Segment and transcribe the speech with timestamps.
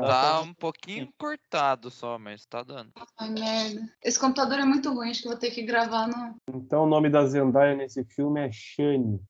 [0.00, 2.92] Tá um pouquinho cortado só, mas tá dando.
[3.18, 3.80] Ai, merda.
[4.04, 6.36] Esse computador é muito ruim, acho que eu vou ter que gravar no.
[6.54, 9.20] Então o nome da Zendaya nesse filme é Shane.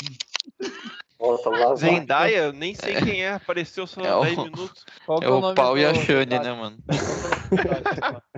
[1.20, 4.84] Nossa, Zendaya, eu nem sei quem é, apareceu só É o- 10 minutos.
[5.06, 6.78] Qual que É é o o nome pau e a Shane, né, mano?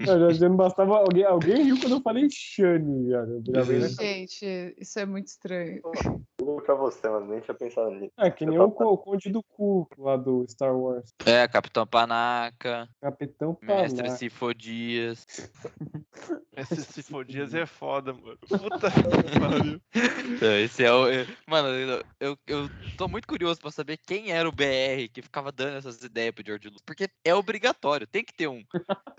[0.00, 0.96] Não, já, já não bastava.
[0.98, 3.28] Alguém, alguém riu quando eu falei Shane, cara.
[3.28, 5.82] Eu gravei na- Gente, isso é muito estranho.
[6.58, 7.26] Tudo pra você, mano.
[7.26, 8.12] Nem tinha pensado nisso.
[8.18, 11.14] É, que nem o, o Conde do Cu lá do Star Wars.
[11.24, 14.16] É, Capitão Panaca, Capitão Mestre Panaca.
[14.18, 15.26] Sifo Dias.
[16.56, 18.36] Esse Cifodias é foda, mano.
[18.48, 19.80] Puta que pariu.
[20.34, 21.06] Então, esse é o.
[21.08, 25.22] é- Mano, eu, eu, eu tô muito curioso pra saber quem era o BR que
[25.22, 26.82] ficava dando essas ideias pro George Lucas.
[26.84, 28.64] Porque é obrigatório, tem que ter um.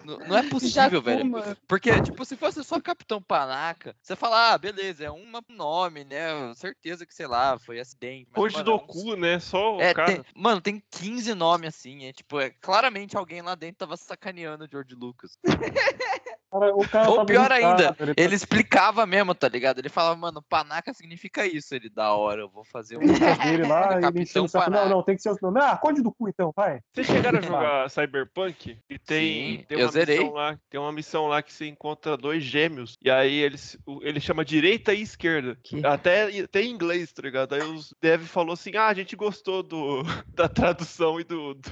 [0.03, 1.31] N- Não é possível, velho.
[1.66, 6.53] Porque, tipo, se fosse só Capitão Panaca, você fala, ah, beleza, é um nome, né?
[6.55, 8.27] Certeza que, sei lá, foi acidente.
[8.31, 9.39] mas, Hoje mano, do cu, né?
[9.39, 10.07] Só o É, cara.
[10.13, 12.05] tem- mano, tem 15 nomes assim.
[12.05, 15.38] É, tipo, é, claramente alguém lá dentro tava sacaneando o George Lucas.
[16.52, 19.80] Cara, o cara Ou pior ainda, ele ele explicava mesmo, tá ligado?
[19.80, 21.75] Ele falava, mano, panaca significa isso.
[21.75, 23.02] Ele, da hora, eu vou fazer um.
[23.44, 24.72] Dele lá, ele Capitão o saco.
[24.72, 25.59] Não, não, tem que ser outro nome.
[25.64, 26.80] Ah, Conde do Cu então, vai.
[26.94, 28.78] Vocês chegaram a jogar Cyberpunk?
[28.89, 30.17] E tem, Sim, tem eu uma zerei.
[30.19, 32.97] missão lá, tem uma missão lá que você encontra dois gêmeos.
[33.03, 35.58] E aí eles, o- ele chama direita e esquerda.
[35.63, 35.86] Que?
[35.86, 37.53] Até, até em inglês, tá ligado?
[37.53, 40.02] Aí os dev falou assim: ah, a gente gostou do,
[40.34, 41.69] da tradução e do, do,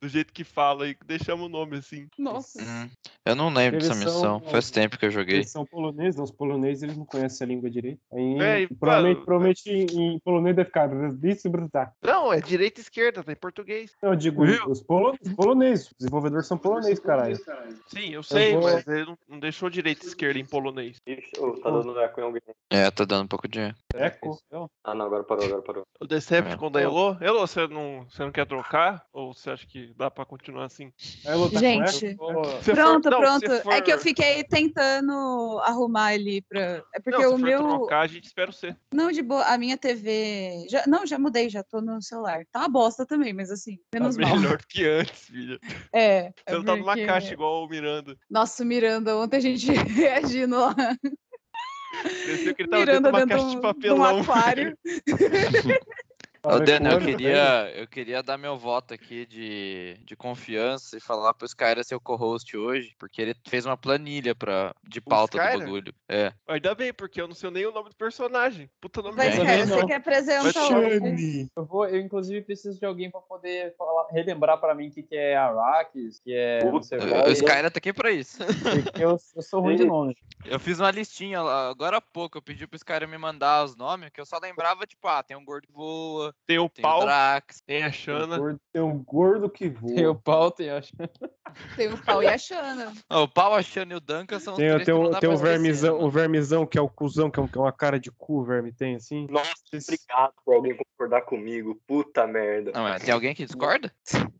[0.00, 2.08] do jeito que fala e deixamos o nome assim.
[2.18, 2.62] Nossa.
[2.62, 2.88] Hum,
[3.26, 4.50] eu não lembro Eles dessa são- missão.
[4.50, 5.36] Faz tempo que eu joguei.
[5.36, 8.00] Eles são poloneses, os poloneses eles não conhecem a língua direito.
[8.12, 10.88] Aí, É, e, provavelmente, mano, provavelmente em, em polonês deve ficar.
[11.14, 11.92] "Disse brutar".
[12.02, 13.92] Não, é direita e esquerda, tá em português.
[14.02, 14.66] Eu digo Viu?
[14.68, 17.36] os, polo, os poloneses, os desenvolvedores são poloneses, caralho.
[17.88, 20.96] Sim, eu sei, vou- mas ele não, não deixou direita e esquerda em polonês.
[21.06, 22.40] Ixi, tá dando eco em alguém.
[22.70, 23.60] É, tá dando um pouco de.
[23.94, 24.38] Eco.
[24.84, 25.82] Ah, não, agora parou, agora parou.
[26.00, 29.04] O Decepticon da Elo, Elo, você não, você não quer trocar?
[29.12, 30.92] Ou você acha que dá pra continuar assim?
[31.58, 32.16] Gente.
[32.16, 33.60] for- Pronto, não, pronto.
[33.62, 36.82] for- É que eu fiquei tentando arrumar ele pra.
[36.94, 37.58] É porque não, o meu.
[37.60, 38.74] trocar, a gente espera você.
[38.92, 39.44] Não, de boa.
[39.44, 40.66] A minha TV.
[40.68, 40.84] Já...
[40.86, 42.44] Não, já mudei, já tô no celular.
[42.52, 44.36] Tá uma bosta também, mas assim, menos Tá mal.
[44.36, 45.58] melhor do que antes, filha.
[45.92, 46.30] É.
[46.30, 48.16] Você é não tá numa caixa igual o Miranda.
[48.30, 50.74] Nossa, o Miranda, ontem a gente reagindo lá.
[52.02, 54.20] Parecia que ele tava Miranda dentro de uma dentro caixa de de um papelão.
[54.20, 54.78] aquário.
[56.42, 61.34] Ô, Daniel, eu queria, eu queria dar meu voto aqui de, de confiança e falar
[61.34, 65.58] pro Skyra ser o co-host hoje, porque ele fez uma planilha pra, de pauta do
[65.58, 65.94] bagulho.
[66.08, 66.32] É.
[66.48, 68.70] Ainda bem, porque eu não sei nem o nome do personagem.
[68.80, 69.44] Puta nome Vai, É.
[69.44, 70.98] cara, você quer apresentar Mas hoje?
[70.98, 71.48] Shane.
[71.54, 75.02] Eu, vou, eu, inclusive, preciso de alguém pra poder falar, relembrar pra mim o que,
[75.02, 78.38] que é Arrakis, que é não sei o O, o Skyra tá aqui pra isso.
[78.98, 80.16] eu, eu sou ruim de nome.
[80.44, 82.38] Eu fiz uma listinha lá, agora há pouco.
[82.38, 85.36] Eu pedi pro Skyra me mandar os nomes, que eu só lembrava, tipo, ah, tem
[85.36, 87.60] um gordo que voa, Tem o tem o pau, Drax.
[87.66, 88.36] tem a Tem Xana.
[88.36, 90.20] um gordo- Tem um gordo que Tem o voa.
[90.22, 90.80] pau, tem a...
[91.76, 92.92] Tem o pau e a Xana.
[93.10, 95.08] Ó, o Pau, a Xana e o Duncan são os Tem, três tem, que não
[95.08, 97.48] o, dá tem pra o vermizão, o vermizão que é o cuzão, que é, um-
[97.48, 99.26] que é uma cara de cu, o verme tem assim.
[99.28, 101.80] Nossa, Esse- obrigado por alguém concordar comigo.
[101.86, 102.70] Puta merda.
[102.72, 103.92] Não, mas tem alguém que discorda?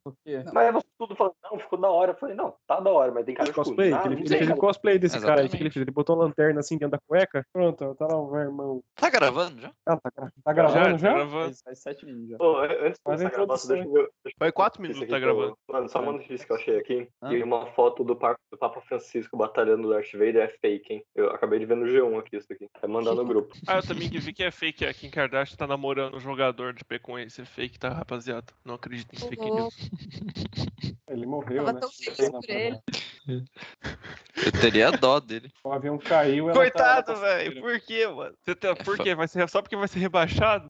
[0.05, 0.45] Por quê?
[0.53, 2.13] Mas você tudo falando, não, ficou da hora.
[2.13, 3.55] Eu falei, não, tá da hora, mas tem cara de.
[3.55, 5.73] Cosplay, Ah, que ele, não ele fez o cosplay desse cara aí, que ele Exatamente.
[5.75, 5.83] fez.
[5.83, 7.45] Ele botou uma lanterna assim dentro da cueca.
[7.53, 8.83] Pronto, tá lá o vermão.
[8.95, 9.73] Tá gravando já?
[9.87, 11.09] Ah, tá, gra- tá gravando já?
[11.09, 11.55] tá gravando.
[11.83, 12.37] Faz, faz sete minutos já.
[12.41, 15.57] Ô, antes de começar a deixa eu- Vai quatro isso minutos, aqui tá gravando.
[15.69, 17.09] Mano, só uma notícia que eu achei aqui.
[17.23, 17.33] Ah.
[17.33, 21.03] E uma foto do, Papa, do Papa Francisco batalhando o Darth Vader é fake, hein?
[21.15, 22.67] Eu acabei de ver no G1 aqui isso aqui.
[22.81, 23.55] Vai mandar no grupo.
[23.67, 24.85] Ah, eu também vi que é fake.
[24.85, 27.41] A Kim Kardashian tá namorando um jogador de P com esse.
[27.41, 28.53] É fake, tá, rapaziada?
[28.65, 29.75] Não acredito em fake news.
[31.09, 31.81] Ele morreu, Tava né?
[31.81, 32.79] tão feliz por ele.
[33.27, 35.51] Eu teria dó dele.
[35.65, 36.45] O avião caiu.
[36.49, 37.61] ela Coitado, tá- velho.
[37.61, 38.35] Por quê, mano?
[38.45, 38.75] Você tá...
[38.77, 39.15] Por fa- quê?
[39.15, 39.49] Vai ser...
[39.49, 40.69] Só porque vai ser rebaixado?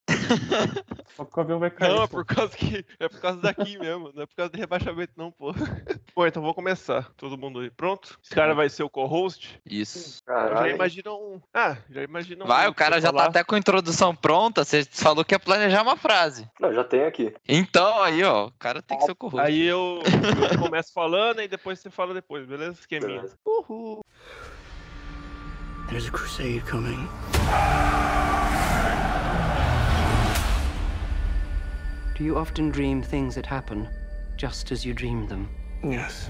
[1.19, 1.89] O avião vai cair.
[1.95, 2.85] Não, é por causa que.
[2.99, 4.11] É por causa daqui mesmo.
[4.15, 5.53] Não é por causa de rebaixamento, não, pô.
[6.15, 7.11] Bom, então vou começar.
[7.17, 8.19] Todo mundo aí pronto?
[8.23, 9.61] Esse cara vai ser o co-host.
[9.65, 10.23] Isso.
[10.27, 10.75] Já Caralho.
[10.75, 11.41] imagina um.
[11.53, 12.49] Ah, já imagina um.
[12.49, 14.65] Vai, o cara já tá até com a introdução pronta.
[14.65, 16.49] Você falou que ia planejar uma frase.
[16.59, 17.35] Não, já tem aqui.
[17.49, 19.47] Então, aí, ó, o cara tem que ser o co-host.
[19.47, 20.03] Aí eu,
[20.53, 22.81] eu começo falando e depois você fala depois, beleza?
[22.81, 23.21] Esqueminha.
[23.21, 23.39] Beleza.
[23.45, 24.05] Uhul.
[25.89, 27.09] There's a crusade coming.
[32.21, 33.89] Do you often dream things that happen
[34.37, 35.49] just as you dreamed them?
[35.83, 36.29] Yes.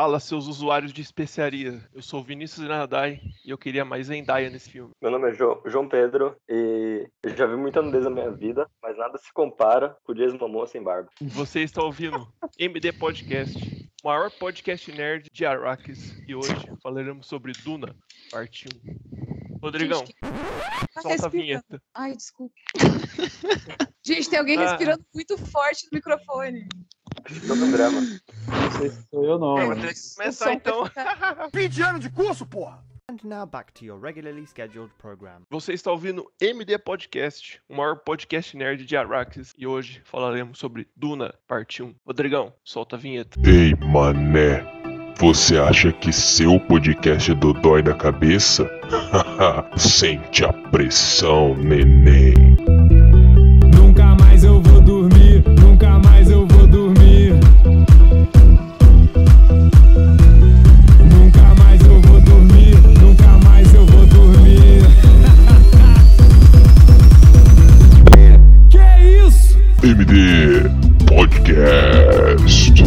[0.00, 1.86] Fala, seus usuários de especiaria.
[1.92, 4.92] Eu sou o Vinícius Nadai e eu queria mais Zendaya nesse filme.
[4.98, 8.66] Meu nome é Jo- João Pedro e eu já vi muita nudez na minha vida,
[8.82, 11.10] mas nada se compara com o Jason Momoa sem barba.
[11.20, 12.26] Você está ouvindo
[12.58, 13.90] MD Podcast.
[14.02, 16.18] maior podcast nerd de Arrakis.
[16.26, 17.94] E hoje falaremos sobre Duna,
[18.30, 18.68] parte
[19.52, 19.58] 1.
[19.62, 20.14] Rodrigão, Gente,
[20.94, 21.82] Tá solta a vinheta.
[21.94, 22.54] Ai, desculpa.
[24.02, 24.62] Gente, tem alguém Ah.
[24.70, 26.66] respirando muito forte no microfone.
[27.46, 28.00] Todo um drama.
[28.00, 29.58] Não sei se sou eu não.
[29.58, 30.80] É, vou ter que O começar então.
[30.80, 32.82] vai ficar- 20 anos de curso, porra!
[33.10, 35.42] And now back to your regularly scheduled program.
[35.50, 39.52] Você está ouvindo MD Podcast, o maior podcast nerd de Arrakis.
[39.58, 41.92] E hoje falaremos sobre Duna, parte 1.
[42.06, 43.36] Rodrigão, solta a vinheta.
[43.44, 44.62] Ei, mané,
[45.18, 48.70] você acha que seu podcast é do dói da cabeça?
[49.76, 52.34] Sente a pressão, neném.
[71.10, 72.84] Podcast.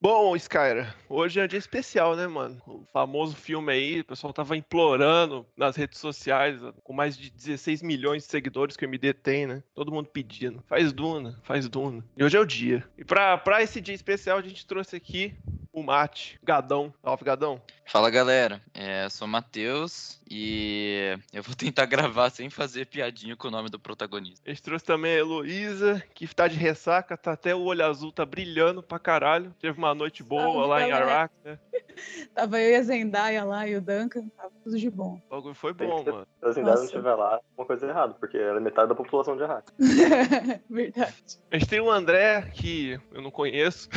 [0.00, 2.58] Bom, Skyra, hoje é um dia especial, né, mano?
[2.66, 7.82] O famoso filme aí, o pessoal tava implorando nas redes sociais, com mais de 16
[7.82, 9.62] milhões de seguidores que o MD tem, né?
[9.74, 10.64] Todo mundo pedindo.
[10.66, 12.02] Faz Duna, faz Duna.
[12.16, 12.82] E hoje é o dia.
[12.96, 15.36] E pra, pra esse dia especial, a gente trouxe aqui
[15.80, 16.92] o Mate, Gadão.
[17.02, 17.60] Salve, Gadão.
[17.86, 23.48] Fala galera, é, sou o Matheus e eu vou tentar gravar sem fazer piadinha com
[23.48, 24.48] o nome do protagonista.
[24.48, 28.12] A gente trouxe também a Heloísa, que tá de ressaca, tá até o olho azul,
[28.12, 29.52] tá brilhando pra caralho.
[29.60, 31.10] Teve uma noite boa Salve, lá em galera.
[31.10, 31.58] Araque, né?
[32.32, 35.20] Tava eu e a Zendaya lá e o Duncan, tava tudo de bom.
[35.26, 36.26] O bagulho foi bom, mano.
[36.38, 36.84] Se a Zendaya não Nossa.
[36.84, 39.70] estiver lá, uma coisa errada, porque ela é metade da população de Arrak.
[40.70, 41.38] Verdade.
[41.50, 43.88] A gente tem o André, que eu não conheço.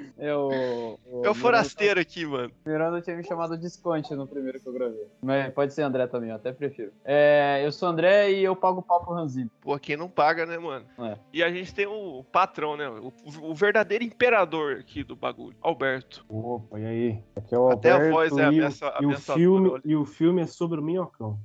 [0.18, 0.98] É o.
[1.06, 2.52] o É o forasteiro aqui, mano.
[2.66, 5.06] Miranda tinha me chamado de Sconte no primeiro que eu gravei.
[5.22, 6.92] Mas pode ser André também, eu até prefiro.
[7.04, 9.50] É, eu sou André e eu pago pau pro Ranzini.
[9.62, 10.84] Pô, quem não paga, né, mano?
[10.98, 11.16] É.
[11.32, 12.88] E a gente tem o patrão, né?
[12.88, 13.12] O,
[13.50, 16.24] o verdadeiro imperador aqui do bagulho, Alberto.
[16.28, 17.18] Opa, e aí?
[17.36, 19.96] Aqui é o Até a Alberto voz é e, o- abenço- e, o filme, e
[19.96, 21.38] o filme é sobre o minhocão.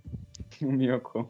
[0.62, 1.30] Minhocão.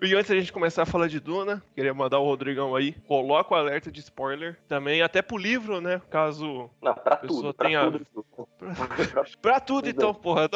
[0.00, 2.92] E antes da gente começar a falar de Duna, queria mandar o Rodrigão aí.
[3.08, 4.56] Coloca o alerta de spoiler.
[4.68, 6.00] Também até pro livro, né?
[6.08, 6.70] Caso.
[6.80, 8.06] Não, pra pessoa tudo, pra tenha- tudo.
[9.42, 9.90] Pra tudo, Pois é.
[9.96, 10.48] então, porra.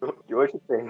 [0.00, 0.86] Não- hoje tem.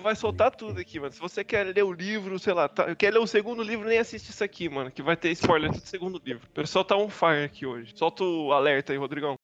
[0.00, 1.12] Vai soltar tudo aqui, mano.
[1.12, 3.98] Se você quer ler o livro, sei lá, tá- quer ler o segundo livro, nem
[3.98, 4.90] assiste isso aqui, mano.
[4.90, 6.46] Que vai ter spoiler do segundo livro.
[6.46, 7.92] O pessoal tá on fire aqui hoje.
[7.96, 9.34] Solta o alerta aí, Rodrigão.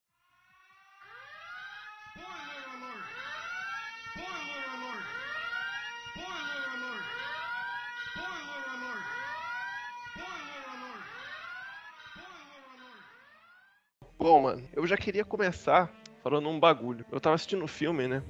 [14.27, 15.89] Bom, mano, eu já queria começar
[16.21, 17.07] falando um bagulho.
[17.13, 18.25] Eu tava assistindo o filme, né?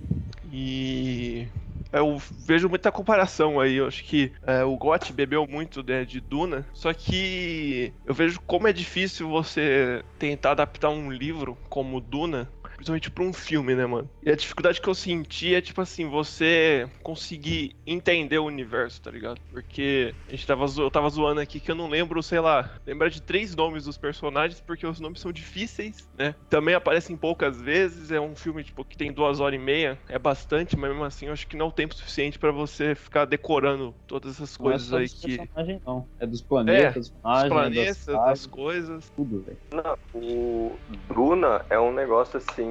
[0.52, 1.48] E
[1.90, 3.76] eu vejo muita comparação aí.
[3.76, 8.38] Eu acho que é, o Gotti bebeu muito né, de Duna, só que eu vejo
[8.46, 12.46] como é difícil você tentar adaptar um livro como Duna.
[12.76, 14.08] Principalmente pra um filme, né, mano?
[14.22, 19.10] E a dificuldade que eu senti é, tipo assim, você conseguir entender o universo, tá
[19.10, 19.40] ligado?
[19.50, 22.70] Porque a gente tava, zo- eu tava zoando aqui que eu não lembro, sei lá,
[22.86, 26.34] lembrar de três nomes dos personagens, porque os nomes são difíceis, né?
[26.50, 30.18] Também aparecem poucas vezes, é um filme, tipo, que tem duas horas e meia, é
[30.18, 33.24] bastante, mas mesmo assim eu acho que não é o tempo suficiente pra você ficar
[33.24, 35.36] decorando todas essas Não é coisas só aí dos que...
[35.36, 36.08] personagens, não.
[36.18, 39.10] É dos planetas, personagens, planetas, das das coisas.
[39.16, 39.58] tudo, velho.
[39.72, 42.65] Não, o Duna é um negócio assim.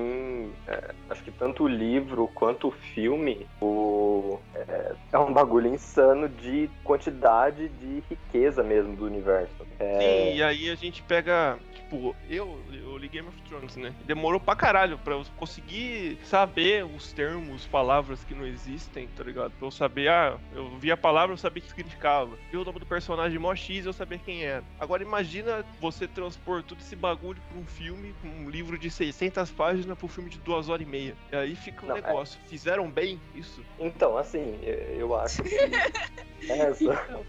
[0.67, 6.27] É, acho que tanto o livro quanto o filme o, é, é um bagulho insano
[6.29, 9.53] de quantidade de riqueza mesmo do universo.
[9.79, 13.93] É, Sim, e aí a gente pega, tipo, eu, eu li Game of Thrones, né?
[14.05, 19.51] Demorou pra caralho pra eu conseguir saber os termos, palavras que não existem, tá ligado?
[19.57, 22.35] Pra eu saber, ah, eu vi a palavra, eu sabia o que significava.
[22.51, 24.63] Vi o nome do personagem mó X, eu sabia quem era.
[24.79, 29.97] Agora imagina você transpor todo esse bagulho pra um filme, um livro de 600 páginas
[29.97, 31.15] pra um filme de duas horas e meia.
[31.31, 32.39] E aí fica um Não, é- negócio.
[32.47, 33.63] Fizeram bem isso?
[33.79, 35.49] Então, assim, é, eu acho que
[36.49, 37.25] essa.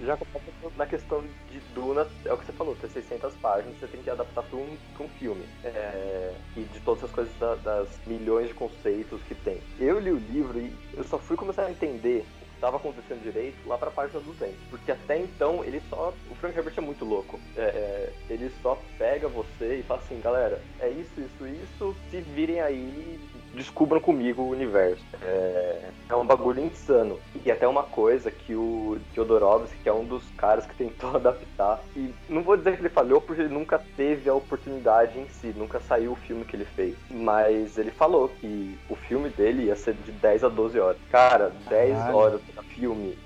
[0.00, 3.86] Já começa na questão de Duna, é o que você falou, ter 600 páginas, você
[3.86, 5.42] tem que adaptar para um, pra um filme.
[5.64, 9.58] É, e de todas as coisas da- das milhões de conceitos que tem.
[9.78, 13.22] Eu li o livro e eu só fui começar a entender o que estava acontecendo
[13.22, 14.56] direito lá pra página 200.
[14.68, 16.12] Porque até então ele só.
[16.30, 17.40] O Frank Herbert é muito louco.
[17.56, 22.20] É, é, ele só pega você e fala assim, galera, é isso, isso, isso, se
[22.20, 23.18] virem aí
[23.56, 25.04] descubram comigo o universo.
[25.22, 27.18] É, é um bagulho insano.
[27.44, 31.80] E até uma coisa que o Jodorowsky, que é um dos caras que tentou adaptar,
[31.96, 35.54] e não vou dizer que ele falhou porque ele nunca teve a oportunidade em si,
[35.56, 36.94] nunca saiu o filme que ele fez.
[37.10, 40.98] Mas ele falou que o filme dele ia ser de 10 a 12 horas.
[41.10, 42.16] Cara, 10 Caralho.
[42.16, 43.18] horas de filme,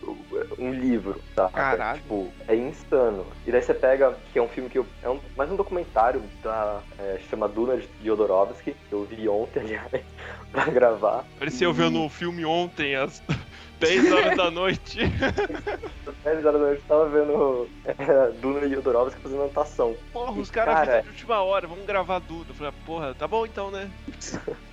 [0.59, 1.49] um livro, tá?
[1.49, 2.01] Caralho.
[2.01, 3.27] Tipo, é insano.
[3.51, 4.87] E daí você pega, que é um filme que eu.
[5.03, 6.79] É um, mais um documentário da.
[6.97, 9.91] É, chama Duna de Jodorowsky, que eu vi ontem, aliás,
[10.53, 11.25] pra gravar.
[11.37, 13.21] Parecia eu vendo o filme ontem, às
[13.81, 15.01] 10 horas da noite.
[16.07, 19.97] Às 10 horas da noite eu tava vendo é, Duna de Jodorowsky fazendo anotação.
[20.13, 22.51] Porra, os caras cara, de última hora, vamos gravar tudo.
[22.51, 23.91] Eu falei, porra, tá bom então, né?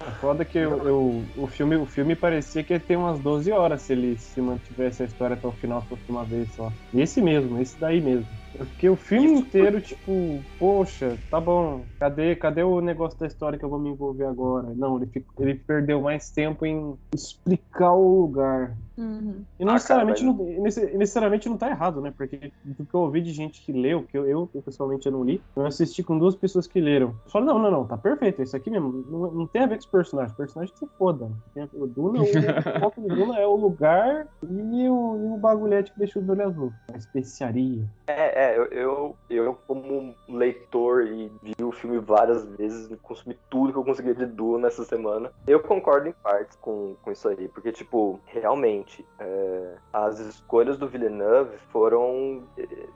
[0.05, 3.49] É foda que eu, eu- o, filme, o filme parecia que ia ter umas 12
[3.51, 6.69] horas se ele se mantivesse a história até o final, se fosse uma vez só.
[6.93, 8.27] Esse mesmo, esse daí mesmo.
[8.53, 13.57] Eu fiquei o filme inteiro, tipo, poxa, tá bom, cadê, cadê o negócio da história
[13.57, 14.73] que eu vou me envolver agora?
[14.75, 18.75] Não, ele, ele perdeu mais tempo em explicar o lugar.
[18.97, 19.43] Uhum.
[19.59, 22.11] E não Ah, cara, necessariamente, não, necessariamente não tá errado, né?
[22.15, 25.23] Porque do que eu ouvi de gente que leu, que eu, eu, pessoalmente eu não
[25.23, 27.09] li, eu assisti com duas pessoas que leram.
[27.25, 29.05] Eu falei, não, não, não, tá perfeito, é isso aqui mesmo.
[29.07, 30.31] Não, não tem a ver com os personagens.
[30.31, 31.29] Os personagens que se foda.
[31.53, 32.23] Tem a- O Duna, o,
[32.77, 36.27] o foco do Duna é o lugar e o, e o bagulhete que deixa o
[36.27, 36.73] olho azul.
[36.91, 37.85] A especiaria.
[38.07, 43.73] É, é, eu, eu, eu, como leitor e vi o filme várias vezes, consumi tudo
[43.73, 47.47] que eu consegui de Duna essa semana, eu concordo em partes com, com isso aí,
[47.47, 52.43] porque, tipo, realmente, é, as escolhas do Villeneuve foram.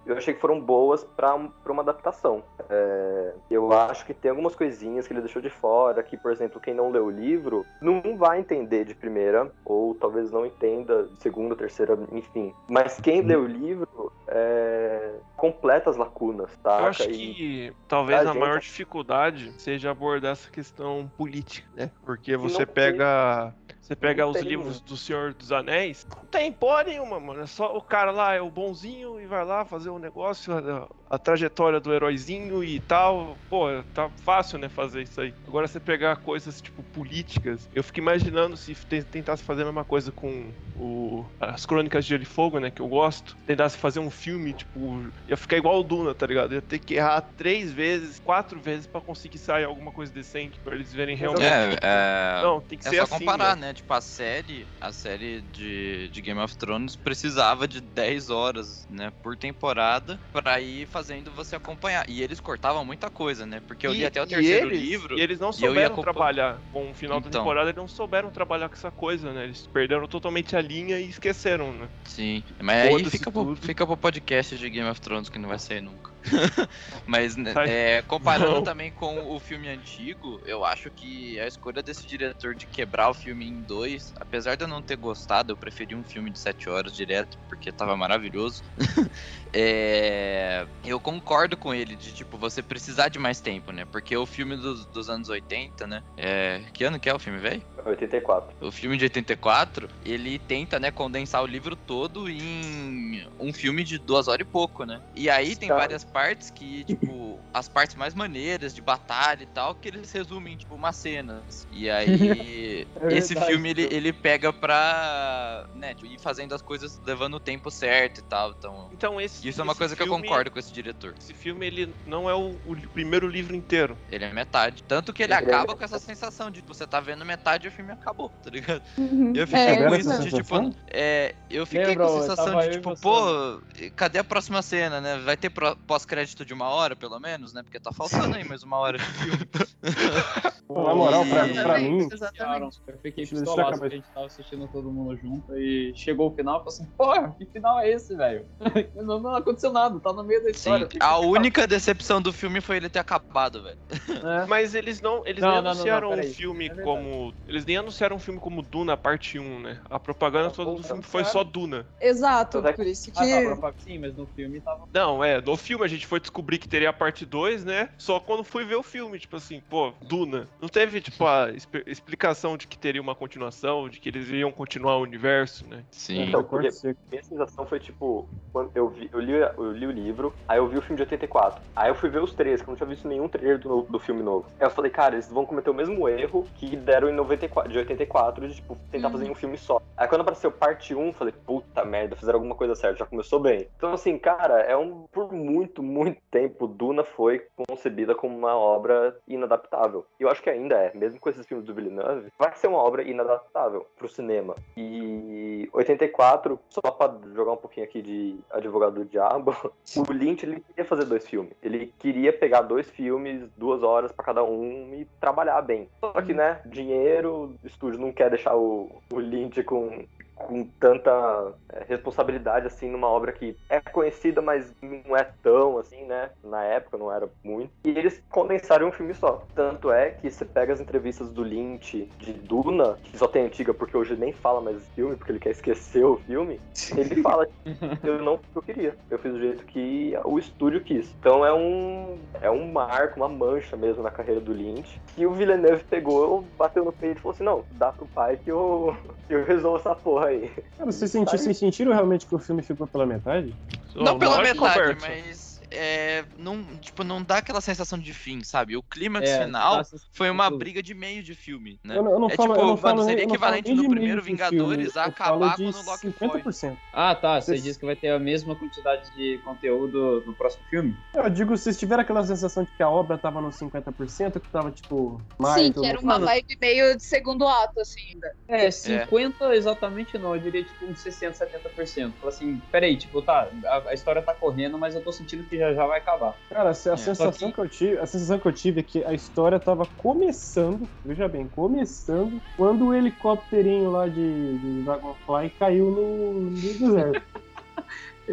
[0.05, 2.43] Eu achei que foram boas pra, pra uma adaptação.
[2.69, 6.61] É, eu acho que tem algumas coisinhas que ele deixou de fora, que, por exemplo,
[6.61, 11.19] quem não leu o livro não vai entender de primeira, ou talvez não entenda de
[11.19, 12.53] segunda, terceira, enfim.
[12.69, 16.81] Mas quem leu o livro é, completa as lacunas, tá?
[16.81, 21.89] Eu acho que talvez a a gente- maior dificuldade seja abordar essa questão política, né?
[22.05, 23.51] Porque você não pega.
[23.91, 27.41] Você pega Não os livros do Senhor dos Anéis, não tem porra nenhuma, mano.
[27.41, 30.87] É só o cara lá é o bonzinho e vai lá fazer o negócio, a,
[31.09, 33.37] a trajetória do heróizinho e tal.
[33.49, 35.33] Pô, tá fácil, né, fazer isso aí.
[35.45, 39.83] Agora você pegar coisas tipo políticas, eu fico imaginando se te- tentasse fazer a mesma
[39.83, 43.37] coisa com o, as Crônicas de Gelo e Fogo, né, que eu gosto.
[43.45, 46.53] Tentasse fazer um filme, tipo, ia ficar igual o Duna, tá ligado?
[46.53, 50.75] Ia ter que errar três vezes, quatro vezes pra conseguir sair alguma coisa decente, pra
[50.75, 51.43] eles verem realmente.
[51.43, 53.67] É, é, Não, tem que é ser só assim, comparar, né?
[53.67, 53.73] né?
[53.81, 59.11] Tipo, a série, a série de, de Game of Thrones precisava de 10 horas, né,
[59.23, 62.07] por temporada pra ir fazendo você acompanhar.
[62.07, 63.59] E eles cortavam muita coisa, né?
[63.67, 65.17] Porque eu li E- até o terceiro eles- livro.
[65.17, 67.41] E eles não souberam trabalhar com o final da Então.
[67.41, 69.45] temporada, eles não souberam trabalhar com essa coisa, né?
[69.45, 71.89] Eles perderam totalmente a linha e esqueceram, né?
[72.05, 75.57] Sim, mas aí fica pro, fica pro podcast de Game of Thrones que não vai
[75.59, 76.10] sair nunca.
[77.07, 78.63] mas, né, é, comparando Não.
[78.63, 83.13] também com o filme antigo, eu acho que a escolha desse diretor de quebrar o
[83.13, 86.69] filme em dois, apesar de eu não ter gostado, eu preferi um filme de sete
[86.69, 88.63] horas direto, porque tava maravilhoso.
[89.53, 93.83] É, eu concordo com ele de, tipo, você precisar de mais tempo, né?
[93.83, 96.03] Porque o filme dos, dos anos 80, né?
[96.15, 97.61] É, que ano que é o filme, velho?
[97.85, 98.55] 84.
[98.61, 103.97] O filme de 84, ele tenta, né, condensar o livro todo em um filme de
[103.97, 105.01] duas horas e pouco, né?
[105.15, 109.73] E aí tem várias partes que, tipo, as partes mais maneiras de batalha e tal,
[109.75, 111.67] que eles resumem, tipo, umas cenas.
[111.71, 116.99] E aí, É esse filme, ele, ele pega pra, né, tipo, ir fazendo as coisas
[117.05, 118.51] levando o tempo certo e tal.
[118.57, 121.15] Então, Então esse isso é uma coisa que eu filme- concordo com esse diretor.
[121.19, 123.97] Esse filme, ele não é o, o primeiro livro inteiro.
[124.11, 124.83] Ele é metade.
[124.83, 127.69] Tanto que ele é acaba com essa sensação de, tipo, você tá vendo metade e
[127.69, 128.81] o filme acabou, tá ligado?
[128.97, 129.33] Uhum.
[129.35, 130.73] Eu fiquei É, com isso de, tipo, sensação?
[130.87, 133.61] é, eu fiquei Lembra, com a sensação de, tipo, pô,
[133.95, 135.17] cadê a próxima cena, né?
[135.19, 137.63] Vai ter pró- pós-crédito de uma hora, pelo menos, né?
[137.63, 139.49] Porque tá faltando aí mais uma hora de filme.
[140.69, 142.81] Na moral, pra, pra mim, Exatamente.
[142.87, 143.71] Eu fiquei acabar.
[143.71, 146.85] porque a gente tava assistindo todo mundo junto e chegou o final e falou assim,
[146.97, 148.45] porra, que final é esse, velho?
[148.95, 150.87] não, não aconteceu nada, tá no meio da Sim, história.
[150.87, 153.77] que a única decepção do filme foi ele ter acabado, velho.
[154.09, 154.45] É.
[154.45, 157.33] Mas eles não, eles Não, nem não, não, não, anunciaram um filme É como.
[157.47, 159.81] Eles nem anunciaram um filme como Duna, parte 1, né?
[159.89, 161.85] A propaganda toda do filme foi só Duna.
[161.99, 163.19] Exato, Então, por isso que.
[163.19, 164.85] Ah, tá, sim, mas no filme tava...
[164.93, 167.89] Não, é, no filme a gente foi descobrir que teria a parte 2, né?
[167.97, 170.47] Só quando fui ver o filme, tipo assim, pô, Duna.
[170.61, 174.51] Não teve, tipo, a exp- explicação de que teria uma continuação, de que eles iriam
[174.51, 175.83] continuar o universo, né?
[175.91, 176.23] Sim.
[176.23, 179.91] Então, Corte porque minha sensação foi tipo, quando eu, vi, eu, li, eu li o
[179.91, 181.61] livro, aí eu vi o filme de 84.
[181.75, 183.99] Aí eu fui ver os três, que eu não tinha visto nenhum trailer do, do
[183.99, 184.47] filme novo.
[184.59, 187.77] Aí eu falei, cara, eles vão cometer o mesmo erro que deram em 94, de
[187.77, 189.13] 84, de tipo, tentar Uhum.
[189.13, 189.79] fazer um filme só.
[189.97, 193.39] Aí quando apareceu parte 1, eu falei, puta merda, fizeram alguma coisa certa, já começou
[193.39, 193.67] bem.
[193.77, 195.05] Então, assim, cara, é um.
[195.11, 200.05] Por muito, muito tempo, Duna foi concebida como uma obra inadaptável.
[200.19, 202.77] E eu acho que ainda é, mesmo com esses filmes do Villeneuve, vai ser uma
[202.77, 204.55] obra inadaptável pro cinema.
[204.75, 209.55] E 84, só pra jogar um pouquinho aqui de Advogado do Diabo,
[209.95, 211.53] o Lynch ele queria fazer dois filmes.
[211.61, 215.89] Ele queria pegar dois filmes, duas horas pra cada um e trabalhar bem.
[215.99, 221.53] Só que, né, dinheiro, o estúdio não quer deixar o, o Lynch com com tanta
[221.69, 226.29] é, responsabilidade assim numa obra que é conhecida, mas não é tão assim, né?
[226.43, 227.71] Na época não era muito.
[227.83, 229.45] E eles condensaram um filme só.
[229.55, 233.73] Tanto é que você pega as entrevistas do Lynch de Duna, que só tem antiga
[233.73, 236.59] porque hoje nem fala mais filme, porque ele quer esquecer o filme.
[236.95, 237.47] Ele fala
[238.03, 238.95] eu não que eu queria.
[239.09, 241.13] Eu fiz do jeito que o estúdio quis.
[241.19, 244.99] Então é um é um marco, uma mancha mesmo na carreira do Lynch.
[245.15, 248.51] Que o Villeneuve pegou, bateu no peito e falou assim: não, dá pro pai que
[248.51, 248.95] eu,
[249.27, 250.51] que eu resolvo essa porra aí.
[250.77, 253.53] Cara, vocês, senti, vocês sentiram realmente que o filme ficou pela metade?
[253.95, 258.75] Não pela lógico, metade, mas é, não, tipo, não dá aquela sensação de fim, sabe?
[258.77, 261.97] O clímax É, final foi uma tipo- briga de meio de filme, né?
[261.97, 264.21] Eu não, eu não é falo, tipo, eu não mano, falo seria equivalente no primeiro
[264.21, 266.27] Vingadores a acabar quando o Loki foi.
[266.41, 266.77] 50%.
[266.93, 267.39] Ah, tá.
[267.41, 270.95] Você disse que vai ter a mesma quantidade de conteúdo no próximo filme?
[271.13, 274.71] Eu digo, vocês tiveram aquela sensação de que a obra tava nos 50%, que tava,
[274.71, 278.31] tipo, mais Sim, que era uma menos- vibe meio de segundo ato, assim, ainda.
[278.47, 282.13] É, 50 exatamente não, eu diria tipo uns 60, 70%.
[282.19, 285.60] Fala assim, peraí, tipo, tá, a, a história tá correndo, mas eu tô sentindo que
[285.61, 286.35] já já vai acabar.
[286.49, 287.61] Cara, a, a sensação que- que...
[287.61, 291.47] eu tive, a sensação que eu tive é que a história tava começando, veja bem,
[291.47, 297.21] começando, quando o helicópterinho lá de, de Dragonfly caiu no, no deserto.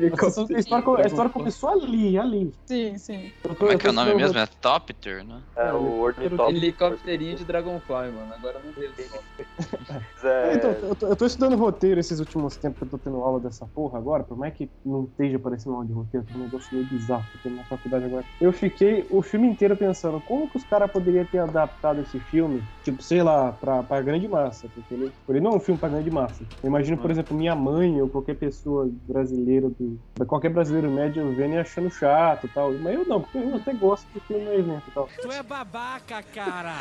[0.07, 2.53] A, que a história, co- a história começou ali, ali.
[2.67, 3.33] Sim, sim.
[3.43, 4.39] Tô- Como é que é o nome mesmo?
[4.39, 5.43] É Topter, né?
[5.57, 6.57] É, o ornitóptero.
[6.57, 8.33] Helicópterinho de Dragonfly, mano.
[8.33, 8.93] Agora não deu.
[10.23, 12.99] É, É, então, eu, tô, eu tô estudando roteiro esses últimos tempos que eu tô
[12.99, 16.33] tendo aula dessa porra agora, por mais que não esteja parecendo aula de roteiro, que
[16.33, 18.25] é um negócio meio bizarro que eu tenho na faculdade agora.
[18.41, 22.63] Eu fiquei o filme inteiro pensando como que os caras poderiam ter adaptado esse filme,
[22.83, 25.89] tipo, sei lá, pra, pra grande massa, porque ele, ele não é um filme pra
[25.89, 26.45] grande massa.
[26.63, 29.88] Eu imagino, por exemplo, minha mãe ou qualquer pessoa brasileira, do,
[30.27, 32.73] qualquer brasileiro médio vendo e achando chato e tal.
[32.75, 35.09] Mas eu não, porque eu até gosto de filme no evento e tal.
[35.21, 36.75] Tu é babaca, cara!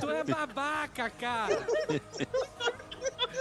[0.00, 1.66] tu é babaca, cara!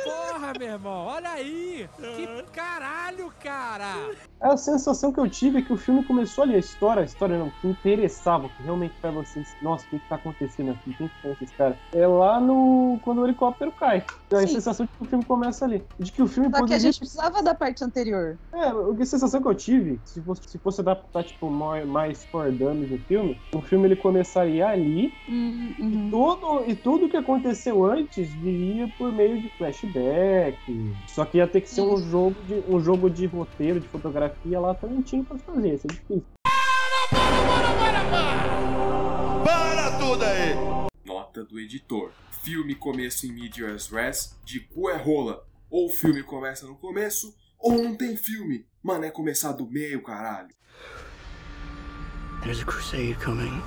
[0.04, 1.88] Porra, meu irmão, olha aí!
[1.98, 4.12] Que caralho, cara!
[4.40, 7.38] A sensação que eu tive é que o filme começou ali, a história, a história
[7.38, 11.08] não, que interessava, que realmente pra vocês, nossa, o que que tá acontecendo aqui, quem
[11.08, 11.78] que são esses caras?
[11.94, 14.04] É lá no, quando o helicóptero cai.
[14.32, 15.84] É a sensação de que o filme começa ali.
[16.00, 16.80] De que o filme Só que a poderia...
[16.80, 18.40] gente precisava da parte anterior.
[18.54, 22.52] É, a sensação que eu tive, se fosse, se fosse adaptar, tipo, mais, mais for
[22.52, 26.10] dummies no filme, o filme ele começaria ali, Uhum, uhum.
[26.10, 30.58] tudo, e tudo que aconteceu antes viria por meio de flashback.
[31.08, 34.60] Só que ia ter que ser um jogo de, um jogo de roteiro, de fotografia
[34.60, 35.76] lá talentinho pra fazer.
[35.76, 36.26] Isso é difícil.
[39.44, 40.56] Para tudo aí!
[41.06, 42.12] Nota do editor.
[42.44, 45.46] Filme começa em medias res, de cu é rola.
[45.70, 48.66] Ou o filme começa no começo, ou não tem filme.
[48.84, 50.50] Mano, é começar do meio, caralho.
[52.44, 53.62] There's a crusade coming.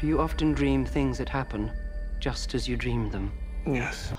[0.00, 1.70] Do you often dream things that happen
[2.20, 3.32] just as you dream them?
[3.66, 4.14] Yes.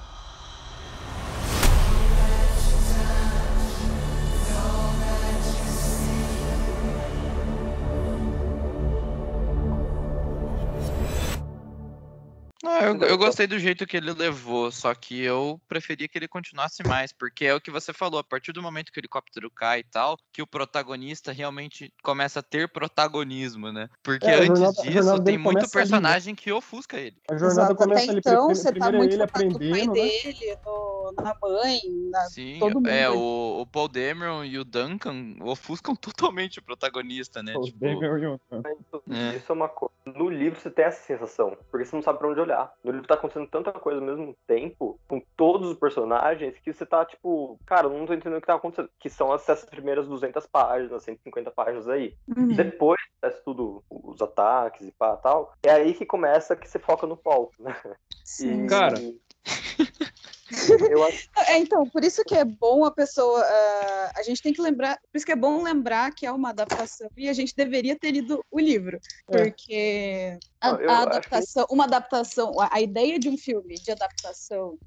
[12.63, 16.27] Não, eu, eu gostei do jeito que ele levou, só que eu preferia que ele
[16.27, 19.49] continuasse mais, porque é o que você falou, a partir do momento que o helicóptero
[19.49, 23.87] cai e tal, que o protagonista realmente começa a ter protagonismo, né?
[24.03, 25.67] Porque É, antes jornada- disso tem muito né?
[25.71, 27.17] personagem que ofusca ele.
[27.29, 29.41] A jornada Exato, começa até ali então, primeiro, você tá é muito ele no pai
[29.47, 30.01] aprendendo, né?
[30.01, 31.79] dele, no- na mãe,
[32.11, 32.19] na...
[32.29, 37.41] Sim, todo mundo é, o, o Paul Dameron e o Duncan ofuscam totalmente o protagonista,
[37.41, 37.53] né?
[37.53, 38.61] Pô, Tipo, David Wilson.
[38.79, 39.35] Isso, É.
[39.35, 39.91] isso é uma coisa.
[40.05, 42.50] No livro você tem essa sensação, porque você não sabe pra onde olhar.
[42.83, 46.85] No livro tá acontecendo tanta coisa ao mesmo tempo, com todos os personagens, que você
[46.85, 48.89] tá tipo, cara, eu não tô entendendo o que tá acontecendo.
[48.99, 52.15] Que são essas primeiras 200 páginas, 150 páginas aí.
[52.35, 52.47] Uhum.
[52.49, 57.07] Depois, acontece tudo, os ataques e pá tal, é aí que começa que você foca
[57.07, 57.75] no Paul, né?
[58.23, 58.67] Sim.
[58.67, 58.95] Cara.
[60.51, 63.41] Acho É, então, por isso que é bom a pessoa.
[63.43, 64.97] ah, a gente tem que lembrar.
[65.11, 68.11] Por isso que é bom lembrar que é uma adaptação e a gente deveria ter
[68.11, 68.99] lido o livro.
[69.29, 69.43] É.
[69.45, 73.37] Porque a, Não, eu a acho que- adaptação, uma adaptação, a, a ideia de um
[73.37, 74.77] filme de adaptação,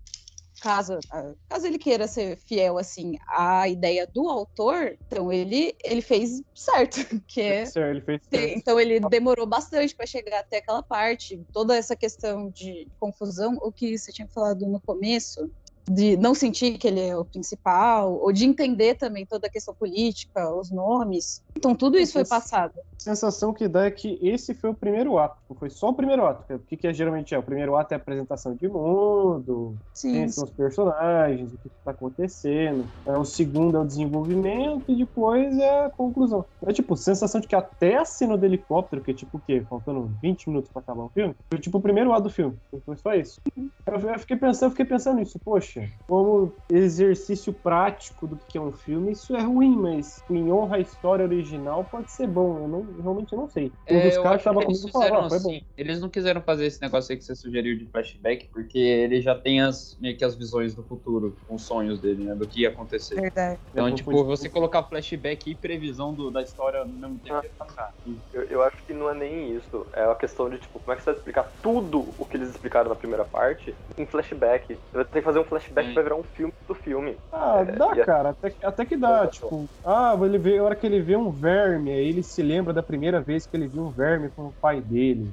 [0.64, 6.00] caso, ah, caso ele queira ser fiel assim à ideia do autor, então ele, ele
[6.00, 6.96] fez certo,
[7.28, 8.58] que é ele fez certo.
[8.58, 13.70] então ele demorou bastante para chegar até aquela parte, toda essa questão de confusão, o
[13.70, 15.50] que você tinha falado no começo,
[15.88, 19.74] de não sentir que ele é o principal, ou de entender também toda a questão
[19.74, 21.42] política, os nomes.
[21.56, 22.74] Então tudo isso foi passado.
[22.76, 26.24] A sensação que dá é que esse foi o primeiro ato, foi só o primeiro
[26.26, 26.54] ato.
[26.54, 27.38] O que, que é, geralmente é?
[27.38, 31.90] O primeiro ato é a apresentação de mundo, quem são os personagens, o que está
[31.90, 32.86] acontecendo.
[33.06, 36.44] É, o segundo é o desenvolvimento e depois é a conclusão.
[36.66, 39.62] É tipo, sensação de que até a cena do helicóptero, que é tipo o quê?
[39.68, 42.56] Faltando 20 minutos para acabar o filme, foi tipo o primeiro ato do filme.
[42.84, 43.40] Foi só isso.
[43.56, 45.73] Eu, eu fiquei pensando, eu fiquei pensando nisso, poxa,
[46.06, 50.80] como exercício prático do que é um filme, isso é ruim, mas em honra à
[50.80, 52.62] história original pode ser bom.
[52.62, 53.72] Eu não, realmente não sei.
[53.90, 55.50] Um É, dos eu caras tava comigo fizeram ah, foi bom.
[55.50, 55.62] assim.
[55.76, 59.34] Eles não quiseram fazer esse negócio aí que você sugeriu de flashback, porque ele já
[59.34, 62.34] tem as, meio que as visões do futuro, com os sonhos dele, né?
[62.34, 63.20] Do que ia acontecer.
[63.20, 63.60] verdade.
[63.70, 64.26] Então, Eu tipo, confundi.
[64.28, 67.92] você colocar flashback e previsão do- da história ao mesmo tempo ia passar.
[68.32, 69.86] Eu, eu acho que não é nem isso.
[69.94, 72.50] É a questão de, tipo, como é que você vai explicar tudo o que eles
[72.50, 74.66] explicaram na primeira parte em flashback?
[74.74, 75.94] Você vai ter que fazer um flashback Sim.
[75.94, 77.16] pra virar um filme do filme.
[77.32, 80.64] Ah, É, dá, e a- cara, até, até que dá, tipo, ah, ele vê, a
[80.64, 83.68] hora que ele vê um verme, aí ele se lembra da primeira vez que ele
[83.68, 85.30] viu um verme com o pai dele.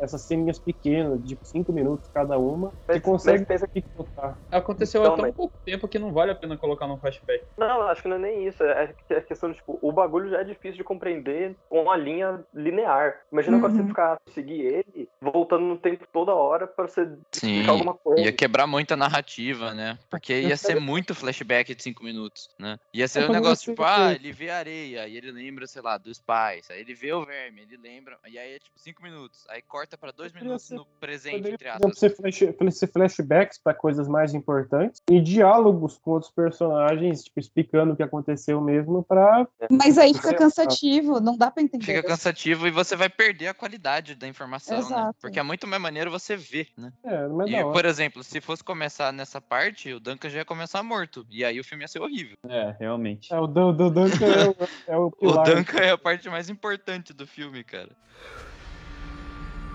[0.00, 4.38] Essas ceninhas pequenas, de 5 minutos cada uma, você Mas- consegue mas pensa picotar.
[4.50, 7.44] Aconteceu Então, há tão mas- pouco tempo que não vale a pena colocar num flashback.
[7.58, 8.62] Não, acho que não é nem isso.
[8.62, 11.96] É que- é questão de, tipo, o bagulho já é difícil de compreender com uma
[11.96, 13.20] linha linear.
[13.32, 13.62] Imagina Uhum.
[13.62, 18.22] você ficar, seguir ele, voltando no tempo toda hora pra você Sim, explicar alguma coisa.
[18.22, 19.98] ia quebrar muito a narrativa, né?
[20.10, 22.78] Porque ia ser muito flashback de 5 minutos, né?
[22.94, 25.66] Ia ser É, um quando negócio tipo, ah, ele vê a areia, e ele lembra,
[25.66, 26.70] sei lá, dos pais.
[26.70, 28.18] Aí ele vê o verme, ele lembra.
[28.26, 29.44] E aí é tipo 5 minutos.
[29.48, 31.98] Aí corta pra 2 Poderia minutos ser- no presente, entre aspas.
[31.98, 32.38] ser, flash,
[32.72, 38.02] ser flashbacks pra coisas mais importantes e diálogos com outros personagens, tipo, explicando o que
[38.02, 39.46] aconteceu mesmo pra.
[39.70, 41.84] Mas aí fica É, cansativo, não dá pra entender.
[41.84, 44.82] Fica cansativo e você vai perder a qualidade da informação, né?
[44.84, 45.16] Exato.
[45.20, 46.92] Porque é muito mais maneiro você ver, né?
[47.04, 49.55] É, mas E, por exemplo, se fosse começar nessa parte,
[49.94, 51.26] o Duncan já ia começar morto.
[51.30, 52.36] E aí o filme ia ser horrível.
[52.48, 53.32] É, realmente.
[53.32, 54.56] É, o Dan- Dan- Duncan é, o-
[54.88, 55.44] é o O pilar.
[55.46, 57.90] Duncan é a parte mais importante do filme, cara.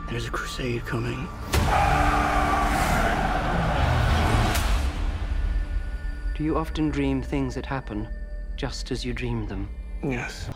[0.09, 1.27] There's a crusade coming.
[6.35, 8.07] Do you often dream things that happen
[8.57, 9.69] just as you dreamed them?
[10.03, 10.49] Yes.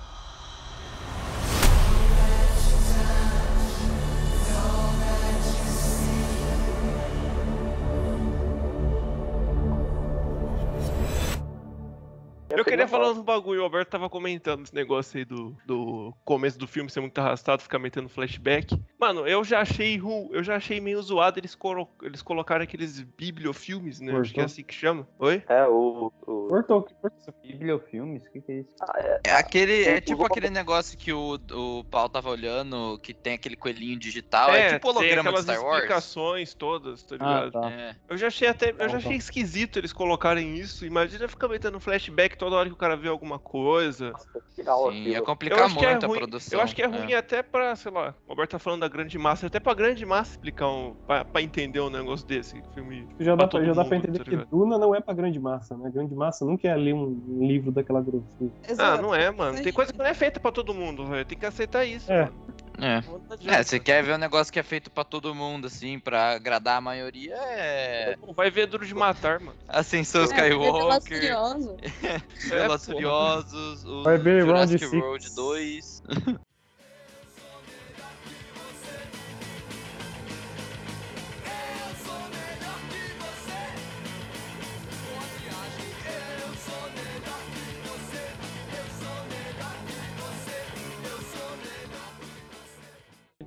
[12.58, 16.58] Eu queria falar um bagulho, o Alberto tava comentando esse negócio aí do, do começo
[16.58, 18.80] do filme ser muito arrastado, ficar metendo flashback.
[19.00, 23.02] Mano, eu já achei ru, eu já achei meio zoado eles, colo, eles colocaram aqueles
[23.02, 24.16] bibliofilmes, né?
[24.18, 25.08] Acho que é assim que chama.
[25.20, 25.44] Oi?
[25.48, 26.12] É, o.
[26.26, 26.48] o...
[26.48, 27.34] Cortou, cortou.
[27.44, 28.26] Bibliofilmes?
[28.28, 28.70] O que, que é isso?
[28.82, 29.84] Ah, é, É aquele.
[29.84, 33.98] É Eu tipo aquele negócio que o, o Paulo tava olhando, que tem aquele coelhinho
[33.98, 34.52] digital.
[34.52, 35.76] É, tipo tem holograma de Star Wars.
[35.78, 37.52] explicações todas, tá Ah, ligado?
[37.52, 37.72] tá.
[37.72, 37.96] É.
[38.10, 38.98] Eu já achei até, eu Tá, já tá.
[38.98, 40.86] achei esquisito eles colocarem isso.
[40.86, 44.14] Imagina ficar metendo flashback toda hora que o cara vê alguma coisa.
[44.50, 44.64] Sim,
[45.04, 46.60] ia complicar é muito a ruim, produção.
[46.60, 49.18] eu acho que é ruim até pra, sei lá, o Alberto tá falando da grande
[49.18, 50.94] massa, até pra grande massa explicar um.
[51.08, 52.62] pra, pra entender um negócio desse.
[52.74, 53.08] Filme.
[53.20, 54.56] Já dá, pra já todo dá pra mundo, entender tá que?
[54.56, 55.90] Duna não é pra grande massa, né?
[55.90, 58.52] Grande massa não quer ler um livro daquela grossura.
[58.78, 59.62] Ah, não é, mano.
[59.62, 61.26] Tem coisa que não é feita pra todo mundo, velho.
[61.26, 62.26] Tem que aceitar isso, É.
[62.26, 62.34] mano.
[62.80, 63.02] É.
[63.02, 66.32] Não É, você quer ver um negócio que é feito pra todo mundo, assim, pra
[66.32, 68.18] agradar a maioria, é.
[68.36, 69.58] Vai ver Duro de Matar, mano.
[69.68, 72.94] Ascensão É, Skywalker, Velozes É.
[72.94, 75.04] Furiosos, o Vai ver Round Jurassic Six.
[75.04, 76.02] Road 2.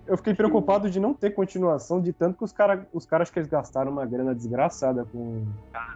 [0.09, 3.33] Eu fiquei preocupado de não ter continuação, de tanto que os caras os cara, acho
[3.33, 5.45] que eles gastaram uma grana desgraçada com,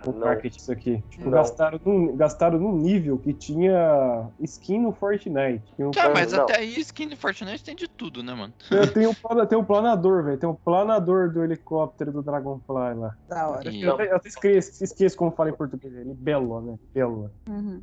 [0.05, 1.03] com o marketing isso aqui.
[1.09, 1.31] Tipo, Não.
[1.33, 5.63] gastaram, num, gastaram num nível que tinha skin no Fortnite.
[5.79, 6.43] Um cara- mas não.
[6.43, 8.53] até aí skin de Fortnite tem de tudo, né, mano?
[8.69, 9.15] Tem, tem, um,
[9.47, 10.39] tem um planador, velho.
[10.39, 13.17] Tem um planador do helicóptero do Dragonfly lá.
[13.29, 13.71] Da hora.
[13.71, 15.93] E- Eu, até- eu até esqueço, esqueço como fala em português.
[15.95, 16.79] Ele belo, né?
[16.93, 17.31] Belo.
[17.49, 17.81] Uhum.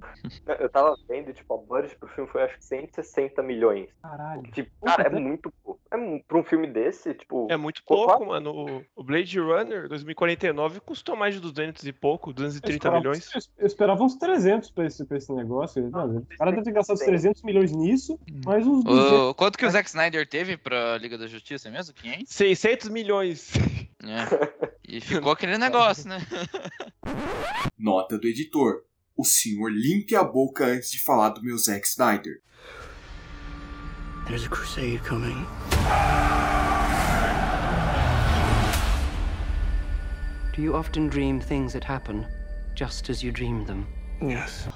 [0.59, 3.89] Eu tava vendo, tipo, a budget pro filme foi acho que 160 milhões.
[4.01, 4.43] Caralho.
[4.51, 5.79] Tipo, cara, é Puta, muito pouco.
[5.91, 7.47] É, mu- pra um filme desse, tipo.
[7.49, 8.83] É muito pouco, mano.
[8.95, 13.29] O- Blade Runner 2049 custou mais de 200 e pouco, eu 230 esperava- milhões.
[13.33, 15.89] Eu, eu esperava uns 300 pra esse, pra esse negócio.
[15.91, 19.11] Mano, o cara deve ter gastado uns 300 milhões nisso, mais uns 200.
[19.11, 21.93] O- quanto que o Zack Snyder teve pra Liga da Justiça mesmo?
[21.93, 22.33] 500?
[22.33, 23.51] 600 milhões.
[24.03, 24.69] É.
[24.87, 26.19] E ficou aquele negócio, né?
[27.77, 28.83] Nota do editor.
[29.15, 32.41] O senhor limpe a boca antes de falar do meu Zack Snyder.
[34.29, 35.47] There's a crusade coming.
[40.53, 42.27] Do Do you often dream things that happen
[42.75, 43.87] just as you dreamed them?
[44.21, 44.67] Yes.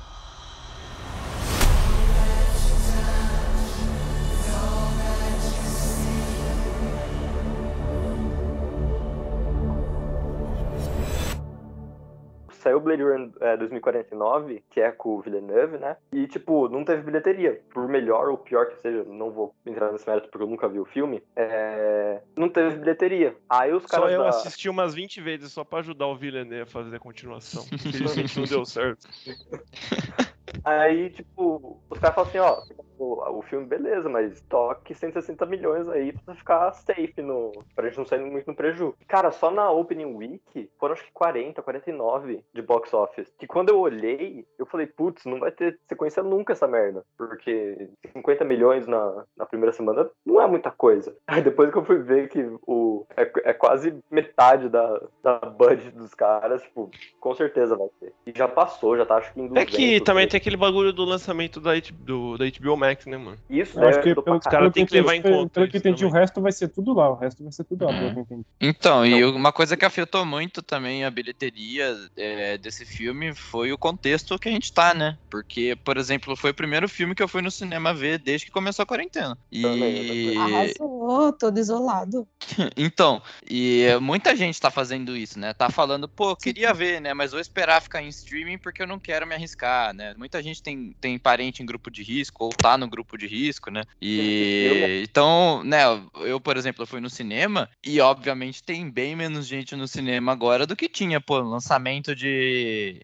[12.49, 15.97] Saiu Blade Runner é, 2049, que é com o Villeneuve, né?
[16.11, 17.61] E, tipo, não teve bilheteria.
[17.73, 20.79] Por melhor ou pior que seja, não vou entrar nesse mérito porque eu nunca vi
[20.79, 22.21] o filme, é...
[22.35, 23.35] não teve bilheteria.
[23.49, 24.29] Aí os Só caras eu da...
[24.29, 27.63] assisti umas 20 vezes só pra ajudar o Villeneuve a fazer a continuação.
[27.73, 29.07] Infelizmente não deu certo.
[30.63, 35.87] Aí, tipo, os caras falam assim, ó, o, o filme beleza, mas toque 160 milhões
[35.89, 37.51] aí pra ficar safe no.
[37.75, 38.95] Pra gente não sair muito no preju.
[39.07, 43.31] Cara, só na Opening Week foram acho que 40, 49 de box office.
[43.37, 47.03] Que quando eu olhei, eu falei, putz, não vai ter sequência nunca essa merda.
[47.17, 51.15] Porque 50 milhões na, na primeira semana não é muita coisa.
[51.27, 55.91] Aí depois que eu fui ver que o, é, é quase metade da, da budget
[55.91, 58.13] dos caras, tipo, com certeza vai ter.
[58.25, 59.73] E já passou, já tá acho que em 200.
[59.73, 63.37] É que também tem aquele bagulho do lançamento da, do, da HBO Max, né, mano?
[63.49, 65.77] Isso, Eu acho que do pelo, Os caras têm que levar em conta Pelo que
[65.77, 67.09] isso entendi, o resto vai ser tudo lá.
[67.09, 68.45] O resto vai ser tudo lá, pelo que eu entendi.
[68.59, 73.77] Então, e uma coisa que afetou muito também a bilheteria é, desse filme foi o
[73.77, 75.17] contexto que a gente tá, né?
[75.29, 78.51] Porque, por exemplo, foi o primeiro filme que eu fui no cinema ver desde que
[78.51, 79.37] começou a quarentena.
[79.51, 80.35] E.
[80.37, 82.27] Arrasou, todo isolado.
[82.77, 85.53] Então, e muita gente tá fazendo isso, né?
[85.53, 87.13] Tá falando, pô, eu queria ver, né?
[87.13, 90.13] Mas vou esperar ficar em streaming porque eu não quero me arriscar, né?
[90.17, 93.69] Muita gente tem, tem parente em grupo de risco ou tá no grupo de risco,
[93.69, 93.83] né?
[94.01, 95.83] E então, né,
[96.21, 100.65] eu, por exemplo, fui no cinema e obviamente tem bem menos gente no cinema agora
[100.65, 102.52] do que tinha, pô, lançamento de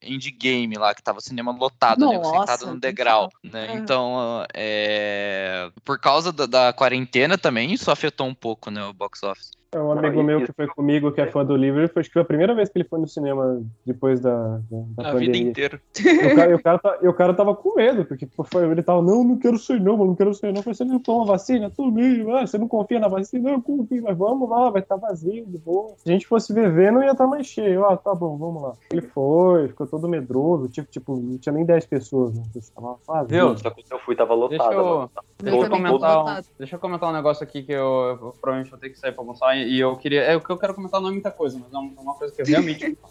[0.01, 2.17] indie game lá, que tava o cinema lotado, né?
[2.17, 3.75] Nossa, Sentado no degrau, né?
[3.75, 9.23] Então, é, por causa da, da quarentena também, isso afetou um pouco, né, o box
[9.23, 9.58] office.
[9.71, 11.99] É, Um Não, amigo e- meu que foi comigo, que é fã do livro, foi,
[11.99, 14.61] acho que foi a primeira vez que ele foi no cinema depois da, da,
[14.97, 15.49] da A vida pandemia.
[15.51, 15.81] inteira.
[15.99, 18.65] E o, cara, e, o cara tá- e o cara tava com medo, porque foi,
[18.69, 20.59] ele tava, não, não quero sair não, não quero sair não.
[20.59, 21.69] Eu falei, você não toma vacina?
[21.69, 23.49] Tomei, ah, você não confia na vacina?
[23.49, 25.93] Não, eu confio, mas vamos lá, vai estar vazio, de boa.
[25.97, 27.85] Se a gente fosse viver, não ia estar mais cheio.
[27.85, 28.73] Ah, tá bom, vamos lá.
[28.91, 32.43] Ele foi, ficou todo medroso, tipo, tipo não tinha nem 10 pessoas, né?
[32.73, 33.27] Tava vazio.
[33.49, 33.57] Viu?
[33.57, 34.73] Só que eu fui, tava Deixa lotado.
[34.73, 35.11] eu, mano.
[35.43, 38.79] deixa, eu comentar um, deixa eu comentar um negócio aqui que eu, eu provavelmente vou
[38.79, 40.21] ter que sair pra almoçar e eu queria.
[40.21, 42.33] É, o que eu quero comentar não é muita coisa, mas é uma- uma coisa
[42.33, 42.97] que eu realmente.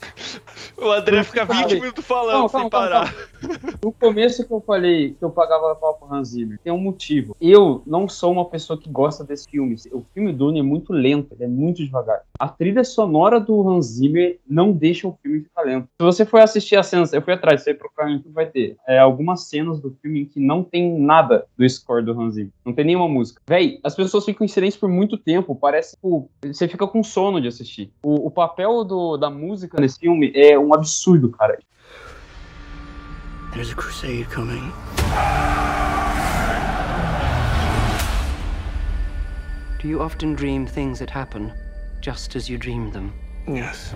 [0.81, 3.79] O André fica 20 minutos falando Calma, sem calma, calma, parar.
[3.83, 7.37] No começo que eu falei que eu pagava pau pro Hans Zimmer, tem um motivo.
[7.41, 9.75] Eu não sou uma pessoa que gosta desse filme.
[9.93, 12.21] O filme Dune é muito lento, ele é muito devagar.
[12.39, 15.89] A trilha sonora do Hans Zimmer não deixa o filme ficar lento.
[16.01, 18.77] Se você for assistir as cenas, eu fui atrás, você procurar no YouTube vai ter
[18.87, 22.53] é, algumas cenas do filme em que não tem nada do score do Hans Zimmer.
[22.65, 23.43] Não tem nenhuma música.
[23.49, 25.57] Véi, as pessoas ficam em silêncio por muito tempo.
[25.57, 27.93] Parece, tipo, você fica com sono de assistir.
[28.03, 31.59] O, o papel do, da música nesse filme é um absurdo, cara.
[33.53, 34.73] There's a crusade coming.
[39.81, 41.53] Do you often dream things that happen
[42.01, 43.13] just as you dreamed them?
[43.49, 43.95] Yes.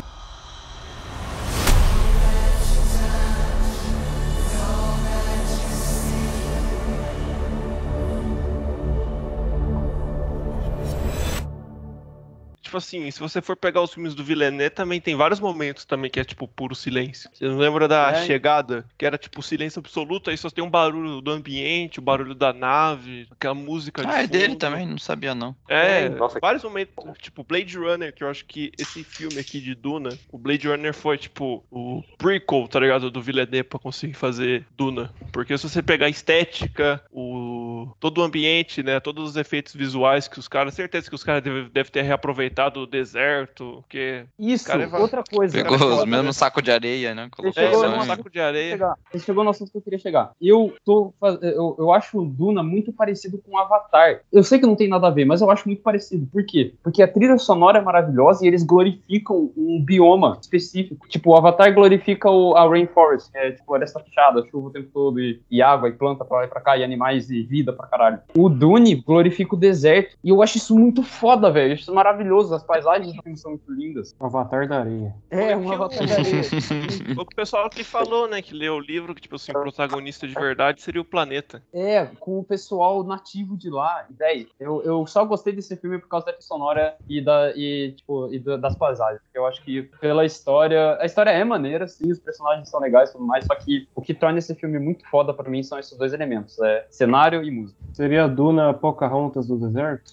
[12.72, 16.10] Tipo assim, se você for pegar os filmes do Villeneuve, também tem vários momentos também
[16.10, 17.28] que é tipo puro silêncio.
[17.30, 18.24] Você não lembra da É.
[18.24, 18.86] chegada?
[18.96, 22.50] Que era tipo silêncio absoluto, aí só tem um barulho do ambiente, o barulho da
[22.50, 25.54] nave, aquela música de Ah, é dele também, não sabia não.
[25.68, 29.74] É, Nossa, vários momentos, tipo Blade Runner, que eu acho que esse filme aqui de
[29.74, 34.64] Duna, o Blade Runner foi tipo o prequel, tá ligado, do Villeneuve pra conseguir fazer
[34.74, 35.12] Duna.
[35.30, 40.26] Porque se você pegar a estética, o todo o ambiente, né, todos os efeitos visuais
[40.26, 44.66] que os caras, certeza que os caras devem deve ter reaproveitado o deserto, porque Isso,
[44.66, 45.56] Cara, vai- outra coisa.
[45.56, 46.32] Pegou cara, os foda, mesmos né?
[46.32, 47.28] saco de areia, né?
[47.34, 48.70] Colocou Ele chegou é, um saco de areia.
[48.72, 48.94] chegar.
[49.12, 50.30] Você chegou no assunto que eu queria chegar.
[50.40, 54.20] Eu tô faz- eu, eu acho o Duna muito parecido com o Avatar.
[54.32, 56.26] Eu sei que não tem nada a ver, mas eu acho muito parecido.
[56.32, 56.74] Por quê?
[56.82, 61.06] Porque a trilha sonora é maravilhosa e eles glorificam um bioma específico.
[61.08, 64.88] Tipo, o Avatar glorifica o, a Rainforest, que é tipo floresta fechada, chuva o tempo
[64.92, 67.72] todo e, e água e planta pra lá e pra cá e animais e vida
[67.72, 68.18] pra caralho.
[68.36, 71.70] O Dune glorifica o deserto e eu acho isso muito foda, velho.
[71.70, 72.51] Eu acho isso maravilhoso.
[72.52, 74.14] As paisagens do filme são muito lindas.
[74.20, 75.14] O Avatar da areia.
[75.30, 76.40] É, um Avatar da areia.
[76.42, 79.54] O que o pessoal que falou, né, que leu o livro, que tipo assim, o
[79.60, 81.62] protagonista de verdade seria o planeta.
[81.72, 84.06] É, com o pessoal nativo de lá.
[84.10, 87.92] Véi, eu, eu só gostei desse filme por causa da trilha sonora e, da, e,
[87.96, 89.20] tipo, e da- das paisagens.
[89.34, 90.96] Eu acho que pela história.
[91.00, 94.02] A história é maneira, sim, os personagens são legais e tudo mais, só que o
[94.02, 97.50] que torna esse filme muito foda pra mim são esses dois elementos: é cenário e
[97.50, 97.78] música.
[97.92, 100.12] Seria a Duna Pocahontas do deserto?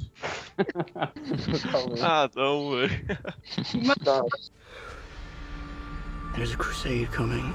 [2.01, 3.05] Ah, não, velho.
[4.03, 4.21] Tá.
[6.35, 7.53] There's a crusade coming.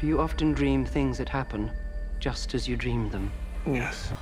[0.00, 1.70] Do you often dream things that happen
[2.20, 3.32] just as you dream them?
[3.66, 4.12] Yes.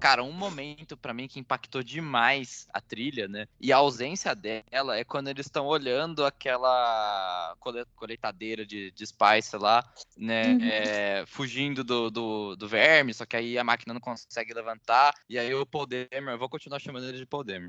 [0.00, 3.46] Cara, um momento pra mim que impactou demais a trilha, né?
[3.60, 9.56] E a ausência dela é quando eles estão olhando aquela cole- coletadeira de, de Spice
[9.56, 9.84] lá,
[10.16, 10.52] né?
[10.52, 10.58] Uhum.
[10.62, 15.12] é, fugindo do, do, do verme, só que aí a máquina não consegue levantar.
[15.28, 15.66] E aí o
[16.28, 17.68] eu vou continuar chamando ele de Dameron.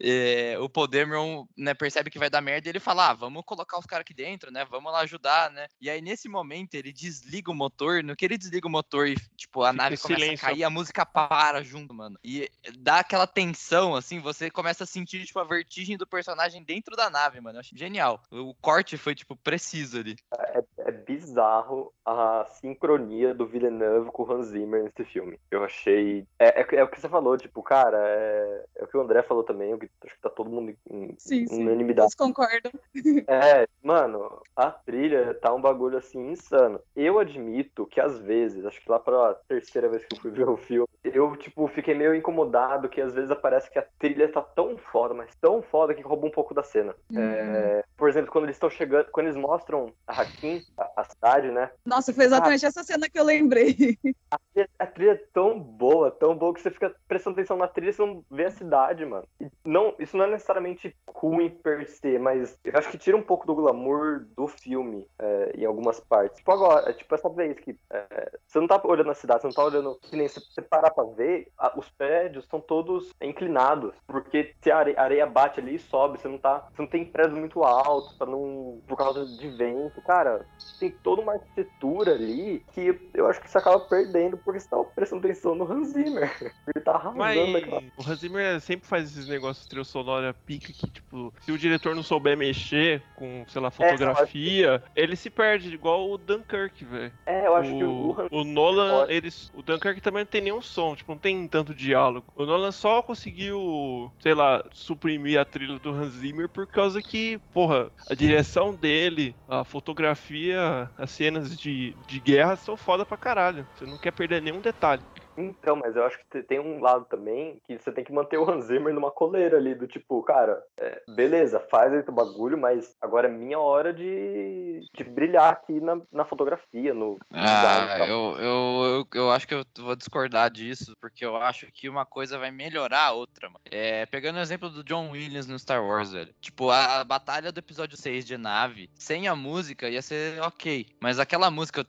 [0.00, 3.42] É, o Paul Dameron, né, percebe que vai dar merda e ele fala: ah, vamos
[3.44, 4.64] colocar os caras aqui dentro, né?
[4.64, 5.66] Vamos lá ajudar, né?
[5.80, 8.02] E aí nesse momento ele desliga o motor.
[8.02, 10.46] No que ele desliga o motor e, tipo, a Fica nave começa silêncio.
[10.46, 12.18] a cair, a música para junto, mano.
[12.24, 16.96] E dá aquela tensão, assim, você começa a sentir, tipo, a vertigem do personagem dentro
[16.96, 17.56] da nave, mano.
[17.56, 18.22] Eu achei genial.
[18.30, 20.16] O corte foi, tipo, preciso ali.
[20.32, 25.38] É bizarro a sincronia do Villeneuve com o Hans Zimmer nesse filme.
[25.50, 26.26] Eu achei.
[26.38, 29.22] É, é, é o que você falou, tipo, cara, é, é o que o André
[29.22, 31.62] falou também, o que acho que tá todo mundo em Sim, sim.
[31.62, 32.06] unanimidade.
[32.06, 32.72] Eles concordam.
[33.28, 36.80] É, mano, a trilha tá um bagulho assim insano.
[36.94, 40.48] Eu admito que às vezes, acho que lá pra terceira vez que eu fui ver
[40.48, 44.40] o filme, eu, tipo, fiquei meio incomodado que às vezes aparece que a trilha tá
[44.40, 46.94] tão foda, mas tão foda que rouba um pouco da cena.
[47.14, 50.62] É, por exemplo, quando eles estão chegando, quando eles mostram a Hakim,
[50.96, 51.70] a, cidade, né?
[51.84, 53.76] Nossa, foi exatamente essa cena que eu lembrei.
[54.28, 57.68] A trilha, a trilha é tão boa, tão boa que você fica prestando atenção na
[57.68, 59.24] trilha e você não vê a cidade, mano.
[59.64, 63.46] Não, isso não é necessariamente ruim per se, mas eu acho que tira um pouco
[63.46, 66.38] do glamour do filme é, em algumas partes.
[66.38, 69.46] Tipo agora, é tipo essa vez que é, você não tá olhando a cidade, você
[69.46, 69.98] não tá olhando.
[70.02, 73.94] Que nem se você parar pra ver, a- os prédios estão todos inclinados.
[74.06, 76.66] Porque se a areia, a areia bate ali e sobe, você não tá.
[76.72, 78.80] Você não tem prédios muito altos pra não.
[78.88, 80.00] por causa de vento.
[80.02, 80.46] Cara,
[80.80, 84.76] tem toda uma arquitetura ali que eu acho que você acaba perdendo porque você tá
[84.94, 86.30] prestando atenção no Hans Zimmer.
[86.74, 87.82] Ele tá arrasando Mas naquela.
[87.96, 91.58] o Hans Zimmer sempre faz esses negócios de trilha sonora pica que, tipo, se o
[91.58, 96.84] diretor não souber mexer com, sei lá, É, fotografia, ele se perde, igual o Dunkirk,
[96.84, 97.12] velho.
[97.24, 100.94] É, eu acho que o o Nolan, eles, o Dunkirk também não tem nenhum som,
[100.94, 102.26] tipo, não tem tanto diálogo.
[102.34, 107.38] O Nolan só conseguiu, sei lá, suprimir a trilha do Hans Zimmer por causa que,
[107.52, 113.66] porra, a direção dele, a fotografia, as cenas de, de guerra são foda pra caralho.
[113.74, 115.02] Você não quer perder nenhum detalhe.
[115.36, 118.48] Então, mas eu acho que tem um lado também que você tem que manter o
[118.48, 122.96] Hans Zimmer numa coleira ali, do tipo, cara, é, beleza, faz aí teu bagulho, mas
[123.00, 127.18] agora é minha hora de, de brilhar aqui na, na fotografia, no.
[127.32, 131.88] Ah, eu, eu, eu, eu, acho que eu vou discordar disso, porque eu acho que
[131.88, 133.60] uma coisa vai melhorar a outra, mano.
[133.70, 136.34] É, pegando o exemplo do John Williams no Star Wars, velho.
[136.40, 140.86] Tipo, a, a batalha do episódio 6 de nave, sem a música, ia ser ok.
[141.00, 141.84] Mas aquela música.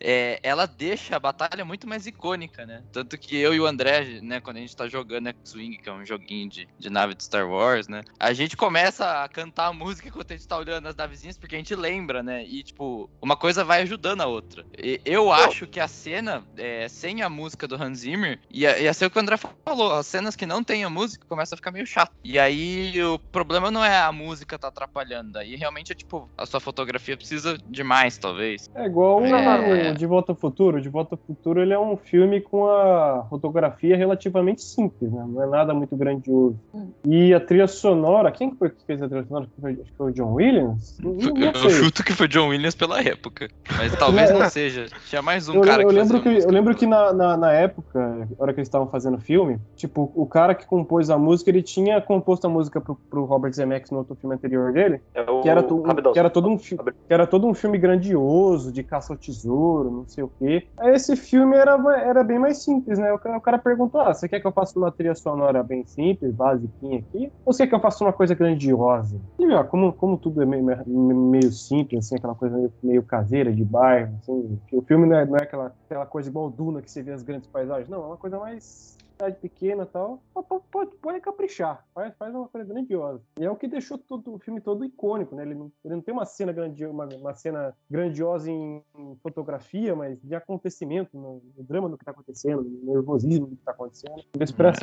[0.00, 2.82] É, ela deixa a batalha muito mais icônica, né?
[2.92, 5.92] Tanto que eu e o André, né, quando a gente tá jogando X-Wing, que é
[5.92, 8.02] um joguinho de, de nave de Star Wars, né?
[8.18, 11.54] A gente começa a cantar a música enquanto a gente tá olhando as navezinhas, porque
[11.54, 12.44] a gente lembra, né?
[12.44, 14.64] E, tipo, uma coisa vai ajudando a outra.
[14.78, 18.92] E eu acho que a cena, é, sem a música do Hans Zimmer, ia, ia
[18.94, 21.58] ser o que o André falou, as cenas que não tem a música começam a
[21.58, 22.12] ficar meio chato.
[22.24, 26.46] E aí o problema não é a música tá atrapalhando, aí realmente é tipo, a
[26.46, 28.70] sua fotografia precisa de mais, talvez.
[28.74, 29.90] É igual É.
[29.90, 30.80] o De Volta ao Futuro.
[30.80, 35.24] De Volta ao Futuro ele é um filme com a fotografia relativamente simples, né?
[35.28, 36.56] Não é nada muito grandioso.
[37.04, 39.46] E a trilha sonora, quem que foi que fez a trilha sonora?
[39.60, 40.98] Foi- Acho que foi o John Williams?
[41.02, 43.48] Não, não Eu chuto que foi John Williams pela época.
[43.76, 44.32] Mas talvez É.
[44.38, 44.86] não seja.
[45.08, 47.52] Tinha mais um eu, cara eu que lembro que eu lembro que na, na, na
[47.52, 51.18] época, na hora que eles estavam fazendo o filme, tipo, o cara que compôs a
[51.18, 55.00] música, ele tinha composto a música pro, pro Robert Zemeckis no outro filme anterior dele,
[55.14, 56.76] É o que era, to- que era todo um que
[57.08, 60.68] era todo um filme grandioso, de caça ao tesouro, não sei o quê.
[60.78, 63.12] Aí esse filme era, era bem mais simples, né?
[63.12, 65.84] O cara, o cara perguntou: ah, você quer que eu faça uma trilha sonora bem
[65.84, 67.32] simples, basiquinha aqui?
[67.44, 69.20] Ou você quer que eu faça uma coisa grandiosa?
[69.38, 73.52] E, ó, como, como tudo é meio, meio simples, assim, aquela coisa meio, meio caseira,
[73.52, 76.90] de bairro, assim, o filme não é, não é aquela, aquela coisa igual Duna que
[76.90, 80.22] você vê as grandes paisagens, não, é uma coisa mais cidade pequena e tal,
[80.70, 83.20] pode, pode, caprichar, faz, faz uma coisa grandiosa.
[83.38, 85.42] E é o que deixou todo, o filme todo icônico, né?
[85.42, 89.94] Ele não, ele não tem uma cena, grandiosa, uma, uma cena grandiosa em, em fotografia,
[89.94, 93.72] mas de acontecimento, no, no drama do que tá acontecendo, no nervosismo do que tá
[93.72, 94.12] acontecendo.
[94.12, 94.30] Muito.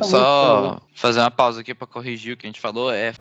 [0.04, 0.80] Só cara, né?
[0.94, 2.92] fazer uma pausa aqui pra corrigir o que a gente falou.
[2.92, 3.12] É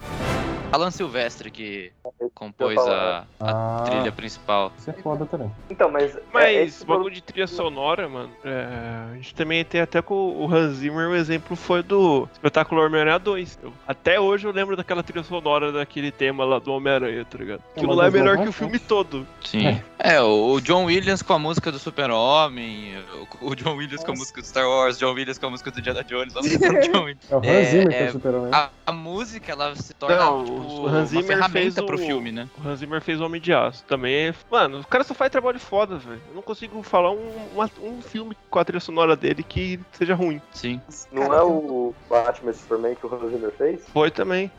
[0.72, 1.92] Alan Silvestre que
[2.34, 3.84] compôs a, a Ah.
[3.86, 4.72] trilha principal.
[4.78, 5.52] Isso é foda também.
[5.70, 6.16] Então, mas.
[6.16, 8.68] é- Mas esse bagulho de trilha sonora, mano, é,
[9.12, 13.20] a gente também tem até com o Hans Zimmer, o exemplo foi do espetáculo Homem-Aranha
[13.20, 13.60] 2.
[13.64, 17.62] Eu- até hoje eu lembro daquela trilha sonora daquele tema lá do Homem-Aranha, tá ligado?
[17.76, 19.26] Aquilo uma lá é melhor que o filme todo.
[19.44, 19.82] Sim.
[20.00, 22.94] É, o o John Williams com a música do Super-Homem,
[23.42, 25.70] o o John Williams com a música do Star Wars, John Williams com a música
[25.72, 27.32] do Indiana Jones, vamos ver o John Williams.
[27.32, 28.50] É o Hans É, Zimmer que é é, o super-homem.
[28.54, 31.96] A, a música, ela se torna Não, tipo, o Hans uma Zimmer ferramenta fez pro
[31.96, 32.50] o- filme, né?
[32.58, 33.84] O Hans Zimmer fez Homem de Aço.
[33.86, 34.34] Também é.
[34.52, 36.22] Mano, o cara só faz trabalho foda, velho.
[36.30, 40.16] Eu não consigo falar um, uma- um filme com a trilha sonora dele que seja
[40.16, 40.42] ruim.
[40.52, 40.82] Sim.
[41.12, 43.86] Não é o Batman Superman que o Hans Zimmer fez?
[43.90, 44.52] Foi também.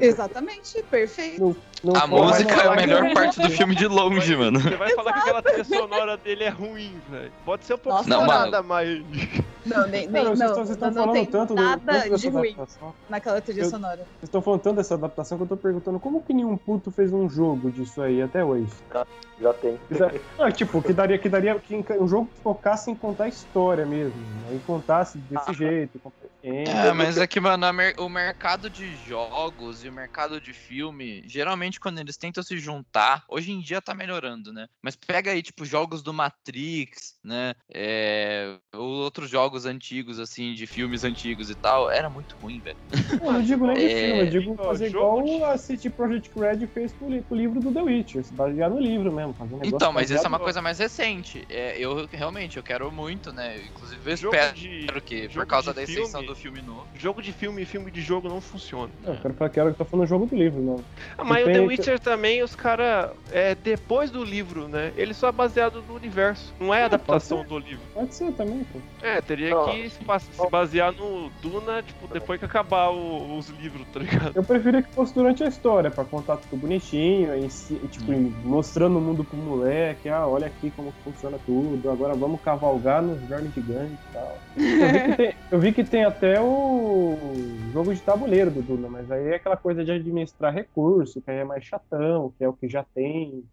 [0.00, 1.56] Exatamente, perfeito.
[1.84, 4.58] Não A foi, mas música não é a melhor parte do filme de longe, mano.
[4.58, 7.30] Você vai falar que aquela trilha sonora dele é ruim, velho.
[7.44, 9.02] Pode ser um pouco Nossa, Não, estourada, mas.
[9.66, 12.16] Não, nem, nem, não, estão- vocês estão não, não falando tem tanto do- nada dessa
[12.18, 12.94] de ruim adaptação.
[13.10, 13.96] naquela trilha Eu- sonora.
[13.96, 17.12] Vocês estão falando tanto dessa adaptação que eu tô perguntando como que nenhum puto fez
[17.12, 18.66] um jogo disso aí até hoje.
[19.40, 19.78] Já tem.
[20.38, 23.84] Ah, tipo, que daria, que daria que um jogo que focasse em contar a história
[23.84, 24.14] mesmo.
[24.18, 24.56] Né?
[24.56, 26.00] E contasse desse jeito.
[26.48, 31.22] É, mas é que, mano, mer- o mercado de jogos e o mercado de filme,
[31.26, 34.68] geralmente quando eles tentam se juntar, hoje em dia tá melhorando, né?
[34.80, 37.52] Mas pega aí, tipo, jogos do Matrix, né?
[37.74, 42.78] É, ou outros jogos antigos, assim, de filmes antigos e tal, era muito ruim, velho.
[43.22, 46.66] Eu não digo nem de É, filme, eu digo fazer igual a City Project Red
[46.68, 49.34] fez com o livro do The Witcher, se basear no livro mesmo.
[49.34, 51.44] Fazer um Então, mas isso é uma coisa mais recente.
[51.48, 53.66] É, eu realmente, eu quero muito, né?
[53.66, 56.86] Inclusive, eu espero de- que, por causa de da extensão do filme novo.
[56.94, 58.90] Jogo de filme e filme de jogo não funciona.
[59.02, 60.84] Não, eu quero falar que era que eu tô falando jogo do livro, não.
[61.18, 64.92] Ah, mas o The Witcher também, os caras, é, depois do livro, né?
[64.96, 67.84] Ele só é baseado no universo, não é adaptação do livro.
[67.94, 68.78] Pode ser também, pô.
[69.02, 69.64] É, teria Não.
[69.66, 70.04] que se,
[70.50, 74.32] basear no Duna, tipo, depois que acabar o- os livros, tá ligado?
[74.34, 78.32] Eu preferia que fosse durante a história, pra contar tudo bonitinho, em si- tipo, em-
[78.44, 83.20] mostrando o mundo pro moleque, ah, olha aqui como funciona tudo, agora vamos cavalgar nos
[83.28, 84.38] vermes gigantes e tal.
[84.56, 87.18] Eu vi, que tem, eu vi que tem até o
[87.72, 91.38] jogo de tabuleiro do Duna, mas aí é aquela coisa de administrar recurso, que aí
[91.38, 93.44] é mais chatão, que é o que já tem.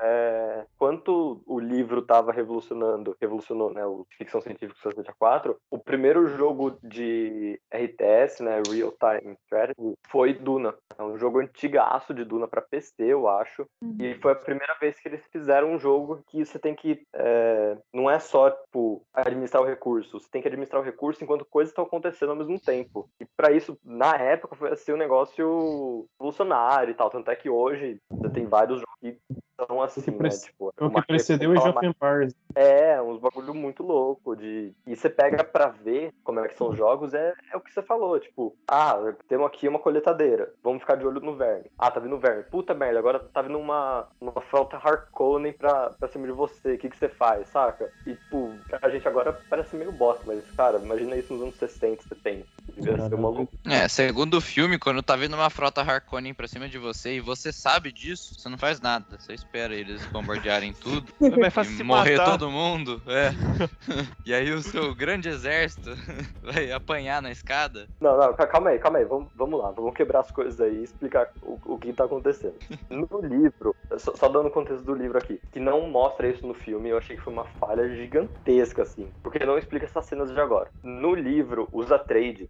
[0.00, 6.78] É, quanto o livro estava revolucionando, revolucionou, né, o ficção científica 64, o primeiro jogo
[6.82, 10.74] de RTS, né, Real Time Strategy, foi Duna.
[10.96, 13.66] É um jogo antigaço de Duna para PC, eu acho.
[14.00, 17.76] E foi a primeira vez que eles fizeram um jogo que você tem que é,
[17.92, 21.70] não é só tipo administrar o recurso, você tem que administrar o recurso enquanto coisas
[21.70, 21.97] estão acontecendo
[22.30, 23.08] ao mesmo tempo.
[23.20, 27.10] E para isso, na época, foi assim um negócio revolucionário e tal.
[27.10, 28.00] Tanto é que hoje
[28.32, 29.18] tem vários jogos que
[29.66, 30.28] são assim, né?
[30.28, 32.34] Tipo, É o que precedeu of Empires.
[32.54, 34.72] é, uns bagulho muito louco de.
[34.86, 37.72] E você pega pra ver como é que são os jogos, é, é o que
[37.72, 38.96] você falou, tipo, ah,
[39.26, 41.70] temos aqui uma colheitadeira, vamos ficar de olho no verme.
[41.78, 42.44] Ah, tá vindo verme.
[42.44, 46.74] Puta merda, agora tá vindo uma, uma falta Harkonnen pra, pra cima de você.
[46.74, 47.90] O que, que você faz, saca?
[48.06, 52.04] E, tipo, a gente agora parece meio bosta, mas, cara, imagina isso nos anos 60,
[52.08, 52.46] 70.
[52.76, 53.58] Devia ser uma loucura.
[53.66, 57.20] É, segundo o filme, quando tá vindo uma frota Harkonnen pra cima de você e
[57.20, 59.04] você sabe disso, você não faz nada.
[59.18, 61.12] Você espera eles bombardearem tudo.
[61.20, 62.32] É mais fácil e se morrer matar.
[62.32, 63.30] todo mundo, é.
[64.24, 65.90] e aí o seu grande exército
[66.42, 67.88] vai apanhar na escada.
[68.00, 70.78] Não, não, ca- calma aí, calma aí, vamos, vamos lá, vamos quebrar as coisas aí
[70.80, 72.56] e explicar o, o que tá acontecendo.
[72.90, 76.54] No livro, só, só dando o contexto do livro aqui, que não mostra isso no
[76.54, 80.40] filme, eu achei que foi uma falha gigantesca, assim, porque não explica essas cenas de
[80.40, 80.68] agora.
[80.82, 82.48] No livro, os Atreides,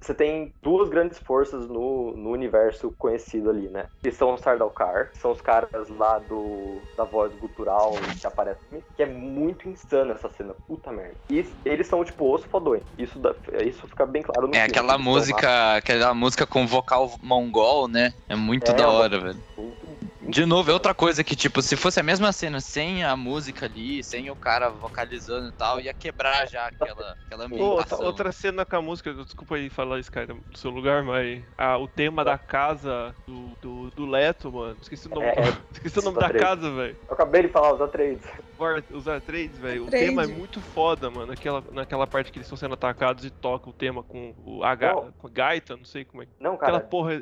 [0.00, 3.86] você tem duas grandes forças no, no universo conhecido ali, né?
[4.02, 8.60] Que são os Sardaukar, que são os caras lá do, da voz gutural que aparece,
[8.94, 11.16] que é muito insano essa cena, puta merda.
[11.30, 12.82] E eles são, tipo, os fodões.
[12.98, 14.70] Isso, dá- isso fica bem claro no É filme.
[14.70, 18.12] aquela são música, aquela música com vocal mongol, né?
[18.28, 19.42] É muito É, da hora, velho.
[19.56, 23.16] muito- De novo, é outra coisa que, tipo, se fosse a mesma cena sem a
[23.16, 28.04] música ali, sem o cara vocalizando e tal, ia quebrar já aquela, aquela ambientação.
[28.04, 31.76] outra cena com a música, desculpa aí falar isso, cara, do seu lugar, mas ah,
[31.76, 34.78] o tema da casa do, do, do Leto, mano.
[34.80, 35.34] Esqueci o nome, É,
[35.74, 36.96] esqueci o nome da casa, velho.
[37.08, 38.24] Eu acabei de falar, os Atreides.
[38.62, 39.84] War- Os Atreides, velho.
[39.86, 41.32] O tema é muito foda, mano.
[41.32, 44.74] Aquela, naquela parte que eles estão sendo atacados e toca o tema com o a,
[44.74, 45.12] ga- Não.
[45.12, 46.26] com a gaita, não sei como é.
[46.40, 46.84] Não, Aquela cara.
[46.84, 47.20] porra.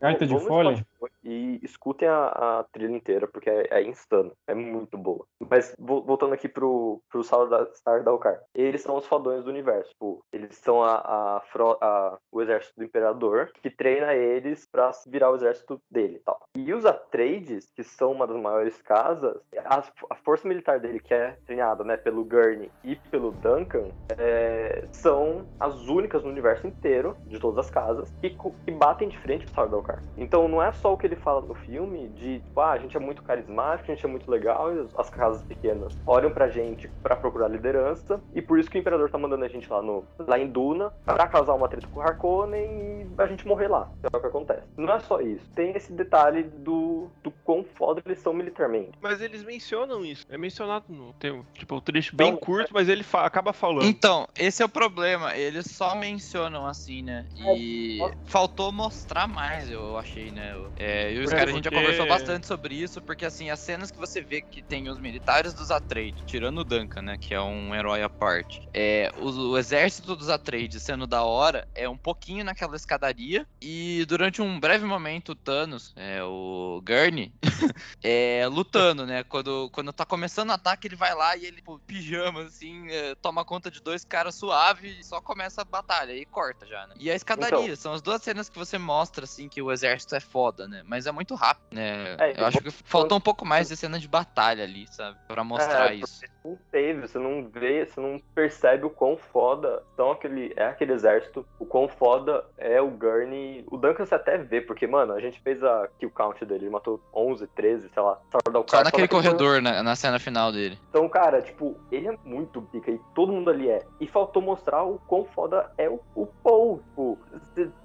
[0.00, 0.86] Gaita de folha?
[1.24, 2.26] E escutem a,
[2.60, 4.32] a trilha inteira, porque é, é insano.
[4.46, 5.26] É muito boa.
[5.50, 8.40] Mas vo- voltando aqui pro, pro Sardaukar.
[8.54, 9.90] Eles são os fodões do universo.
[9.90, 10.94] Tipo, eles são a,
[11.36, 16.16] a, fro- a- o exército do Imperador, que treina eles pra virar o exército dele
[16.16, 16.40] e tal.
[16.56, 21.14] E os Atreides, que são uma das maiores casas, a, a força militar dele, que
[21.14, 27.16] é treinada né, pelo Gurney e pelo Duncan, é, são as únicas no universo inteiro,
[27.26, 30.02] de todas as casas, que, que batem de frente com o Sardaukar.
[30.16, 32.96] Então não é só o que ele fala no filme de, tipo, ah, a gente
[32.96, 36.88] é muito carismático, a gente é muito legal, e as casas pequenas olham pra gente
[37.02, 40.04] pra procurar liderança, e por isso que o Imperador tá mandando a gente lá, no,
[40.18, 43.90] lá em Duna, pra causar uma treta com o Harkonnen e a gente morrer lá.
[44.02, 44.66] É o que acontece.
[44.76, 45.48] Não é só isso.
[45.54, 48.92] Tem esse detalhe do, do quão foda eles são militarmente.
[49.00, 50.24] Mas eles mencionam isso.
[50.28, 51.12] É mencionado no.
[51.14, 53.86] Tem, um- tipo, um trecho bem Não, curto, mas ele fa- acaba falando.
[53.88, 55.36] Então, esse é o problema.
[55.36, 57.26] Eles só mencionam assim, né?
[57.36, 60.52] E faltou mostrar mais, eu achei, né?
[60.76, 63.50] É, eu e os É, caras, a gente já conversou bastante sobre isso, porque assim,
[63.50, 67.16] as cenas que você vê que tem os militares dos Atreides, tirando o Duncan, né?
[67.18, 68.60] Que é um herói à parte.
[68.74, 73.46] É, o, o exército dos Atreides sendo da hora é um pouquinho naquela escadaria.
[73.62, 77.32] E durante um breve momento, o Thanos, é, o Gurney,
[78.04, 79.24] é, lutando, né?
[79.24, 83.44] Quando, quando tá começando o ataque, ele vai lá e ele, pijama, assim, é, toma
[83.44, 86.12] conta de dois caras suave e só começa a batalha.
[86.12, 86.94] E corta já, né?
[86.98, 87.76] E a escadaria, Então.
[87.76, 90.82] são as duas cenas que você mostra, assim, que o exército é foda, né?
[90.84, 92.14] Mas é muito rápido, né?
[92.18, 95.18] É, Eu acho que faltou um pouco mais de cena de batalha ali, sabe?
[95.26, 96.20] Pra mostrar É, isso.
[96.48, 100.92] Não teve, você não vê, você não percebe o quão foda são aquele, é aquele
[100.92, 103.66] exército, o quão foda é o Gurney.
[103.70, 106.70] O Duncan você até vê, porque, mano, a gente fez a kill count dele, ele
[106.70, 108.18] matou 11, 13, sei lá.
[108.30, 110.78] Sardaukar, Só naquele corredor, na, na cena final dele.
[110.88, 113.84] Então, cara, tipo, ele é muito pica e todo mundo ali é.
[114.00, 116.80] E faltou mostrar o quão foda é o, o Paul.
[116.88, 117.18] Tipo,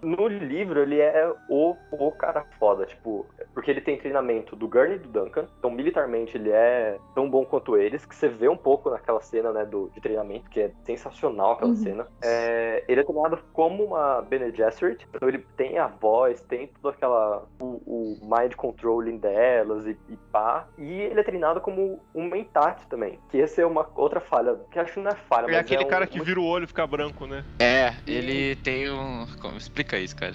[0.02, 4.96] no livro ele é o, o cara foda, tipo, porque ele tem treinamento do Gurney
[4.96, 5.48] e do Duncan.
[5.60, 9.52] Então, militarmente, ele é tão bom quanto eles, que você vê um pouco naquela cena,
[9.52, 11.76] né, do, de treinamento, que é sensacional aquela Uhum.
[11.78, 12.08] cena.
[12.24, 16.96] É, ele é treinado como uma Bene Gesserit, então ele tem a voz, tem toda
[16.96, 17.46] aquela.
[17.60, 20.68] o, o mind controlling delas e, e pá.
[20.78, 23.20] E ele é treinado como um mentat também.
[23.30, 25.86] Que essa é uma outra falha, que acho que não é falha, É mas aquele
[25.86, 27.44] um- cara que uma- vira o olho e fica branco, né?
[27.60, 29.26] É, ele tem um.
[29.42, 30.34] Como, explica isso, cara.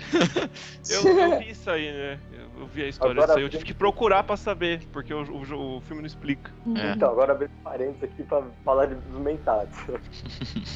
[0.90, 2.20] Eu, eu vi isso aí, né?
[2.32, 3.44] Eu, eu vi a história Agora- disso aí.
[3.44, 6.50] Eu tive que procurar pra saber, porque o, o- o filme não explica.
[6.76, 6.92] É.
[6.92, 9.76] Então, agora abrindo parênteses aqui pra falar de- dos mentats.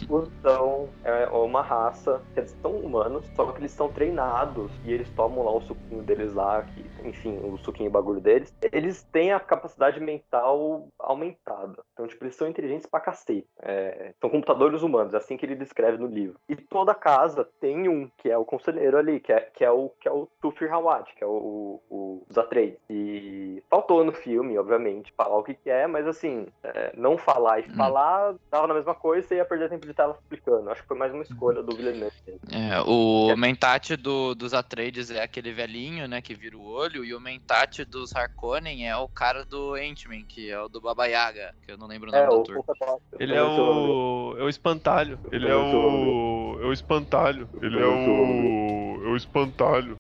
[0.03, 5.09] então, é uma raça que eles são humanos, só que eles são treinados e eles
[5.11, 8.55] tomam lá o suquinho deles lá, que, enfim, o suquinho e bagulho deles.
[8.73, 11.83] Eles têm a capacidade mental aumentada.
[11.93, 13.47] Então, tipo, eles são inteligentes pra cacete.
[13.61, 16.39] É, são computadores humanos, é assim que ele descreve no livro.
[16.49, 19.91] E toda casa tem um, que é o conselheiro ali, que é, que é o
[20.01, 22.79] que é o Tufir Hawat, que é o, o, os Atreides.
[22.91, 27.61] E faltou no filme, obviamente, falar o que, que é, mas assim, é, não falar
[27.61, 30.71] e falar dava na mesma coisa, você ia perder tempo de tela explicando.
[30.71, 32.13] Acho que foi mais uma escolha do Villeneuve.
[32.51, 37.15] É, o mentate do, dos Atreides é aquele velhinho, né, que vira o olho, e
[37.15, 41.55] o mentate dos Harkonnen é o cara do Ant-Man, que é o do Baba Yaga,
[41.63, 43.01] que eu não lembro o nome É, do o ator.
[43.19, 44.37] Ele é o.
[44.39, 45.19] É o espantalho.
[45.31, 46.59] Ele é o.
[46.61, 47.49] É o espantalho.
[47.61, 49.05] Ele é o.
[49.05, 49.97] É o espantalho.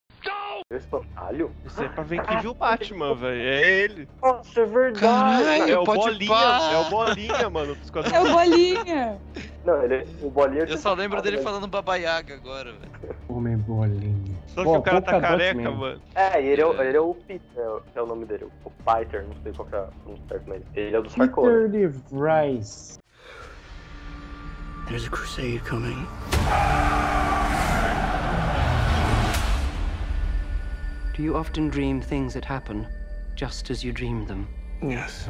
[0.78, 1.50] Espantalho?
[1.66, 3.40] Isso é pra ver quem viu o Batman, velho.
[3.40, 4.08] É ele.
[4.22, 5.00] Nossa, é verdade!
[5.00, 6.28] Caralho, É o Bolinha.
[6.34, 6.70] pá.
[6.72, 7.76] É o Bolinha, mano.
[8.12, 9.18] É o Bolinha.
[9.64, 13.14] Não, ele, o bolinha Eu só lembro dele falando Baba Yaga agora, velho.
[13.28, 14.36] Homem bolinha.
[14.48, 16.00] Só que o cara tá careca, mano.
[16.16, 17.64] É, e ele é, o- ele é o Peter,
[17.94, 20.96] é o nome dele, o Peter, não sei qual que é o certo, mas ele
[20.96, 21.46] é o do Sarkozy.
[21.48, 22.98] Peter de Vries.
[24.88, 26.06] There's a crusade coming.
[31.14, 32.86] Do you often dream things that happen
[33.34, 34.48] just as you dream them?
[34.82, 35.28] Yes.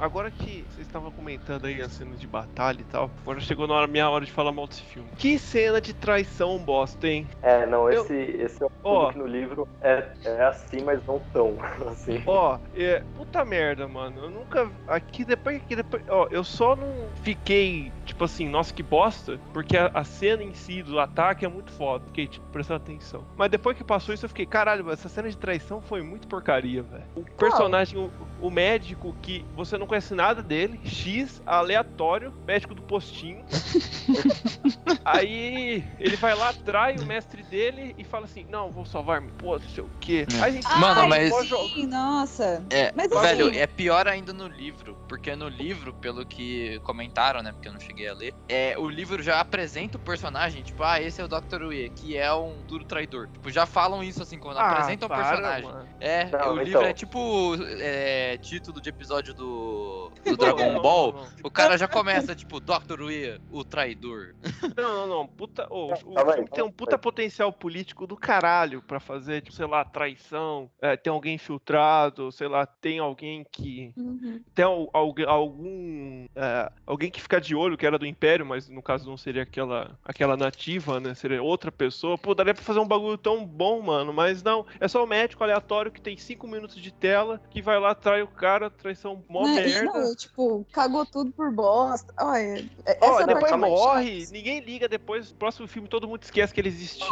[0.00, 3.74] Agora que vocês estavam comentando aí as cenas de batalha e tal, agora chegou na
[3.74, 5.08] hora, minha hora de falar mal desse filme.
[5.16, 7.26] Que cena de traição bosta, hein?
[7.42, 9.12] É, não, Eu- esse, esse é o Ó.
[9.12, 11.56] que no livro é, é assim, mas não tão
[11.90, 12.22] assim.
[12.26, 13.02] Ó, é.
[13.16, 14.24] Puta merda, mano.
[14.24, 14.70] Eu nunca.
[14.88, 15.56] Aqui depois.
[15.56, 16.02] Aqui depois.
[16.08, 20.52] Ó, eu só não fiquei, tipo, assim, nossa, que bosta, porque a, a cena em
[20.52, 22.04] si do ataque é muito foda.
[22.06, 23.24] Fiquei, tipo, prestando atenção.
[23.36, 26.82] Mas depois que passou isso, eu fiquei, caralho, essa cena de traição foi muito porcaria,
[26.82, 27.04] velho.
[27.16, 32.82] O personagem, o, o médico que você não conhece nada dele, X, aleatório, médico do
[32.82, 33.42] postinho.
[35.04, 39.32] Aí ele vai lá, trai o mestre dele e fala assim: Não, vou salvar minha
[39.32, 40.26] esposa, não sei o quê.
[40.32, 40.42] É.
[40.42, 41.32] Aí a gente Mano, mas-.
[41.74, 42.64] Sim, nossa.
[42.70, 47.42] É, Mas velho, assim- é pior ainda no livro, porque no livro, pelo que comentaram,
[47.42, 50.82] né, porque eu não cheguei a ler, é, o livro já apresenta o personagem, tipo,
[50.82, 51.62] ah, esse é o Dr.
[51.62, 53.28] Uie, que é um duro traidor.
[53.28, 55.64] Tipo, já falam isso assim, quando Ah, apresentam o personagem.
[55.70, 55.88] mano.
[56.00, 56.82] É, Não, o livro então.
[56.84, 61.12] é tipo é, título de episódio do, do Dragon Ball.
[61.12, 61.28] não, não.
[61.44, 63.00] O cara já começa, tipo, Dr.
[63.02, 64.34] Uie, o traidor.
[64.76, 65.26] Não, não, não.
[65.26, 67.00] Puta, ô, o filme tem um puta aí.
[67.00, 72.48] potencial político do caralho pra fazer, tipo, sei lá, traição, é, tem alguém infiltrado, sei
[72.48, 73.92] lá, tem alguém que.
[73.96, 74.42] Uhum.
[74.54, 76.26] Tem al- algu- algum.
[76.34, 79.42] é, alguém que fica de olho, que era do Império, mas no caso não seria
[79.42, 81.14] aquela, aquela nativa, né?
[81.14, 82.18] Seria outra pessoa.
[82.18, 84.12] Pô, daria pra fazer um bagulho tão bom, mano.
[84.12, 87.78] Mas não, é só o médico aleatório que tem cinco minutos de tela, que vai
[87.78, 89.84] lá, trai o cara, traição mó Né, e merda.
[89.92, 92.12] não, tipo, cagou tudo por bosta.
[92.18, 96.22] Olha, é- essa depois parte é mais morre, ninguém liga depois, próximo filme todo mundo
[96.22, 97.06] esquece que ele E existiu.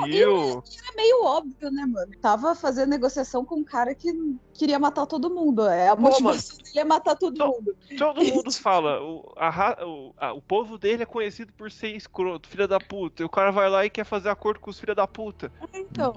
[0.92, 2.12] É meio óbvio, né, mano?
[2.20, 4.10] Tava fazendo negociação com um cara que
[4.58, 5.66] queria matar todo mundo.
[5.68, 7.76] É, a Pô, motivação dele é matar todo Então- mundo.
[7.96, 12.48] Todo mundo fala, o, a o, a- o povo dele é conhecido por ser escroto,
[12.48, 13.22] filha da puta.
[13.22, 15.50] E o cara vai lá e quer fazer acordo com os filha da puta.
[15.72, 16.14] Então,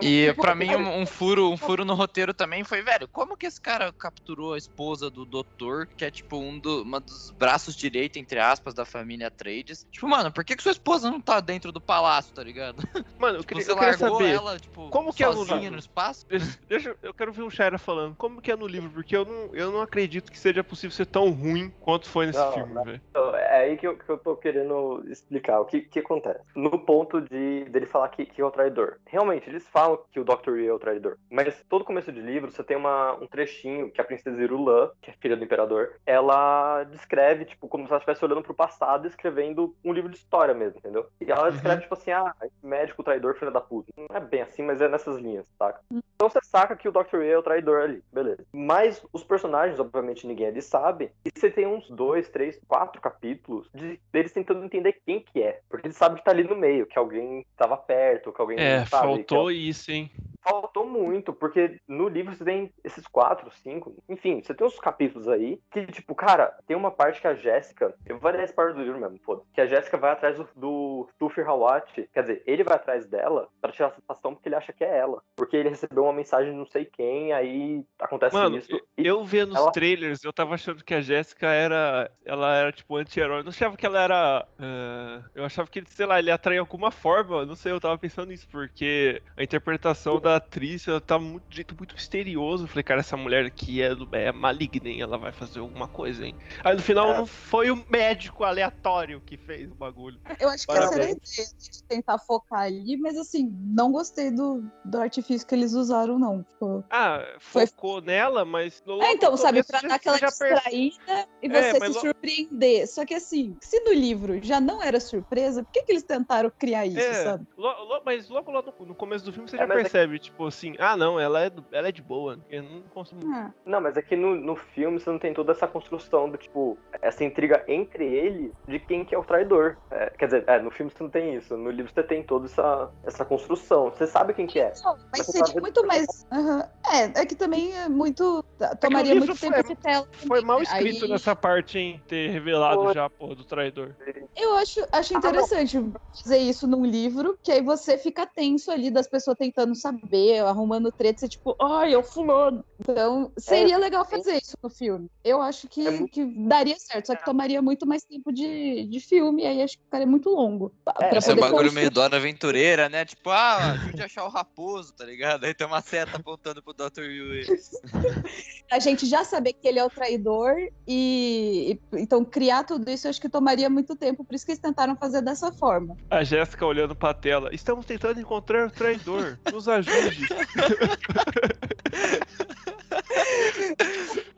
[0.00, 3.46] E pra mim, um, um furo, um furo no roteiro também foi, velho, como que
[3.46, 7.74] esse cara capturou a esposa do doutor, que é tipo um do, uma dos braços
[7.74, 9.86] direito, entre aspas, da família Trades?
[9.90, 12.82] Tipo, mano, por que, que sua esposa não tá dentro do palácio, tá ligado?
[13.18, 14.34] Mano, eu Tipo, queria, você eu queria largou saber.
[14.34, 15.72] ela, tipo, como que é no sozinha livro?
[15.74, 16.26] no espaço?
[16.68, 18.16] Deixa, eu quero ver o Shaira falando.
[18.16, 18.90] Como que é no livro?
[18.90, 22.38] Porque eu não, eu não acredito que seja possível ser tão ruim quanto foi nesse
[22.38, 23.00] Não, filme, velho.
[23.10, 26.40] Então, é aí que eu, que eu tô querendo explicar o que, que acontece.
[26.56, 28.98] No ponto de dele falar que, que é o traidor.
[29.06, 30.50] Realmente, eles falam que o Dr.
[30.50, 31.18] Lee é o traidor.
[31.30, 35.10] Mas todo começo de livro, você tem uma, um trechinho que a princesa Irulan, que
[35.10, 39.08] é filha do imperador, ela descreve, tipo, como se ela estivesse olhando pro passado e
[39.08, 41.06] escrevendo um livro de história mesmo, entendeu?
[41.20, 43.92] E ela descreve, tipo assim, ah, esse médico traidor, filha da puta.
[43.96, 45.80] Não é bem assim, mas é nessas linhas, saca?
[45.90, 47.18] Então você saca que o Dr.
[47.18, 48.44] Lee é o traidor ali, beleza.
[48.52, 51.10] Mas os personagens, obviamente, ninguém ali sabe.
[51.24, 55.60] E você tem uns dois, três, quatro capítulos de, deles tentando entender quem que é.
[55.68, 58.84] Porque eles sabem que tá ali no meio, que alguém tava perto, que alguém É,
[58.86, 59.06] sabe.
[59.06, 60.10] faltou que isso, hein?
[60.42, 65.28] Faltou muito, porque no livro você tem esses quatro, cinco, enfim, você tem uns capítulos
[65.28, 68.74] aí que, tipo, cara, tem uma parte que a Jéssica, eu vou dar esse parte
[68.74, 72.42] do livro mesmo, foda que a Jéssica vai atrás do, do Tufir Hawat, quer dizer,
[72.46, 75.56] ele vai atrás dela pra tirar a satisfação porque ele acha que é ela, porque
[75.56, 78.80] ele recebeu uma mensagem de não sei quem, aí acontece Mano, isso.
[78.96, 82.10] eu vendo os ela- trailers, eu tava achando que a Jéssica era.
[82.24, 83.40] Ela era tipo anti-herói.
[83.40, 84.46] Eu não achava que ela era.
[84.58, 87.44] ah, eu achava que, sei lá, ele ia atrair alguma forma.
[87.44, 91.56] Não sei, eu tava pensando nisso, porque a interpretação da atriz ela tá muito, de
[91.56, 92.64] jeito muito misterioso.
[92.64, 95.00] Eu falei, cara, essa mulher aqui é, é maligna, hein?
[95.00, 96.34] Ela vai fazer alguma coisa, hein?
[96.64, 97.16] Aí no final É.
[97.18, 100.18] não foi o médico aleatório que fez o bagulho.
[100.40, 104.30] eu acho que essa era a ideia de tentar focar ali, mas assim, não gostei
[104.30, 106.42] do, do artifício que eles usaram, não.
[106.42, 108.82] Tipo, Ah, Foi- focou nela, mas.
[108.86, 112.86] logo É, então, sabe, pra dar aquela distraída e É, você mas se lo- surpreender.
[112.88, 116.50] Só que assim, se no livro já não era surpresa, por que, que eles tentaram
[116.58, 117.44] criar isso, É, sabe?
[117.56, 120.18] lo- lo- mas logo lá no, no começo do filme você É, já é percebe,
[120.22, 122.38] tipo assim, ah não, ela é, do- ela é de boa.
[122.48, 123.20] Eu não consigo.
[123.32, 126.36] Ah, Não, mas é que no, no filme você não tem toda essa construção do
[126.38, 129.76] tipo, essa intriga entre eles de quem que é o traidor.
[129.90, 131.56] É, quer dizer, é, no filme você não tem isso.
[131.56, 133.90] No livro você tem toda essa, essa construção.
[133.90, 134.72] Você sabe quem que é.
[134.84, 136.06] Não, mas você tá muito mais.
[136.32, 136.68] Aham.
[136.92, 138.44] É, é que também é muito.
[138.80, 140.06] Tomaria livro muito foi- tempo de tela.
[140.26, 142.02] Foi mal escrito Aí- nessa parte, hein?
[142.06, 142.94] Ter revelado Foi.
[142.94, 143.96] já a porra do traidor.
[144.36, 145.78] Eu acho, acho Ah, interessante
[146.22, 150.92] fazer isso num livro, que aí você fica tenso ali das pessoas tentando saber, arrumando
[150.92, 152.64] treta, você tipo, ai, é o fulano.
[152.88, 155.08] Então, seria legal fazer isso no filme.
[155.24, 158.86] Eu acho que, É muito- que daria certo, só que tomaria muito mais tempo de,
[158.86, 160.72] de filme, aí acho que ficaria muito longo.
[160.84, 161.74] pra- pra Esse é um bagulho construir.
[161.74, 163.04] meio Dora Aventureira, né?
[163.04, 165.44] Tipo, ah, ajude a achar o raposo, tá ligado?
[165.44, 167.02] Aí tem uma seta apontando pro Dr.
[167.02, 167.42] Yui.
[168.70, 170.54] A gente já saber que ele é o traidor
[170.88, 174.52] e, e- então criar tudo isso eu acho que tomaria muito tempo, por isso que
[174.52, 175.94] eles tentaram fazer dessa forma.
[176.10, 177.50] A Jéssica olhando pra tela.
[177.54, 179.38] Estamos tentando encontrar o traidor.
[179.52, 179.92] Nos ajude.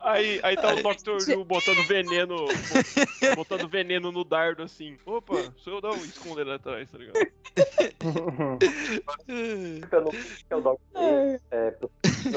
[0.00, 1.28] Aí, aí tá o Dr.
[1.28, 2.36] Liu botando veneno.
[3.34, 4.98] Botando veneno no dardo assim.
[5.06, 7.14] Opa, sou eu não, esconde ele atrás, tá ligado?
[9.94, 10.18] No, que
[10.50, 10.78] é o Dr.
[10.94, 11.74] Lee, é,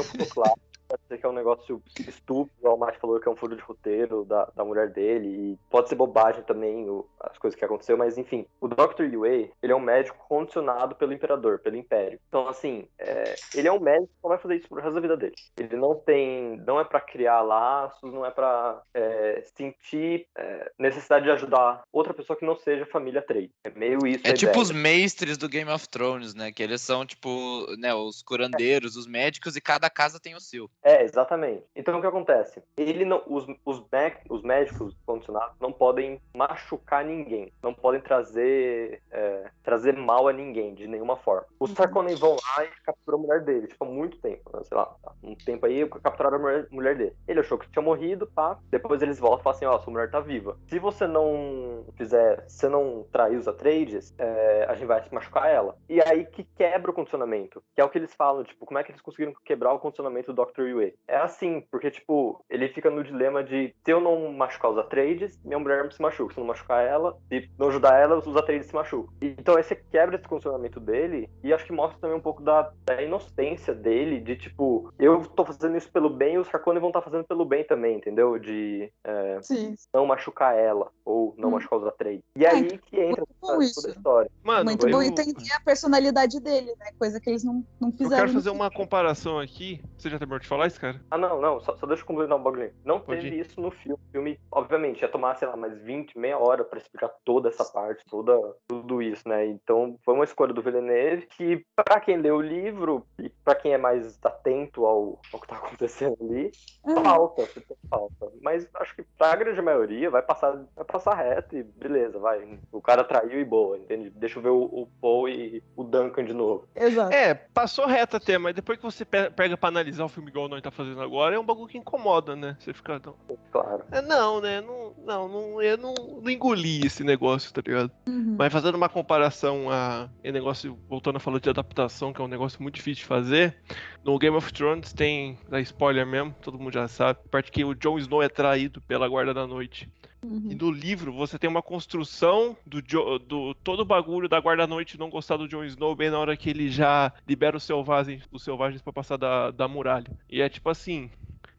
[0.04, 0.60] ficou claro.
[0.88, 3.62] Pode ser que é um negócio estúpido, o Matt falou que é um furo de
[3.62, 7.98] roteiro da, da mulher dele, e pode ser bobagem também o- as coisas que aconteceu,
[7.98, 9.04] mas enfim, o Dr.
[9.04, 12.20] Yue, ele é um médico condicionado pelo imperador, pelo império.
[12.28, 15.02] Então, assim, é, ele é um médico que só vai fazer isso pro resto da
[15.02, 15.36] vida dele.
[15.58, 21.26] Ele não tem, não é pra criar laços, não é pra é, sentir é, necessidade
[21.26, 23.52] de ajudar outra pessoa que não seja família Trey.
[23.64, 24.62] É meio isso É tipo ideia.
[24.64, 26.52] os mestres do Game of Thrones, né?
[26.52, 30.70] Que eles são, tipo, né, os curandeiros, os médicos, e cada casa tem o seu.
[30.88, 31.66] É, exatamente.
[31.76, 32.64] Então o que acontece?
[32.78, 39.02] Ele não, os, os, mé- os médicos condicionados não podem machucar ninguém, não podem trazer
[39.12, 41.46] é, trazer mal a ninguém de nenhuma forma.
[41.60, 44.64] Os Sarkonnen vão lá e capturam a mulher dele, tipo, há muito tempo, né?
[44.64, 47.14] sei lá, um tempo aí capturaram a mulher, mulher dele.
[47.28, 48.58] Ele achou que tinha morrido, pá.
[48.70, 50.58] Depois eles voltam e falam assim, ó, sua mulher tá viva.
[50.70, 55.76] Se você não fizer, se não trair os Atreides, é, a gente vai machucar ela.
[55.90, 58.84] E aí que quebra o condicionamento, que é o que eles falam, tipo, como é
[58.86, 60.77] que eles conseguiram quebrar o condicionamento do Dr.
[60.82, 60.94] Yue?
[61.08, 65.40] É assim, porque, tipo, ele fica no dilema de se eu não machucar os Atreides,
[65.44, 66.34] minha mulher se machuca.
[66.34, 69.14] Se eu não machucar ela, se não ajudar ela, os Atreides se machucam.
[69.22, 72.72] Então aí você quebra esse condicionamento dele e acho que mostra também um pouco da,
[72.86, 76.90] da inocência dele, de tipo, eu tô fazendo isso pelo bem e os Harkonnen vão
[76.90, 78.38] estar fazendo pelo bem também, entendeu?
[78.38, 79.76] De é, Sim.
[79.94, 81.52] não machucar ela ou não Hum.
[81.54, 82.24] machucar os Atreides.
[82.36, 83.88] E aí que entra toda isso.
[83.88, 84.32] a história.
[84.44, 86.88] Mano, Muito eu, bom entender a personalidade dele, né?
[86.98, 88.16] Coisa que eles não, não eu fizeram.
[88.18, 89.82] quero fazer uma comparação aqui.
[89.98, 91.00] Você já terminou de falar isso, cara?
[91.12, 92.74] Ah, não, não, só, só deixa eu completar um bagulho.
[92.86, 93.40] Não Pode teve ir.
[93.42, 93.98] isso no filme.
[94.08, 97.66] O filme, obviamente, ia tomar, sei lá, mais 20, meia hora pra explicar toda essa
[97.66, 98.34] parte, toda,
[98.68, 99.46] tudo isso, né?
[99.46, 103.74] Então, foi uma escolha do Villeneuve que, pra quem lê o livro e pra quem
[103.74, 106.52] é mais atento ao, ao que tá acontecendo ali,
[106.86, 108.32] Ah, falta, você tem falta.
[108.42, 112.60] Mas acho que pra grande maioria vai passar, vai passar reto e beleza, vai.
[112.72, 114.10] O cara traiu e boa, entende?
[114.10, 116.68] Deixa eu ver o, o Paul e o Duncan de novo.
[116.76, 117.14] Exato.
[117.14, 120.47] É, passou reto até, mas depois que você pe- pega pra analisar o filme igual
[120.48, 122.56] nós tá fazendo agora, é um bagulho que incomoda, né?
[122.60, 123.02] Você fica.
[123.04, 123.16] Não,
[123.52, 123.84] Claro.
[123.92, 124.62] é, não né?
[124.62, 127.92] Não, não, não, eu não, não engoli esse negócio, tá ligado?
[128.08, 128.36] Uhum.
[128.38, 132.28] Mas fazendo uma comparação a esse negócio, voltando a falar de adaptação, que é um
[132.28, 133.56] negócio muito difícil de fazer,
[134.04, 137.64] no Game of Thrones tem, da spoiler mesmo, todo mundo já sabe, a parte que
[137.64, 139.90] o Jon Snow é traído pela Guarda da Noite.
[140.24, 140.50] Uhum.
[140.50, 144.98] E no livro você tem uma construção do, Jo- do todo o bagulho da guarda-noite
[144.98, 148.44] não gostar do Jon Snow bem na hora que ele já libera os selvagens, os
[148.44, 150.12] selvagens para passar da, da muralha.
[150.30, 151.12] E é tipo assim,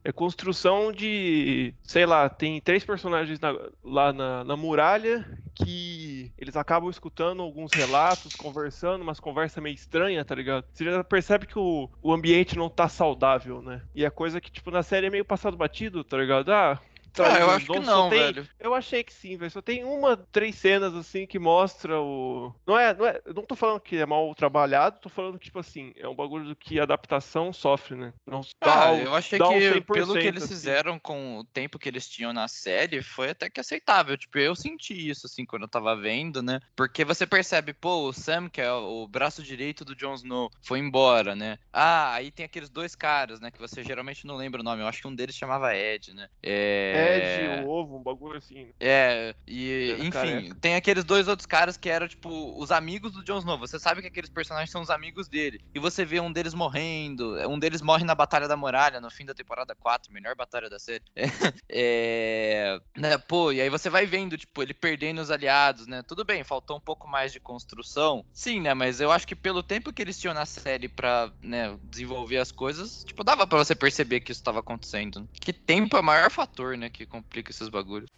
[0.05, 6.57] é construção de, sei lá, tem três personagens na- lá na, na muralha que eles
[6.57, 10.65] acabam escutando alguns relatos, conversando, umas conversas meio estranhas, tá ligado?
[10.73, 13.83] Você já percebe que o, o ambiente não tá saudável, né?
[13.95, 16.51] E é coisa que, tipo, na série é meio passado batido, tá ligado?
[16.53, 16.81] Ah,
[17.19, 18.49] Ah, eu acho que não, tem- velho.
[18.61, 19.51] eu achei que sim, velho.
[19.51, 22.55] Só tem uma, três cenas assim que mostra o.
[22.67, 23.21] Não é, não é.
[23.25, 26.15] Eu não tô falando que é mal trabalhado, tô falando que, tipo assim, é um
[26.15, 28.13] bagulho do que a adaptação sofre, né?
[28.27, 30.55] Não dá Ah, o- eu achei dá que 100%, pelo que eles assim.
[30.55, 34.17] fizeram com o tempo que eles tinham na série, foi até que aceitável.
[34.17, 36.61] Tipo, eu senti isso, assim, quando eu tava vendo, né?
[36.77, 40.79] Porque você percebe, pô, o Sam, que é o braço direito do Jon Snow, foi
[40.79, 41.59] embora, né?
[41.73, 43.51] Ah, aí tem aqueles dois caras, né?
[43.51, 44.83] Que você geralmente não lembra o nome.
[44.83, 46.29] Eu acho que um deles chamava Ed, né?
[46.43, 46.98] É...
[46.99, 48.67] Ed, o ovo, um bagulho assim.
[48.67, 48.71] né?
[48.81, 50.57] É, e enfim, careca.
[50.61, 52.29] tem aqueles dois outros caras que eram, tipo,
[52.61, 53.59] os amigos do Jon Snow.
[53.59, 55.61] Você sabe que aqueles personagens são os amigos dele.
[55.75, 57.37] E você vê um deles morrendo.
[57.49, 60.79] Um deles morre na Batalha da Muralha, no fim da temporada 4, melhor batalha da
[60.79, 61.05] série.
[61.71, 62.79] É.
[62.97, 66.03] Né, pô, e aí você vai vendo, tipo, ele perdendo os aliados, né?
[66.03, 68.25] Tudo bem, faltou um pouco mais de construção.
[68.33, 68.75] Sim, né?
[68.75, 72.51] Mas eu acho que pelo tempo que eles tinham na série pra, né, desenvolver as
[72.51, 75.29] coisas, tipo, dava pra você perceber que isso tava acontecendo.
[75.41, 76.88] Que tempo é o maior fator, né?
[76.91, 78.09] Que complica esses bagulhos.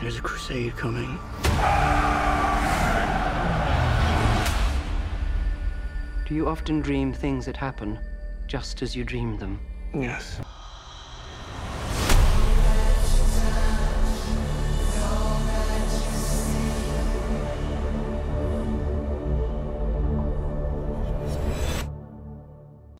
[0.00, 1.18] There's a crusade coming.
[6.26, 7.98] Do you often dream things that happen
[8.46, 9.60] just as you dreamed them?
[9.94, 10.40] Yes.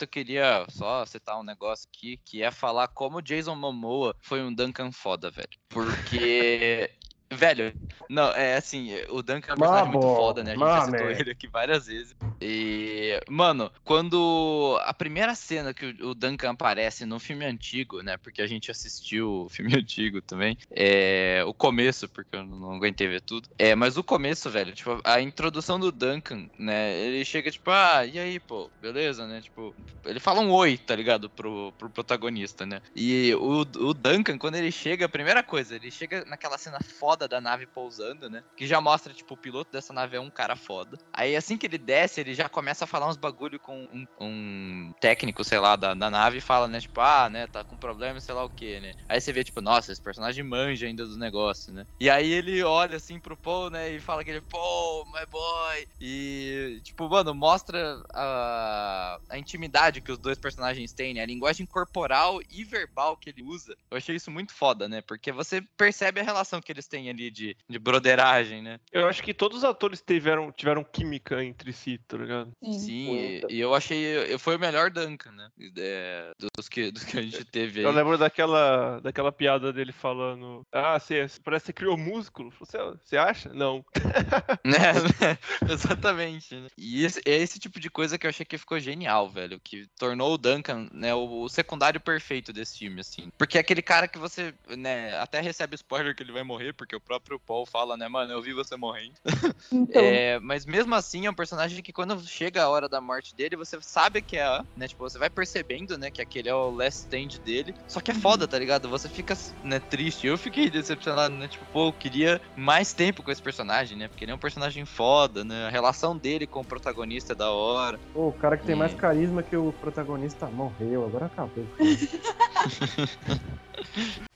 [0.03, 4.43] Eu queria só citar um negócio aqui, que é falar como o Jason Momoa foi
[4.43, 5.49] um Duncan foda, velho.
[5.69, 6.91] Porque.
[7.37, 7.75] Velho,
[8.09, 10.53] não, é assim, o Duncan é um personagem muito foda, né?
[10.53, 11.21] A gente já citou mame.
[11.21, 12.15] ele aqui várias vezes.
[12.41, 18.17] E, mano, quando a primeira cena que o o Duncan aparece no filme antigo, né?
[18.19, 20.57] Porque a gente assistiu o filme antigo também.
[20.71, 21.43] É.
[21.47, 23.49] O começo, porque eu não aguentei ver tudo.
[23.59, 26.93] É, mas o começo, velho, tipo, a introdução do Duncan, né?
[26.99, 29.41] Ele chega, tipo, ah, e aí, pô, beleza, né?
[29.41, 29.75] Tipo,
[30.05, 31.29] ele fala um oi, tá ligado?
[31.31, 32.81] Pro, pro protagonista, né?
[32.95, 37.22] E o, o Duncan, quando ele chega, a primeira coisa, ele chega naquela cena foda
[37.29, 38.43] da nave pousando, né?
[38.57, 40.99] Que já mostra, tipo, o piloto dessa nave é um cara foda.
[41.13, 44.07] Aí assim que ele desce, ele ele já começa a falar uns bagulho com um,
[44.19, 47.77] um técnico, sei lá, da, da nave e fala, né, tipo, ah, né, tá com
[47.77, 48.93] problema, sei lá o que, né.
[49.09, 51.85] Aí você vê, tipo, nossa, esse personagem manja ainda do negócio, né.
[52.01, 55.87] E aí ele olha assim pro Paul, né, e fala que ele, Paul, my boy.
[56.01, 61.67] E, tipo, mano, mostra a, a intimidade que os dois personagens têm, né, a linguagem
[61.67, 63.77] corporal e verbal que ele usa.
[63.91, 67.31] Eu achei isso muito foda, né, porque você percebe a relação que eles têm ali
[67.31, 68.79] de, de broderagem, né.
[68.93, 72.53] Eu acho que todos os atores tiveram, tiveram química entre si, tá ligado?
[72.63, 74.37] Sim, e, e eu achei.
[74.39, 75.49] Foi o melhor Duncan, né?
[75.79, 77.87] É, dos, que, dos que a gente teve aí.
[77.87, 82.53] Eu lembro daquela, daquela piada dele falando: Ah, você, parece que você criou músculo.
[82.59, 83.53] Você, você acha?
[83.53, 83.85] Não.
[84.65, 85.39] né, né?
[85.71, 86.55] Exatamente.
[86.55, 86.69] Né?
[86.77, 89.61] E esse, é esse tipo de coisa que eu achei que ficou genial, velho.
[89.63, 93.31] Que tornou o Duncan, né, o, o secundário perfeito desse filme, assim.
[93.37, 96.92] Porque é aquele cara que você, né, até recebe spoiler que ele vai morrer, porque
[96.97, 99.15] o próprio Paul fala, né, mano, eu vi você morrendo.
[99.73, 103.35] Então, É, mas mesmo assim é um personagem que quando chega a hora da morte
[103.35, 104.87] dele, você sabe que é, né?
[104.87, 107.75] Tipo, você vai percebendo, né, que aquele é o last stand dele.
[107.89, 108.89] Só que é foda, tá ligado?
[108.91, 110.27] Você fica, né, triste.
[110.27, 111.49] Eu fiquei decepcionado, né?
[111.49, 114.09] Tipo, pô, eu queria mais tempo com esse personagem, né?
[114.09, 115.67] Porque ele é um personagem foda, né?
[115.67, 117.99] A relação dele com o protagonista é da hora.
[118.13, 118.79] Pô, o cara que tem É.
[118.79, 121.67] mais carisma que o protagonista morreu, agora acabou.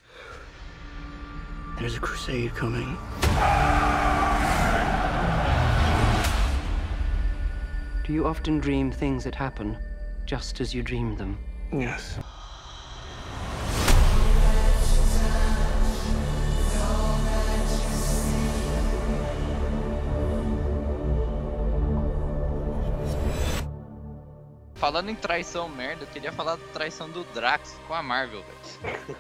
[1.79, 2.97] There's a crusade coming.
[8.05, 9.77] Do you often dream things that happen
[10.25, 11.39] just as you dream them?
[11.73, 12.19] Yes.
[24.77, 29.17] Falando em traição merda, eu queria falar da traição do Drax com a Marvel, velho.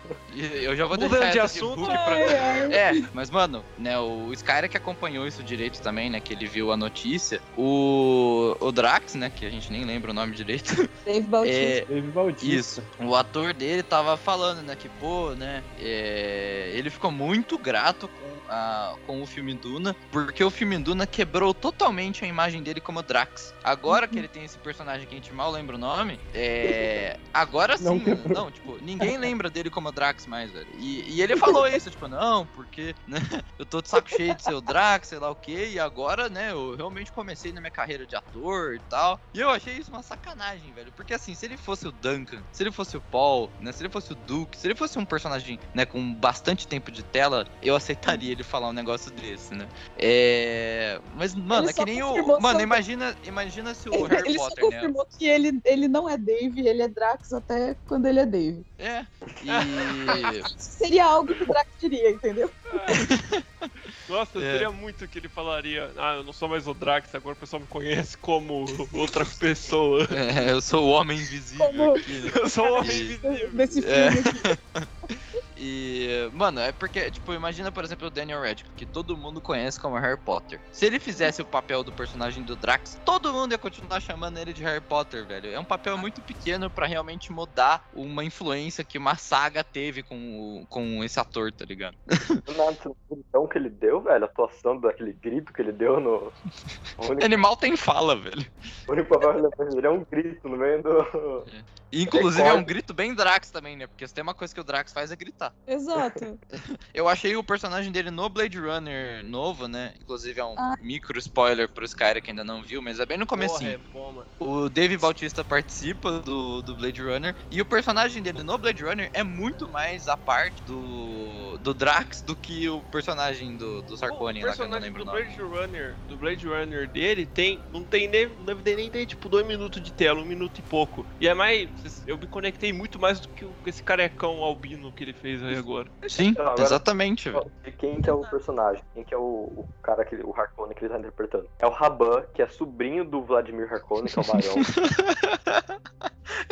[0.62, 1.80] Eu já vou Mudando deixar de essa assunto.
[1.80, 2.18] Hulk pra...
[2.18, 6.70] É, mas mano, né, o Skyra que acompanhou isso direito também, né, que ele viu
[6.72, 7.40] a notícia.
[7.56, 10.88] O, o Drax, né, que a gente nem lembra o nome direito.
[11.06, 11.58] Dave Bautista.
[11.58, 12.54] É, Dave Bautista.
[12.54, 12.82] isso.
[13.00, 18.52] O ator dele tava falando, né, que pô, né, é, ele ficou muito grato com,
[18.52, 23.02] a, com o filme Duna, porque o filme Duna quebrou totalmente a imagem dele como
[23.02, 23.54] Drax.
[23.64, 27.76] Agora que ele tem esse personagem que a gente mal lembra o nome, é, agora
[27.76, 30.68] sim, Não não, tipo, ninguém lembra dele como Drax mais, velho.
[30.78, 33.18] E, e ele falou isso, tipo, não, porque, né,
[33.58, 36.28] eu tô de saco cheio de ser o Drax, sei lá o quê, e agora,
[36.28, 39.20] né, eu realmente comecei na minha carreira de ator e tal.
[39.34, 40.92] E eu achei isso uma sacanagem, velho.
[40.92, 43.90] Porque assim, se ele fosse o Duncan, se ele fosse o Paul, né, se ele
[43.90, 47.74] fosse o Duke, se ele fosse um personagem, né, com bastante tempo de tela, eu
[47.76, 49.68] aceitaria ele falar um negócio desse, né?
[49.98, 54.04] É, mas mano, Ele é que só nem o, mano, só- imagina, imagina se o
[54.04, 54.70] Harry ele só Potter, né?
[54.70, 58.62] confirmou que ele, ele não é Dave, ele é Drax até quando ele é Dave.
[58.78, 59.04] É.
[59.42, 59.46] E
[60.58, 62.50] Seria algo que o Drax diria, entendeu?
[64.08, 64.52] Nossa, eu É.
[64.52, 67.60] queria muito que ele falaria: Ah, eu não sou mais o Drax, agora o pessoal
[67.60, 68.64] me conhece como
[68.94, 70.06] outra pessoa.
[70.10, 72.30] é, eu sou o homem invisível Como- aqui, né?
[72.36, 73.50] Eu sou o homem E- invisível.
[73.52, 74.10] Desse É.
[74.12, 75.18] filme aqui.
[75.58, 79.80] E, mano, é porque, tipo, imagina, por exemplo, o Daniel Radcliffe, que todo mundo conhece
[79.80, 80.60] como Harry Potter.
[80.70, 84.52] Se ele fizesse o papel do personagem do Drax, todo mundo ia continuar chamando ele
[84.52, 85.50] de Harry Potter, velho.
[85.50, 90.16] É um papel muito pequeno pra realmente mudar uma influência que uma saga teve com,
[90.62, 91.96] o- com esse ator, tá ligado?
[92.06, 94.24] Do nada, você não viu o tom que ele deu, velho?
[94.24, 96.32] A atuação daquele grito que ele deu no.
[96.98, 98.44] Único, Ele mal tem fala, velho.
[98.88, 101.44] o único papel relevante dele é um grito no meio do.
[101.92, 103.86] E, inclusive, é um grito bem Drax também, né?
[103.86, 105.45] Porque se tem uma coisa que o Drax faz é gritar.
[105.66, 106.38] Exato.
[106.94, 109.94] Eu achei o personagem dele no Blade Runner novo, né?
[110.00, 110.74] Inclusive é um Ah.
[110.80, 113.78] micro spoiler pro Skyra que ainda não viu, mas é bem no comecinho.
[113.80, 114.28] Porra, é bom, mano.
[114.38, 119.10] O Dave Bautista participa do, do Blade Runner e o personagem dele no Blade Runner
[119.12, 124.42] é muito mais a parte do, do Drax do que o personagem do, do Sarkoni
[124.42, 125.24] o lá, que eu não personagem lembro do o nome.
[125.24, 129.06] Blade Runner, do Blade Runner dele tem, não tem nem, não deve ter nem ter
[129.06, 131.06] tipo dois minutos de tela, um minuto e pouco.
[131.20, 135.12] E é mais, eu me conectei muito mais do que esse carecão albino que ele
[135.12, 135.88] fez aí agora.
[136.08, 137.50] Sim, Não, agora- exatamente, velho.
[137.64, 138.82] E quem que é o personagem?
[138.94, 141.48] Quem que é o, o cara, que, o Harkonnen que ele tá interpretando?
[141.58, 144.54] É o Raban, que é sobrinho do Vladimir Harkonnen, que é o barão.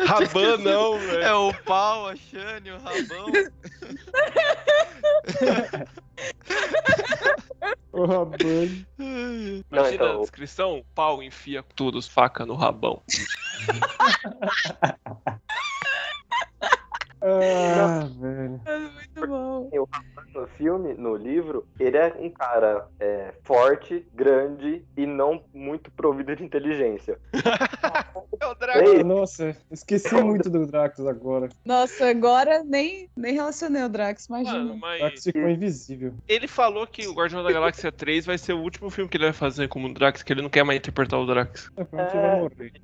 [0.07, 1.23] Raban não, velho.
[1.23, 3.27] É o pau, a Shane, o rabão.
[7.93, 8.85] O Rabano.
[8.99, 13.01] Imagina Não, a então- descrição, pau enfia todos, faca no rabão.
[17.25, 18.61] Ah, velho.
[18.67, 19.69] É muito bom.
[19.73, 25.91] o Raban filme, no livro, ele é um cara é, forte, grande e não muito
[25.91, 27.19] provido de inteligência.
[28.41, 29.05] É o Drax.
[29.05, 31.49] Nossa, esqueci muito do Drax agora.
[31.65, 34.59] Nossa, agora nem, nem relacionei o Drax, imagina.
[34.59, 36.15] Mano, O mas Drax ficou invisível.
[36.27, 39.25] ele falou que o Guardião da Galáxia 3 vai ser o último filme que ele
[39.25, 41.71] vai fazer como Drax, que ele não quer mais interpretar o Drax.
[41.77, 41.83] É,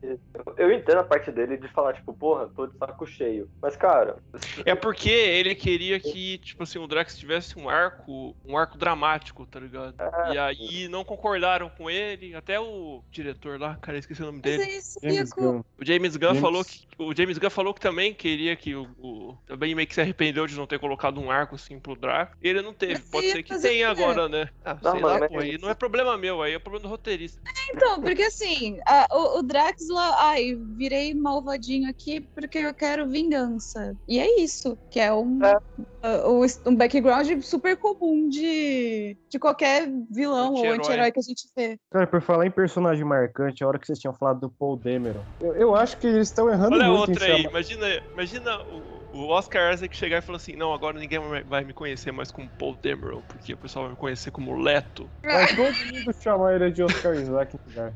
[0.02, 0.16] É.
[0.32, 3.48] Eu, eu entendo a parte dele de falar, tipo, porra, tô de saco cheio.
[3.60, 4.16] Mas, cara,
[4.64, 9.46] É porque ele queria que, tipo assim, o Drax tivesse um arco, um arco dramático,
[9.46, 9.94] tá ligado?
[10.32, 14.62] E aí não concordaram com ele, até o diretor lá, cara, esqueci o nome dele.
[14.62, 15.30] é James.
[15.32, 15.60] Gunn.
[15.78, 18.84] O James Gunn James- falou que o James Gunn falou que também queria que o,
[18.98, 22.36] o- também meio que se arrependeu de não ter colocado um arco assim pro Drax.
[22.40, 22.94] Ele não teve.
[22.94, 24.48] Mas Pode ser que tenha agora, né?
[24.64, 26.88] Ah, Não, sei mano, lá, pô, aí não é problema meu, aí é problema do
[26.88, 27.40] roteirista.
[27.74, 33.08] Então, porque assim, a- o, o Drax lá, ai, virei malvadinho aqui porque eu quero
[33.08, 33.96] vingança.
[34.06, 35.58] E é isso, que é um, É.
[36.02, 41.10] a- o- um background super comum de, de qualquer vilão ou Anti-herói.
[41.12, 41.78] que a gente vê.
[41.90, 45.22] Cara, por falar em personagem marcante, a hora que vocês tinham falado do Paul Dameron,
[45.40, 47.50] eu, eu acho que eles estão errando Olha a muito outra em aí, chamar...
[47.50, 51.72] imagina, imagina o, o Oscar Isaac chegar e falar assim, não, agora ninguém vai- me
[51.72, 55.10] conhecer mais como Paul Dameron, porque o pessoal vai me conhecer como Leto.
[55.24, 57.92] Vai todo mundo chamar ele de Oscar Isaac no lugar.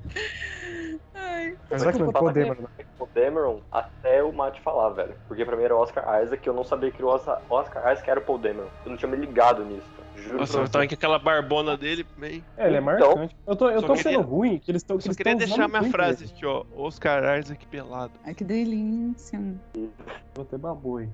[1.15, 2.63] Ai, Isaac não, Paul Dameron.
[2.63, 2.85] né?
[2.99, 5.15] o Dameron até o Matt falar, velho.
[5.29, 8.09] Porque pra mim era o Oscar Isaac e eu não sabia que o Oscar, Isaac
[8.11, 8.69] era o Paul Dameron.
[8.85, 10.04] Eu não tinha me ligado nisso.
[10.17, 12.45] Juro Nossa, eu tava com aquela barbona dele, bem.
[12.57, 13.37] É, ele é Então- marcante.
[13.47, 15.85] Eu tô, eu tô queria- sendo ruim, que eles estão Eu só queria deixar minha
[15.85, 16.65] frase aqui, ó.
[16.77, 18.13] Oscar Isaac pelado.
[18.25, 19.41] ai, que delícia.
[20.35, 21.09] Vou até babu aí.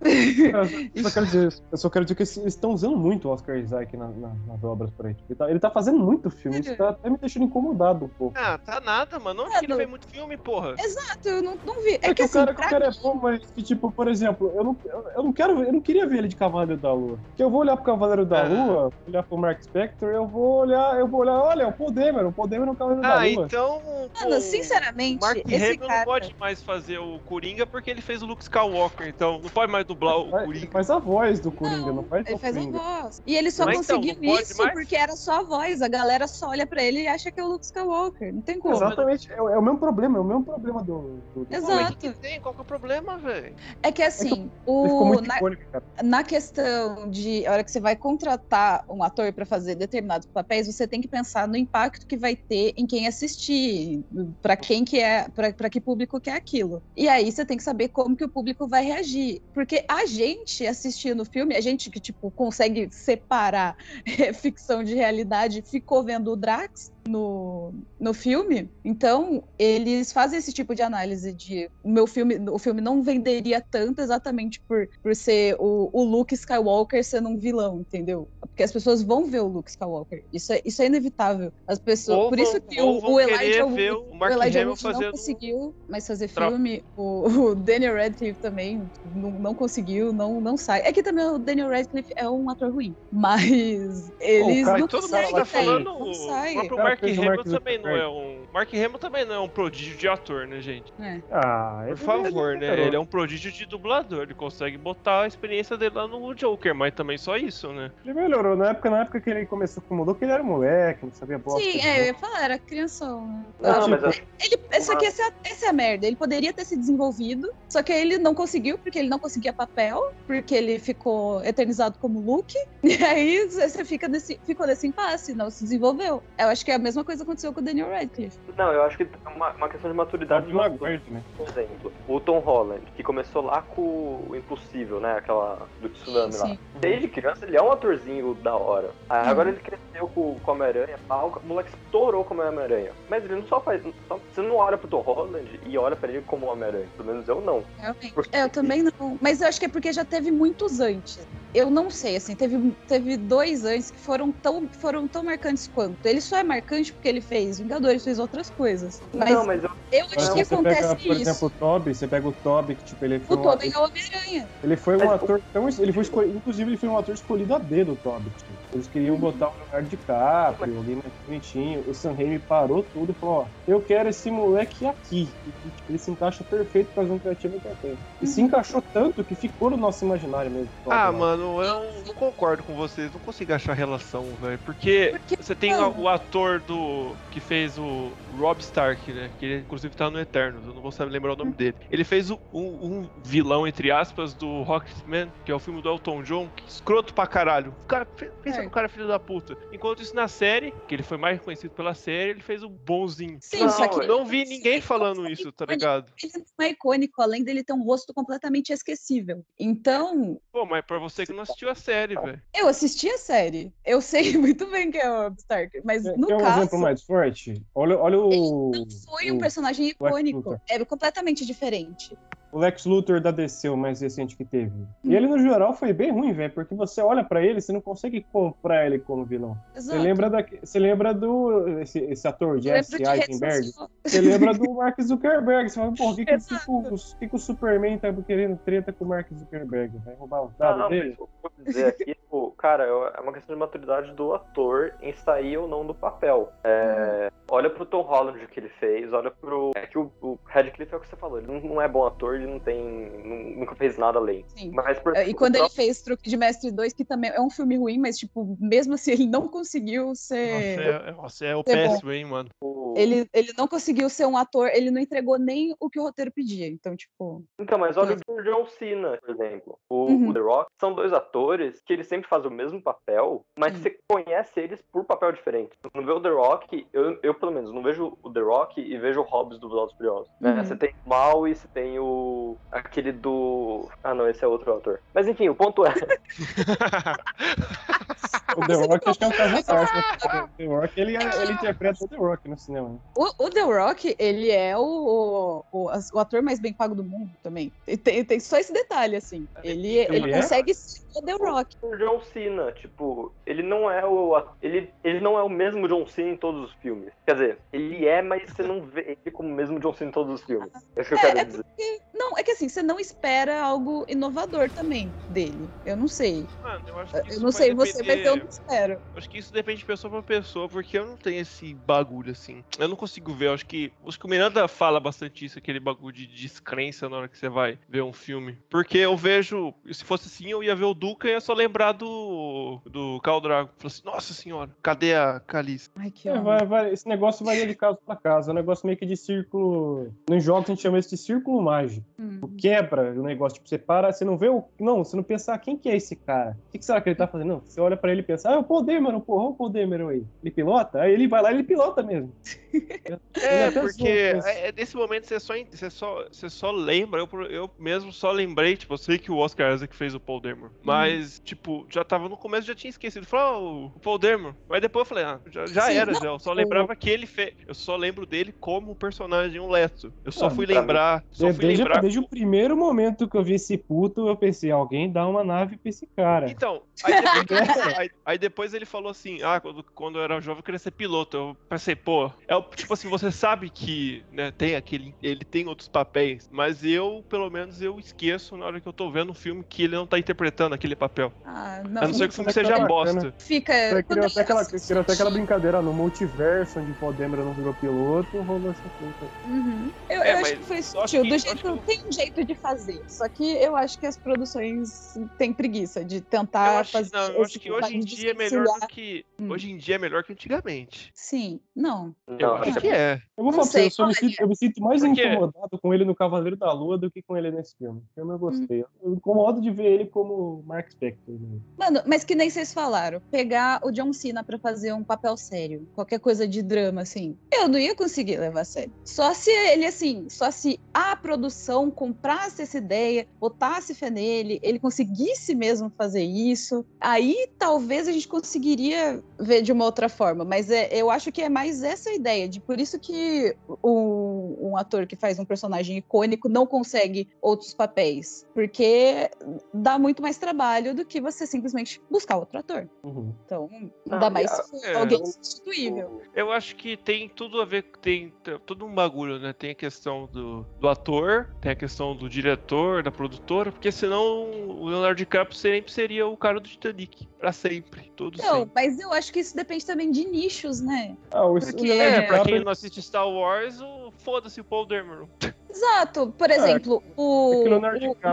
[0.00, 3.56] Eu só quero dizer, eu só quero dizer que eles estão usando muito o Oscar
[3.56, 5.16] Isaac na- na- nas obras por aí.
[5.28, 8.38] Ele tá, ele tá fazendo muito filme, isso tá até me deixando incomodado um pouco.
[8.38, 9.42] Ah, tá nada, mano.
[9.42, 10.74] Onde É, que ele vê muito filme, porra?
[10.78, 11.90] Exato, eu não, não vi.
[11.94, 13.40] É, É que que o assim, cara, que o pra cara é mim- bom, mas
[13.50, 14.76] que, tipo, por exemplo, eu não,
[15.16, 17.18] eu, não quero, eu não queria ver ele de Cavaleiro da Lua.
[17.28, 18.48] Porque eu vou olhar pro Cavaleiro da Ah.
[18.48, 22.28] Lua, olhar pro Mark Spector, eu vou olhar, eu vou olhar, olha, o Paul Dameron,
[22.28, 23.46] o Paul Dameron é o Cavaleiro da Ah, Lua.
[23.46, 23.82] então.
[24.14, 25.98] Mano, pô, sinceramente, o Mark esse Hamill cara...
[25.98, 29.72] não pode mais fazer o Coringa porque ele fez o Luke Skywalker, então não pode
[29.72, 30.72] mais dublar o Vai- Ele Coringa.
[30.72, 32.78] faz a voz do Coringa, não, faz Ele faz a Coringa.
[32.78, 33.22] voz.
[33.26, 34.72] E ele só Mas então, conseguiu não pode isso mais?
[34.74, 35.82] porque era só a voz.
[35.82, 38.32] A galera só olha pra ele e acha que é o Luke Skywalker.
[38.34, 38.74] Não tem como.
[38.74, 41.18] Exatamente, é, o- é o mesmo problema, é o mesmo problema do.
[41.34, 41.72] do, Exato.
[41.74, 42.40] Mas o que que tem?
[42.40, 43.54] Qual que é o problema, velho?
[43.82, 45.84] É que assim, Ele ficou o, muito na, icônico, cara.
[46.02, 50.66] na questão de a hora que você vai contratar um ator pra fazer determinados papéis,
[50.66, 54.04] você tem que pensar no impacto que vai ter em quem assistir,
[54.42, 56.82] pra quem que é, pra pra que público que é aquilo.
[56.96, 60.66] E aí você tem que saber como que o público vai reagir, porque a gente
[60.66, 63.76] assistindo o filme, a gente que tipo consegue separar
[64.06, 70.52] eh, ficção de realidade, ficou vendo o Drax no, no filme, então eles fazem esse
[70.52, 75.14] tipo de análise de o meu filme, o filme não venderia tanto exatamente por, por
[75.16, 78.28] ser o, o Luke Skywalker sendo um vilão, entendeu?
[78.40, 80.22] Porque as pessoas vão ver o Luke Skywalker.
[80.32, 81.52] Isso é, isso é inevitável.
[81.66, 84.60] As pessoas, Ou por vão- isso que ou o, o Elijah ver o Mark Elijah
[84.62, 86.84] Hamill Wood não conseguiu mais fazer Tra- filme.
[86.96, 90.80] O, o Daniel Radcliffe também não, não conseguiu, não, não sai.
[90.84, 95.02] É que também o Daniel Radcliffe é um ator ruim, mas eles cara, não Todo
[95.02, 95.84] mundo conseguem, tá falando.
[95.84, 96.54] não O sai.
[96.54, 98.42] próprio Cara, Mark Hamill Mark também não é um.
[98.52, 100.92] Mark Hamill também não é um prodígio de ator, né, gente?
[101.00, 101.20] É.
[101.30, 102.80] Ah, Por favor, ele né?
[102.86, 104.22] Ele é um prodígio de dublador.
[104.22, 107.90] Ele consegue botar a experiência dele lá no Joker, mas também só isso, né?
[108.04, 108.56] Ele melhorou.
[108.56, 111.12] Na época, na época que ele começou com o mudou, que ele era moleque, não
[111.12, 111.60] sabia bosta.
[111.60, 113.26] Sim, é, eu ia falar, era crianção.
[113.26, 113.44] né?
[113.60, 116.06] Não, tipo, mas Ele, só que essa, essa é a merda.
[116.06, 120.12] Ele poderia ter se desenvolvido, só que ele não conseguiu, porque ele não conseguia papel,
[120.26, 122.56] porque ele ficou eternizado como Luke.
[122.88, 126.22] E aí você fica nesse, ficou nesse impasse, não se desenvolveu.
[126.38, 128.38] Eu acho que é a mesma coisa aconteceu com o Daniel Radcliffe.
[128.56, 130.70] não, eu acho que é uma, uma questão de maturidade do ator.
[130.80, 131.24] Maguire também.
[131.36, 133.80] Por exemplo, o Tom Holland, que começou lá com
[134.28, 135.16] o Impossível, né?
[135.18, 136.46] Aquela do tsunami lá.
[136.46, 136.58] Sim.
[136.80, 138.90] Desde criança ele é um atorzinho da hora.
[139.08, 139.30] Aí Uhum.
[139.30, 142.92] agora ele cresceu com, com o Homem-Aranha, o moleque estourou como Homem-Aranha.
[143.08, 143.82] Mas ele não só faz.
[144.08, 146.86] só- você não olha pro Tom Holland e olha pra ele como Homem-Aranha.
[146.96, 147.62] Pelo menos eu não.
[147.78, 148.14] Realmente.
[148.32, 149.18] É, eu também não.
[149.20, 151.26] Mas eu acho que é porque já teve muitos antes.
[151.54, 156.04] Eu não sei, assim, teve, teve dois antes que foram tão, foram tão marcantes quanto.
[156.04, 159.00] Ele só é marcante porque ele fez Vingadores, fez outras coisas.
[159.14, 161.22] Mas não, mas eu, eu acho Mas que acontece pega, por isso.
[161.22, 163.78] exemplo, o Toby, você pega o Toby, que tipo, ele foi o um, Tobey é
[163.78, 164.48] o Homem-Aranha.
[164.62, 165.68] ele foi um Mas ator tão.
[165.68, 168.30] Ele foi escolhido, inclusive, ele foi um ator escolhido a dedo, o Toby.
[168.30, 168.57] Tipo.
[168.72, 171.84] Eles queriam botar o Leonardo DiCaprio, alguém mais bonitinho.
[171.88, 175.26] O Sam Raimi parou tudo e falou, ó, eu quero esse moleque aqui.
[175.44, 177.98] Tipo, ele se encaixa perfeito com a visão criativa que eu tenho.
[178.20, 180.68] E se encaixou tanto que ficou no nosso imaginário mesmo.
[180.88, 184.58] Ah, mano, eu não concordo com vocês, não consigo achar relação, velho.
[184.64, 187.14] Porque, você tem o, o ator do.
[187.30, 189.30] que fez o Rob Stark, né?
[189.38, 191.74] Que ele, inclusive tá no Eternos, eu não vou saber lembrar o nome dele.
[191.90, 192.60] Ele fez o- um,
[193.00, 197.14] um vilão, entre aspas, do Rocketman, que é o filme do Elton John, que escroto
[197.14, 197.74] pra caralho.
[197.84, 199.56] O cara, pe- pensa no cara filho da puta.
[199.72, 203.38] Enquanto isso na série, que ele foi mais conhecido pela série, ele fez o bonzinho.
[203.40, 206.12] Sim, não, só que- não vi ninguém falando isso, tá ligado?
[206.22, 209.44] Ele não é icônico, além dele ter um rosto completamente esquecível.
[209.58, 212.42] Então, Pô, mas pra você que não assistiu a série, velho.
[212.54, 213.72] eu assisti a série.
[213.84, 217.02] Eu sei muito bem quem é o Stark, mas no Quer um caso, exemplo mais
[217.02, 217.62] forte?
[217.74, 218.72] Olha, olha o.
[219.04, 220.56] foi um o- personagem icônico.
[220.68, 222.16] É completamente diferente.
[222.50, 224.72] O Lex Luthor da DC, o mais recente que teve.
[225.04, 227.80] E ele, no geral, foi bem ruim, velho, porque você olha pra ele, você não
[227.80, 229.56] consegue comprar ele como vilão.
[229.74, 231.78] Você lembra, da, você lembra do.
[231.80, 233.70] Esse, esse ator, Jesse Eisenberg?
[234.04, 235.68] Você lembra do Mark Zuckerberg?
[235.68, 238.56] Você fala, pô, o que, que, que, que o- que que o Superman tá querendo
[238.58, 239.98] treta com o Mark Zuckerberg?
[240.04, 241.10] Vai roubar os dados não, dele?
[241.10, 244.32] mas o que eu vou dizer aqui, tipo, cara, é uma questão de maturidade do
[244.34, 246.50] ator em sair ou não do papel.
[246.64, 249.70] É, Olha pro Tom Holland o que ele fez, olha pro.
[249.74, 252.06] É que o, o Radcliffe é o que você falou, ele não, não é bom
[252.06, 252.78] ator, ele não tem.
[252.82, 254.44] nu- nunca fez nada além.
[254.48, 254.70] Sim.
[254.72, 257.40] Mas por É, E quando o ele fez Truque de Mestre 2, que também é
[257.40, 260.52] um filme ruim, mas, tipo, mesmo assim, ele não conseguiu ser.
[260.76, 261.64] Nossa, é, nossa, é o bom.
[261.64, 262.48] péssimo, hein, mano.
[262.96, 266.32] Ele, ele não conseguiu ser um ator, ele não entregou nem o que o roteiro
[266.32, 266.66] pedia.
[266.66, 267.44] Então, tipo.
[267.58, 269.78] Então, mas olha o John Cena, por exemplo.
[269.88, 270.28] O, Uhum.
[270.30, 273.82] o The Rock são dois atores que eles sempre fazem o mesmo papel, mas Sim.
[273.82, 275.70] você conhece eles por papel diferente.
[275.94, 278.98] Não vê o The Rock, eu, eu pelo menos não vejo o The Rock e
[278.98, 280.28] vejo o Hobbs do Velozes e Furiosos.
[280.40, 280.52] né?
[280.52, 280.64] Uhum.
[280.64, 285.00] Você tem o Maui, você tem o aquele do ah não, esse é outro ator.
[285.14, 285.94] Mas enfim, o ponto é,
[288.58, 290.42] O The Rock acho que é um caso à parte, né?
[290.42, 292.98] O The Rock, ele, ele interpreta o The Rock no cinema.
[293.16, 297.30] O, o The Rock, ele é o, o, o ator mais bem pago do mundo
[297.42, 297.72] também.
[298.02, 299.46] Tem, tem só esse detalhe, assim.
[299.62, 300.36] Ele, ele, Ele é?
[300.40, 301.76] consegue ser o The Rock.
[301.82, 306.06] o John Cena, tipo, ele não é o ele, ele não é o mesmo John
[306.06, 307.12] Cena em todos os filmes.
[307.26, 310.12] Quer dizer, ele é, mas você não vê ele como o mesmo John Cena em
[310.14, 310.70] todos os filmes.
[310.96, 311.64] É isso que eu É, quero é dizer.
[311.64, 311.98] porque.
[312.14, 315.70] Não, é que assim, você não espera algo inovador também dele.
[315.84, 316.46] Eu não sei.
[316.62, 319.00] Mano, eu acho que Eu não vai sei você, mas depender- eu espero.
[319.14, 322.64] Acho que isso depende de pessoa pra pessoa, porque eu não tenho esse bagulho assim.
[322.78, 323.46] Eu não consigo ver.
[323.46, 323.92] eu Acho que.
[324.06, 327.48] Acho que o Miranda fala bastante isso, aquele bagulho de descrença na hora que você
[327.48, 328.58] vai ver um filme.
[328.70, 329.72] Porque eu vejo.
[329.92, 332.80] Se fosse assim, eu ia ver o Duca e ia só lembrar do.
[332.86, 333.70] do Khal Drago.
[333.76, 335.90] Falei assim, nossa senhora, cadê a Calice?
[335.96, 338.50] Ai, que É, vai- vai- esse negócio varia de casa pra casa.
[338.50, 340.12] É um negócio meio que de círculo.
[340.28, 342.06] Nos jogos a gente chama isso de círculo mágico.
[342.18, 342.40] Hum.
[342.58, 343.56] Quebra o negócio.
[343.56, 344.64] Tipo, você para, você não vê o.
[344.78, 346.56] Não, você não pensa, ah, quem que é esse cara?
[346.68, 347.48] O que, que será que ele tá fazendo?
[347.48, 349.56] Não, você olha pra ele e pensa, ah, é o Paul Dameron, porra, olha o
[349.56, 350.24] Paul Dameron aí.
[350.42, 351.00] Ele pilota?
[351.02, 352.32] Aí ele vai lá e ele pilota mesmo.
[353.40, 354.08] É, porque
[354.44, 358.32] é, é nesse momento você só, você só, você só lembra, eu, eu mesmo só
[358.32, 362.02] lembrei, tipo, eu sei que o Oscar Isaac fez o Paul Dameron, mas, tipo, já
[362.04, 365.24] tava no começo, já tinha esquecido, falei, ah, o Paul Dameron, mas depois eu falei,
[365.24, 367.74] ah, já, já Sim, era, não, já, eu só o- lembrava que ele fez, eu
[367.74, 371.64] só lembro dele como o personagem, um Leto, eu só Ah, fui lembrar, só fui
[371.66, 372.00] desde, lembrar...
[372.00, 375.78] desde o primeiro momento que eu vi esse puto, eu pensei, alguém dá uma nave
[375.78, 376.50] pra esse cara.
[376.50, 377.68] Então, aí depois,
[377.98, 380.90] aí- aí depois ele falou assim, ah, quando, quando eu era jovem eu queria ser
[380.90, 381.36] piloto.
[381.36, 385.16] Eu pensei, pô, é o- tipo assim, você sabe que né, tem aquele.
[385.22, 389.10] Ele tem outros papéis, mas eu, pelo menos, eu esqueço na hora que eu tô
[389.10, 391.32] vendo um filme que ele não tá interpretando aquele papel.
[391.44, 392.02] Ah, A não.
[392.02, 392.88] não ser que o filme é seja bacana.
[392.88, 393.34] bosta.
[393.40, 393.72] Fica.
[393.90, 397.44] Quando criou até, eu aquela, assisti- criou até aquela brincadeira no multiverso, onde Paul Dameron
[397.46, 399.14] não virou piloto, rolou essa coisa.
[399.44, 399.90] Uhum.
[400.08, 401.22] Eu, É, eu acho que foi sutil.
[401.22, 403.00] que- Do jeito, que- Tem um jeito de fazer.
[403.08, 407.10] Só que eu acho que as produções têm preguiça de Eu tentar acho, fazer.
[407.12, 409.24] não, eu acho que hoje em de dia é melhor do que.
[409.38, 409.50] Hum.
[409.50, 411.10] Hoje em dia é melhor que antigamente.
[411.14, 412.14] Sim, não.
[412.26, 413.20] Eu Não, acho que é.
[413.36, 415.26] Eu vou Não falar sei, eu, me sinto, eu me sinto mais Por quê?
[415.26, 418.00] incomodado com ele no Cavaleiro da Lua do que com ele nesse filme.
[418.00, 418.80] O filme eu gostei.
[419.02, 421.34] Eu me incomodo de ver ele como Mark Spector.
[421.34, 421.60] né?
[421.78, 425.88] Mano, mas que nem vocês falaram, pegar o John Cena pra fazer um papel sério,
[425.94, 428.92] qualquer coisa de drama, assim, eu não ia conseguir levar a sério.
[429.04, 434.78] Só se ele, assim, só se a produção comprasse essa ideia, botasse fé nele, ele
[434.80, 440.44] conseguisse mesmo fazer isso, aí talvez a gente conseguiria ver de uma outra forma.
[440.44, 444.76] Mas é, eu acho que é mais essa ideia, de por isso que o- um
[444.76, 448.46] ator que faz um personagem icônico não consegue outros papéis.
[448.54, 449.30] Porque
[449.72, 452.88] dá muito mais trabalho do que você simplesmente buscar outro ator.
[453.02, 453.32] Uhum.
[453.44, 453.68] Então,
[454.10, 456.22] ainda e mais se é, alguém substituível.
[456.34, 459.52] Eu acho que tem tudo a ver, tem t- todo um bagulho, né?
[459.52, 464.50] Tem a questão do, do ator, tem a questão do diretor, da produtora, porque senão
[464.50, 467.26] o Leonardo DiCaprio sempre seria o cara do Titanic.
[467.38, 467.87] Pra sempre.
[468.16, 468.72] Todo Não, sempre.
[468.74, 471.16] mas eu acho que isso depende também de nichos, né?
[471.30, 474.07] Ah, o, Porque- o Leonardo É, pra quem não assiste Star Wars, o...
[474.18, 475.28] foda-se o Paul Dameron.
[475.70, 476.32] Exato.
[476.36, 477.80] Por exemplo, o, é o o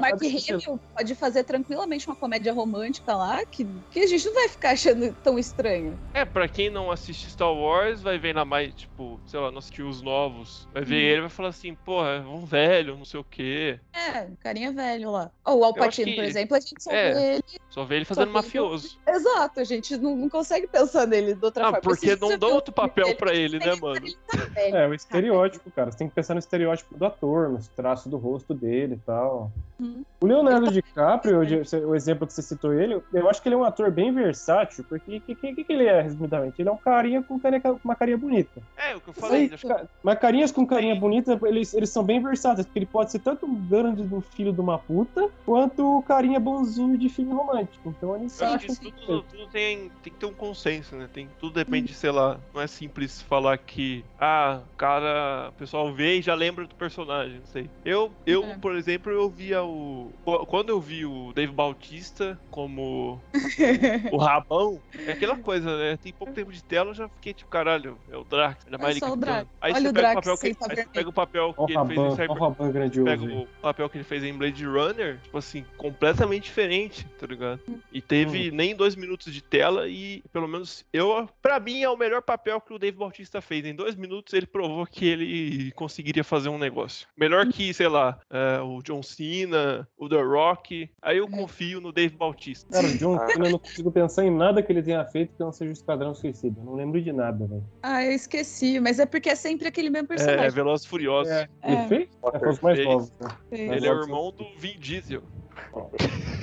[0.02, 4.34] Mark é Hamill pode fazer tranquilamente uma comédia romântica lá, que, que a gente não
[4.34, 6.00] vai ficar achando tão estranho.
[6.14, 9.60] É, pra quem não assiste Star Wars, vai ver na mais, tipo, sei lá, não
[9.60, 10.68] assistiu os novos.
[10.74, 11.02] Vai ver Uhum.
[11.02, 13.80] ele e vai falar assim, porra, é um velho, não sei o quê.
[13.94, 15.30] É, carinha velho lá.
[15.46, 17.14] Ou o Al Eu acho Pacino, que- por exemplo, a gente só é.
[17.14, 17.44] vê ele.
[17.70, 18.98] Só vê ele fazendo vê ele- mafioso.
[19.06, 21.82] Exato, a gente não, não consegue pensar nele de outra Ah, forma.
[21.82, 23.98] porque não vê outro papel dele, pra ele, né, ele- mano?
[23.98, 24.62] ele tá.
[24.62, 25.92] É, o estereótipo, cara.
[25.92, 29.52] Você tem que pensar no estereótipo do ator, nos traços do rosto dele e tal.
[29.80, 30.04] Uhum.
[30.22, 31.40] O Leonardo Ele DiCaprio,
[31.88, 34.86] o, exemplo que você citou ele, eu acho que ele é um ator bem versátil,
[34.88, 36.62] porque o que, que, que ele é, resumidamente?
[36.62, 38.62] Ele é um carinha com, carinha, com uma carinha bonita.
[38.78, 39.50] É, o que eu falei.
[39.50, 43.20] Ca- Mas carinhas com carinha bonita, eles, eles são bem versáteis, porque ele pode ser
[43.20, 47.90] tanto um grande do filho de uma puta, quanto o carinha bonzinho de filme romântico.
[47.90, 51.10] Então eles Eu acham que tudo, tudo tem, tem que ter um consenso, né?
[51.12, 56.20] Tem, tudo depende, sei lá, não é simples falar que, ah, o cara, pessoal vê
[56.20, 57.70] e já lembra do personagem, não sei.
[57.84, 58.58] Eu, eu É.
[58.58, 60.12] por exemplo, eu via o.
[60.48, 63.20] Quando eu vi o Dave Bautista como
[64.12, 65.98] o Rabão, é aquela coisa, né?
[65.98, 68.96] Tem pouco tempo de tela, eu já fiquei tipo, caralho, é o Drax, ainda mais
[68.98, 69.18] É só ele o.
[69.18, 69.50] Drax.
[69.60, 71.62] Aí Olha você o pega o Drax papel que aí você pega o papel que
[71.62, 72.32] o ele fez em Cyber...
[72.32, 73.06] o Raban grandioso.
[73.06, 77.60] Pega o papel que ele fez em Blade Runner, tipo assim, completamente diferente, tá ligado?
[77.92, 81.98] E teve nem dois minutos de tela e, pelo menos, eu, pra mim, é o
[81.98, 83.66] melhor papel que o Dave Bautista fez.
[83.66, 87.08] Em dois minutos ele provou que ele conseguiria fazer um negócio.
[87.18, 90.90] Melhor que, sei lá, é, o John Cena, o The Rock.
[91.02, 92.72] Aí eu confio no Dave Bautista.
[92.72, 95.40] Cara, o John Cena, eu não consigo pensar em nada que ele tenha feito que
[95.40, 96.60] não seja o Esquadrão Suicida.
[96.60, 97.64] Eu não lembro de nada, velho.
[97.84, 100.50] Ah, eu esqueci, mas é porque é sempre aquele mesmo É, personagem.
[100.52, 101.32] Velozes e Furiosos.
[101.32, 101.88] É, Ele É.
[101.88, 102.10] fez?
[102.34, 102.86] É, mais Fez.
[102.88, 103.28] novos, né?
[103.52, 105.22] Ele é o irmão do Vin Diesel.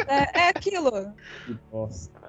[0.08, 0.90] É, é aquilo.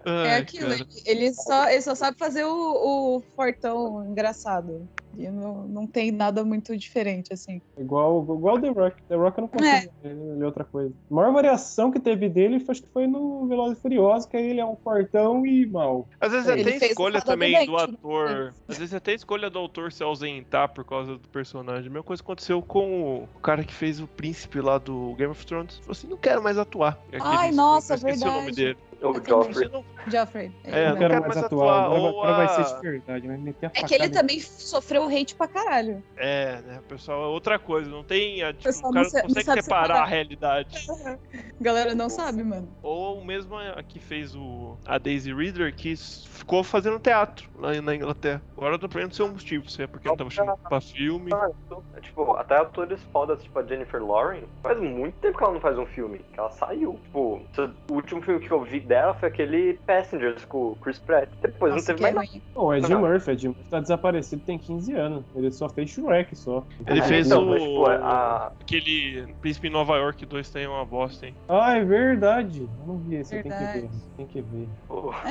[0.05, 0.73] É aquilo.
[0.73, 4.88] Ele, ele só, ele só sabe fazer o, o fortão engraçado.
[5.18, 7.61] E não, não tem nada muito diferente, assim.
[7.77, 9.03] Igual, igual The Rock.
[9.03, 10.94] The Rock eu não consigo ver ele é outra coisa.
[11.10, 14.38] A maior variação que teve dele foi, acho que foi no Velozes e Furiosos, que
[14.38, 16.07] aí ele é um fortão e mal.
[16.19, 17.84] Às vezes Ele até escolha também do né?
[17.84, 18.53] ator.
[18.68, 21.88] Às vezes até escolha do autor se ausentar por causa do personagem.
[21.88, 25.45] A mesma coisa aconteceu com o cara que fez o príncipe lá do Game of
[25.45, 25.77] Thrones.
[25.80, 26.99] Falou assim, não quero mais atuar.
[27.19, 28.56] Ai, nossa, eu esqueci o nome verdade.
[28.56, 28.77] dele.
[29.04, 29.70] O Joffrey.
[29.70, 30.52] Não- Joffrey.
[30.64, 31.46] É, eu não quero mais mais atuar.
[31.46, 33.28] atuar, Agora, ou agora vai a- ser de verdade.
[33.28, 36.02] Vai meter a É que ele também sofreu hate pra caralho.
[36.16, 37.90] É, né, pessoal, é outra coisa.
[37.90, 38.42] Não tem.
[38.44, 40.02] a- tipo, pessoal o não cara não não consegue separar separar.
[40.04, 40.88] a realidade.
[40.90, 41.18] A
[41.62, 42.70] galera não sabe, mano.
[42.82, 47.96] Ou mesmo a que fez o, a Daisy Reader, que ficou fazendo teatro lá na
[47.96, 48.42] Inglaterra.
[48.56, 51.32] Agora eu tô aprendendo seu motivo, se é porque não tava chamando pra filme.
[51.34, 55.62] É, Tipo, até atores fodas, tipo a Jennifer Lawrence, faz muito tempo que ela não
[55.62, 57.00] faz um filme, que ela saiu.
[57.04, 57.42] Tipo,
[57.90, 61.30] o último filme que eu vi dela foi aquele Passengers com o Chris Pratt.
[61.41, 62.28] Depois Nossa, não teve mais nada.
[62.32, 62.44] ruim.
[62.53, 63.02] Pô, é Ed Não.
[63.02, 63.32] Murphy.
[63.32, 65.26] Ed Murphy tá desaparecido tem 15 anos.
[65.36, 66.64] Ele só fez Shrek só.
[66.88, 67.49] Ele Ah, fez então, o.
[67.49, 71.36] mas, tipo, a- Aquele Príncipe em Nova York 2 tem uma bosta, hein?
[71.48, 72.61] Ah, é verdade.
[72.80, 73.90] Eu não vi esse, tenho que ver.
[74.15, 74.70] Tem que ver.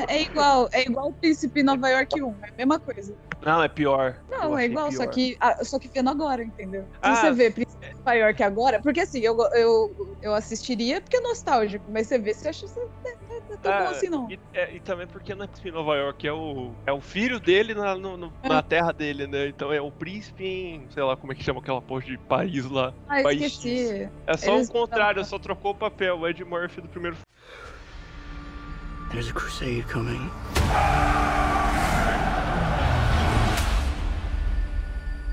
[0.08, 3.16] É, é igual, é igual o Príncipe em Nova York 1, é a mesma coisa.
[3.42, 4.20] Não, é pior.
[4.30, 5.10] Eu Não, é igual, só pior.
[5.12, 6.82] que, ah, só que vendo agora, entendeu?
[6.82, 9.88] Se Ah, você vê Príncipe em Nova York agora, porque assim, eu, eu,
[10.20, 12.72] eu assistiria porque é nostálgico, mas você vê, você acha que
[13.52, 14.30] não é é tão bom Ah, assim, não.
[14.30, 17.00] E, é, e também porque não é Príncipe em Nova York, é o, é o
[17.00, 19.48] filho dele na, no- no- na terra dele, né?
[19.48, 22.64] Então é o príncipe em, sei lá, como é que chama aquela porra de país
[22.64, 22.92] lá.
[23.08, 24.08] Ah, país esqueci.
[24.26, 26.18] É só Eles- o contrário, só trocou o papel.
[26.20, 27.16] O Ed Murphy do primeiro
[29.10, 30.30] There's a crusade coming.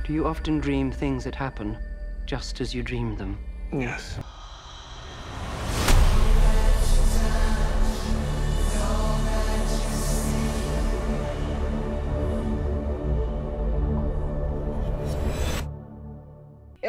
[0.05, 1.77] Do you often dream things that happen
[2.25, 3.37] just as you dreamed them?
[3.71, 4.19] Yes.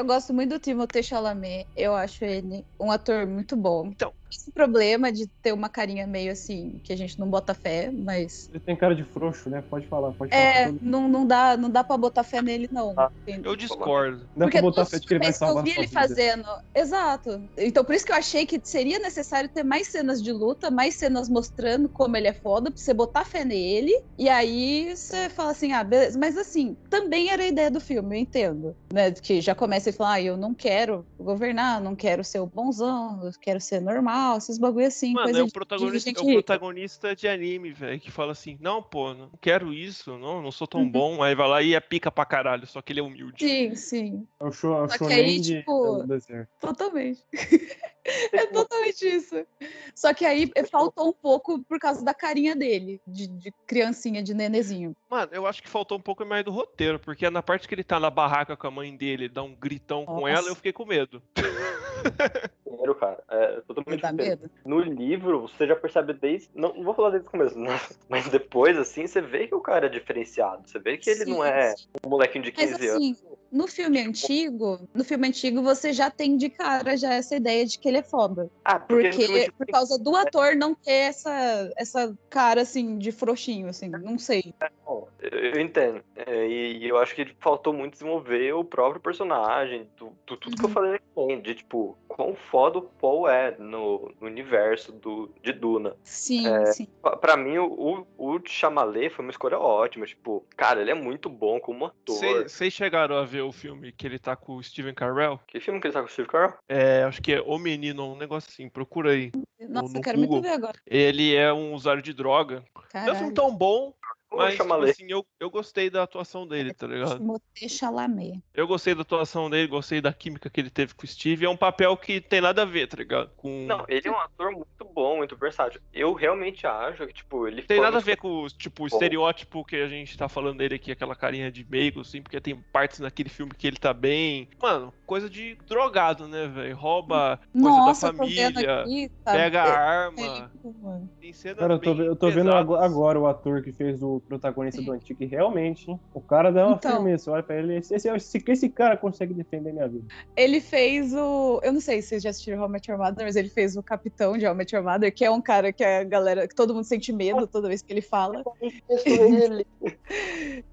[0.00, 1.68] Eu gosto muito do Timothée Chalamet.
[1.76, 3.88] Eu acho ele um ator muito bom.
[3.88, 4.14] Então.
[4.30, 8.48] Esse problema de ter uma carinha meio assim, que a gente não bota fé, mas.
[8.50, 9.62] Ele tem cara de frouxo, né?
[9.62, 10.78] Pode falar, pode É, falar.
[10.80, 12.94] não, não, dá, não dá pra botar fé nele, não.
[12.96, 13.10] Ah?
[13.26, 14.28] Eu discordo.
[14.36, 15.88] Dá Porque pra botar fé as de que ele vai que eu salvar vi ele
[15.88, 16.44] fazendo.
[16.74, 17.48] Exato.
[17.56, 20.94] Então, por isso que eu achei que seria necessário ter mais cenas de luta, mais
[20.94, 23.92] cenas mostrando como ele é foda, pra você botar fé nele.
[24.18, 26.18] E aí você fala assim, ah, beleza.
[26.18, 28.76] Mas assim, também era a ideia do filme, eu entendo.
[28.92, 29.10] Né?
[29.12, 33.24] Que já começa a falar, ah, eu não quero governar, não quero ser o bonzão,
[33.24, 34.19] eu quero ser normal.
[34.20, 37.72] Tal, esses bagulho assim, Mano, coisa é o protagonista, de é o protagonista de anime,
[37.72, 40.90] velho, que fala assim, não, pô, não quero isso, não, não sou tão Uhum.
[40.90, 41.22] bom.
[41.22, 43.44] Aí vai lá e é pica pra caralho, só que ele é humilde.
[43.44, 46.50] Sim, sim, É o show, é o shonen aí, de- tipo, do deserto.
[46.60, 47.24] totalmente.
[48.04, 49.46] é totalmente isso.
[49.94, 54.34] Só que aí faltou um pouco por causa da carinha dele, de, de criancinha, de
[54.34, 54.96] nenezinho.
[55.08, 57.84] Mano, eu acho que faltou um pouco mais do roteiro, porque na parte que ele
[57.84, 60.72] tá na barraca com a mãe dele, ele dá um gritão com ela, eu fiquei
[60.72, 61.22] com medo.
[62.64, 64.50] Primeiro, cara, é totalmente Dá medo?
[64.64, 66.48] No livro, você já percebe desde.
[66.54, 67.78] Não, não vou falar desde o começo, né?
[68.08, 70.66] mas depois, assim, você vê que o cara é diferenciado.
[70.66, 71.86] Você vê que ele Sim, não é sim.
[72.04, 72.94] um molequinho de 15 Mas anos.
[72.94, 73.16] assim,
[73.50, 77.78] no filme antigo, no filme antigo você já tem de cara já essa ideia de
[77.78, 78.50] que ele é foda.
[78.64, 83.68] Ah, porque, Porque por causa do ator não ter essa, essa cara assim de frouxinho,
[83.68, 84.54] assim, não sei.
[84.90, 86.02] Bom, Eu eu entendo.
[86.16, 90.56] É, e, e eu acho que faltou muito desenvolver o próprio personagem, do, do tudo
[90.56, 90.74] que eu Uhum.
[90.74, 95.96] falei aqui, de tipo, quão foda o Paul é no, no universo do, de Duna.
[96.02, 96.88] Sim, É, sim.
[97.00, 100.06] Pra- Pra mim, o, o, o Chalamet foi uma escolha ótima.
[100.06, 102.42] Tipo, cara, ele é muito bom como ator.
[102.48, 105.38] Vocês chegaram a ver o filme que ele tá com o Steven Carell?
[105.46, 106.54] Que filme que ele tá com o Steve Carell?
[106.68, 109.30] É, acho que é O Menino, um negócio assim, procura aí.
[109.68, 110.42] Nossa, no eu quero muito Google.
[110.42, 110.80] ver agora.
[110.84, 112.64] Ele é um usuário de droga.
[112.74, 113.14] Não é um Caralho.
[113.16, 113.94] filme tão bom,
[114.32, 117.20] mas tipo assim, eu, eu gostei da atuação dele, tá ligado?
[117.68, 118.42] Chalamet.
[118.54, 121.44] Eu gostei da atuação dele, gostei da química que ele teve com o Steve.
[121.44, 123.30] É um papel que tem nada a ver, tá ligado?
[123.36, 123.66] Com...
[123.66, 125.80] Não, ele é um ator muito bom, muito versátil.
[125.92, 129.76] Eu realmente acho que, tipo, ele Tem nada a ver com tipo, o estereótipo que
[129.76, 133.28] a gente tá falando dele aqui, aquela carinha de meigo, assim, porque tem partes naquele
[133.28, 134.48] filme que ele tá bem.
[134.60, 136.76] Mano, coisa de drogado, né, velho?
[136.76, 139.32] Rouba coisa Nossa, da tô vendo família, aqui, tá?
[139.32, 140.20] pega É- arma.
[140.20, 140.48] é-
[140.80, 141.10] mano.
[141.20, 144.80] Tem cena Cara, eu tô, eu tô vendo agora o ator que fez o protagonista
[144.80, 146.92] do Antigo e realmente, hein, o cara dá uma Então.
[146.92, 147.32] firmeza.
[147.32, 148.08] Olha pra ele, esse, esse,
[148.46, 150.04] esse, cara consegue defender minha vida.
[150.36, 151.60] Ele fez o.
[151.64, 153.76] Eu não sei se vocês já assistiram How I Met Your Mother, mas ele fez
[153.76, 156.46] o capitão de How I Met Your Mother, que é um cara que a galera.
[156.46, 158.44] que todo mundo sente medo toda vez que ele fala.
[159.04, 159.66] ele.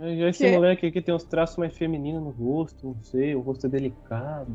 [0.00, 3.40] E Esse Que- moleque aqui tem uns traços mais femininos no rosto, não sei, o
[3.40, 4.46] rosto é delicado.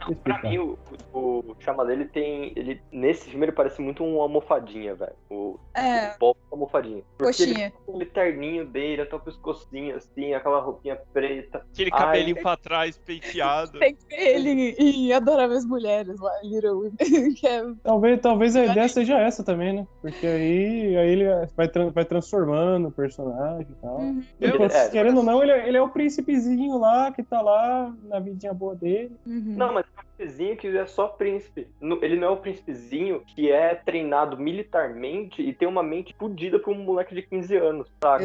[0.00, 0.76] Não Pra mim, o,
[1.12, 2.52] o Chalamet, ele tem.
[2.56, 5.14] Ele, nesse filme, ele parece muito um almofadinha, velho.
[5.30, 7.02] O, É, o é almofadinha.
[7.16, 7.70] Porque ele coxinha.
[7.70, 11.64] tem aquele terninho dele, até o pescocinho, assim, aquela roupinha preta.
[11.72, 13.78] Aquele Ai, cabelinho pra trás, penteado.
[13.78, 16.90] Tem que ele em, Adoráveis Mulheres lá, Little
[17.44, 19.86] é Talvez, talvez a ideia seja essa também, né?
[20.02, 21.24] Porque aí, aí ele
[21.56, 23.96] vai, tran- vai transformando o personagem e tal.
[24.00, 27.40] Uhum, Porque, É, querendo ou não, ele, é- ele é o príncipezinho lá que tá
[27.40, 29.16] lá na vidinha boa dele.
[29.26, 29.56] uhum.
[29.56, 29.84] Não, mas
[30.16, 31.68] príncipezinho que é só príncipe.
[32.02, 36.70] Ele não é o príncipezinho que é treinado militarmente e tem uma mente fodida pra
[36.70, 38.24] um moleque de 15 anos, saca?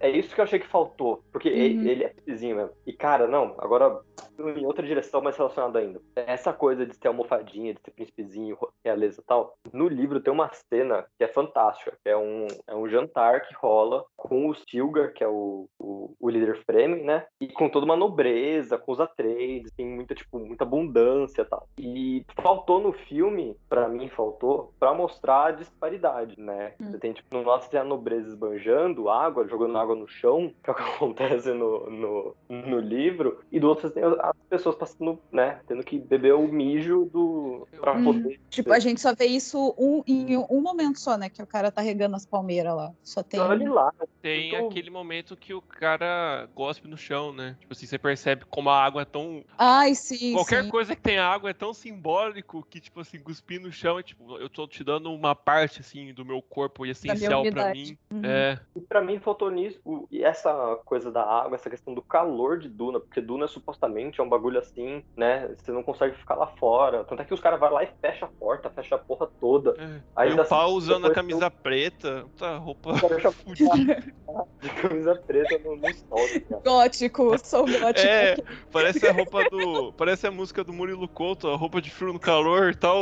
[0.00, 1.22] É, é isso que eu achei que faltou.
[1.32, 1.86] Porque Uhum.
[1.86, 2.72] ele é príncipezinho mesmo.
[2.86, 4.00] E, cara, não, agora
[4.38, 6.00] em outra direção mais relacionada ainda.
[6.16, 9.56] Essa coisa de ser almofadinha, de ser príncipezinho, realeza e tal.
[9.72, 11.96] No livro tem uma cena que é fantástica.
[12.02, 16.14] Que é um, é um jantar que rola com o Stilgar, que é o, o,
[16.18, 17.26] o líder Fremen, né?
[17.40, 21.68] E com toda uma nobreza, com os Atreides, tem muita, tipo, muita abundância e tal.
[21.78, 26.72] E faltou no filme, pra mim faltou, pra mostrar a disparidade, né?
[26.80, 26.90] Hum.
[26.90, 30.70] Você tem, tipo, no nosso tem a nobreza esbanjando água, jogando água no chão, que
[30.70, 34.76] é o que acontece no, no, no livro, e do outro você tem as pessoas
[34.76, 35.60] passando, né?
[35.66, 37.66] Tendo que beber o mijo do.
[37.80, 38.04] pra Hum.
[38.04, 38.40] poder.
[38.50, 41.28] Tipo, a gente só vê isso um, em um momento só, né?
[41.28, 42.92] Que o cara tá regando as palmeiras lá.
[43.02, 43.40] Só tem.
[43.40, 47.56] Olha lá, Tem Muito- aquele momento que o cara gospe no chão, né?
[47.60, 49.44] Tipo assim, você percebe como a água é tão.
[49.58, 50.32] Ai, sim.
[50.32, 50.70] Qualquer sim.
[50.70, 54.36] coisa que tem água é tão simbólico que, tipo assim, cuspir no chão é tipo,
[54.38, 57.78] eu tô te dando uma parte, assim, do meu corpo essencial pra umidade.
[57.78, 57.98] mim.
[58.12, 58.22] Uhum.
[58.24, 58.60] É.
[58.76, 59.80] E pra mim faltou nisso,
[60.10, 64.24] e essa coisa da água, essa questão do calor de Duna, porque Duna supostamente é
[64.24, 65.54] um bagulho assim, né?
[65.56, 67.04] Você não consegue ficar lá fora.
[67.04, 69.74] Tanto é que os caras vão lá e fecham a porta, fecha a porra toda.
[69.78, 70.00] é.
[70.16, 72.94] Aí o pau assim, usando a camisa preta, puta roupa
[73.44, 74.02] fudida.
[74.60, 76.58] de camisa preta no, no sol, tá?
[76.64, 78.06] Gótico, sou gótico.
[78.06, 78.36] É,
[78.72, 79.92] parece a roupa do.
[79.92, 82.98] Parece a música do Murilo Couto, a roupa de frio no calor e tal.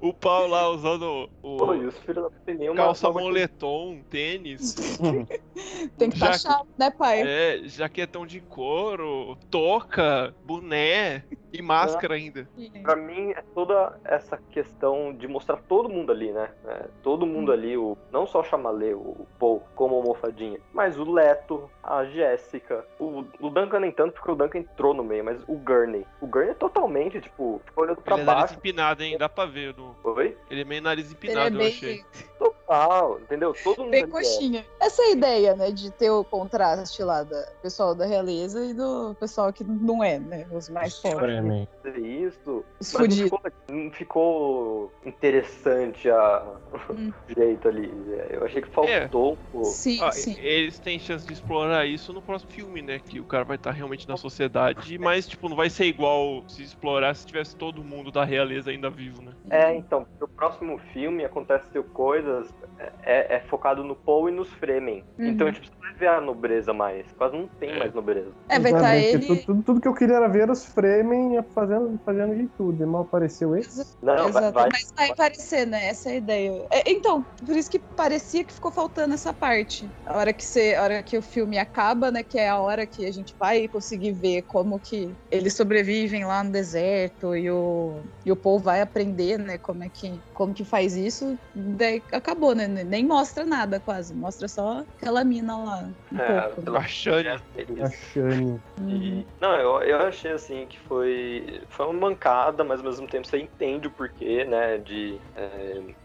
[0.00, 2.76] O, o pau lá usando o, Pô, e os filhos tem nenhuma.
[2.76, 4.74] calça moletom, tênis,
[5.98, 7.22] Tem que estar Já- chato, né, pai?
[7.26, 12.48] é, jaquetão de couro, touca, boné e máscara ainda.
[12.82, 16.50] Pra mim, é toda essa questão de mostrar todo mundo ali, né?
[16.66, 21.10] É, todo mundo ali, o, não só o Chamalê, o Paul, como almofadinha, mas o
[21.10, 25.42] Leto, a Jéssica, o, o Duncan nem tanto, porque o Duncan entrou no meio, mas
[25.46, 26.06] o Gurney.
[26.20, 28.54] O Gurney é totalmente, tipo, fica olhando pra Ele é nariz baixo.
[28.54, 29.18] empinado, hein?
[29.18, 29.74] Dá pra ver.
[29.76, 29.94] No...
[30.04, 30.36] Oi?
[30.50, 32.04] Ele é meio nariz Ele empinado, é eu achei.
[32.38, 33.54] Total, entendeu?
[33.62, 34.06] Todo mundo Bem é.
[34.06, 34.66] coxinha.
[34.80, 35.70] Essa é a ideia, né?
[35.70, 40.18] De ter o contraste lá do pessoal da realeza e do pessoal que não é,
[40.18, 40.46] né?
[40.50, 41.41] Os mais pobres.
[41.42, 41.68] Fremen.
[41.82, 43.40] fazer isso, Os mas não ficou,
[43.70, 46.42] não ficou interessante a
[46.90, 47.12] Hum.
[47.28, 47.92] o jeito ali.
[48.30, 49.36] Eu achei que faltou.
[49.50, 49.64] pô.
[49.64, 50.36] Sim, Ah, sim.
[50.38, 52.98] Eles têm chance de explorar isso no próximo filme, né?
[52.98, 56.62] Que o cara vai estar realmente na sociedade, mas, tipo, não vai ser igual se
[56.62, 59.32] explorar se tivesse todo mundo da realeza ainda vivo, né?
[59.50, 62.52] É, então, no próximo filme acontece coisas.
[63.04, 65.04] É, é focado no Paul e nos Fremen.
[65.18, 65.26] Uhum.
[65.28, 67.10] Então, tipo, você vai ver a nobreza mais.
[67.12, 68.32] Quase não tem mais nobreza.
[68.48, 69.26] É, vai estar Exatamente, ele.
[69.26, 72.82] Tudo, tudo, tudo que eu queria era ver os Fremen fazendo, fazendo de tudo.
[72.82, 73.96] E mal apareceu esse.
[74.02, 75.86] Não, vai, Exato, vai, mas vai aparecer, né?
[75.86, 76.66] Essa é a ideia.
[76.72, 79.88] É, então, por isso que parecia que ficou faltando essa parte.
[80.06, 82.22] A hora que você, a hora que o filme acaba, né?
[82.22, 86.42] Que é a hora que a gente vai conseguir ver como que eles sobrevivem lá
[86.42, 89.58] no deserto e o, e o Paul vai aprender, né?
[89.58, 91.38] Como é que, como que faz isso.
[91.54, 92.66] Daí acabou, né?
[92.66, 94.14] Nem mostra nada quase.
[94.14, 95.90] Mostra só aquela mina lá.
[96.12, 96.76] Um É, pouco.
[96.76, 96.82] A
[97.54, 98.60] eles- A Shane.
[98.80, 98.88] Uhum.
[98.88, 101.21] E- não, eu, eu achei assim que foi,
[101.68, 104.78] foi uma mancada, mas ao mesmo tempo você entende o porquê, né?
[104.78, 105.18] De.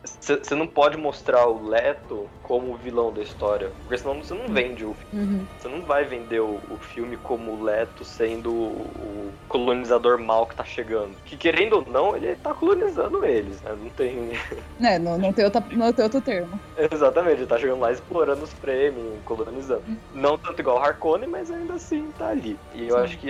[0.04, 4.48] Você não pode mostrar o Leto como o vilão da história, porque senão você não
[4.48, 5.26] vende o filme.
[5.26, 5.46] Uhum.
[5.60, 10.56] Você não vai vender o, o filme como o Leto sendo o, colonizador mal que
[10.56, 11.16] tá chegando.
[11.26, 13.76] Que querendo ou não, ele tá colonizando eles, né?
[13.80, 14.32] Não tem.
[14.80, 16.60] É, não, não, tem outra, não tem outro termo.
[16.78, 19.84] Exatamente, ele tá chegando lá explorando os prêmios, colonizando.
[20.14, 22.58] Não tanto igual o Harkonnen, mas ainda assim tá ali.
[22.74, 23.04] E eu Sim.
[23.04, 23.28] acho que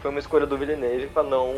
[0.00, 1.54] foi uma escolha do Villeneuve pra não.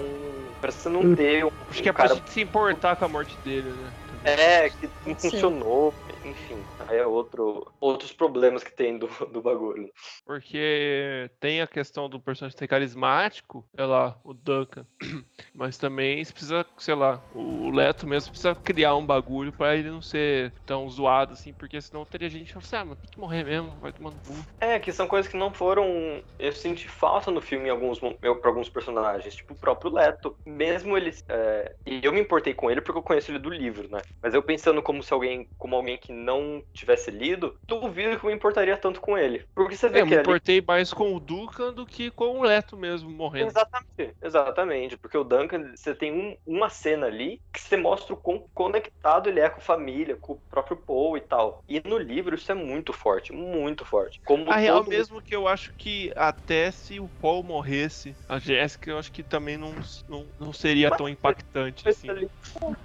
[0.60, 1.14] pra você não Hum.
[1.14, 2.14] ter um, Acho que é pra cara.
[2.14, 3.92] gente se importar com a morte dele, né?
[4.24, 5.94] É, que não funcionou.
[6.24, 9.90] Enfim, é outro, outros problemas que tem do, do bagulho.
[10.24, 14.86] Porque tem a questão do personagem ser carismático, é lá, o Duncan.
[15.54, 19.90] Mas também você precisa, sei lá, o Leto mesmo precisa criar um bagulho pra ele
[19.90, 23.10] não ser tão zoado assim, porque senão teria gente que fala assim, ah, mas tem
[23.10, 24.44] que morrer mesmo, vai tomando burro.
[24.60, 26.22] É, que são coisas que não foram.
[26.38, 30.36] Eu senti falta no filme em alguns, pra alguns personagens, tipo o próprio Leto.
[30.46, 31.12] Mesmo ele.
[31.28, 34.00] é, E eu me importei com ele porque eu conheço ele do livro, né?
[34.22, 35.48] Mas eu pensando como se alguém.
[35.58, 39.44] como alguém que não tivesse lido, duvido que eu me importaria tanto com ele.
[39.54, 40.22] Porque você vê É, eu que me ali.
[40.22, 43.48] importei mais com o Duncan do que com o Leto mesmo morrendo.
[43.50, 44.96] Exatamente, exatamente.
[44.98, 49.28] Porque o Duncan, você tem um- uma cena ali que você mostra o quão conectado
[49.28, 51.62] ele é com a família, com o próprio Paul e tal.
[51.68, 54.20] E no livro isso é muito forte, muito forte.
[54.24, 58.38] Como A real todo- mesmo que eu acho que até se o Paul morresse, a
[58.38, 59.74] Jéssica eu acho que também não,
[60.08, 62.08] não, não seria tão impactante assim.
[62.10, 62.28] ali,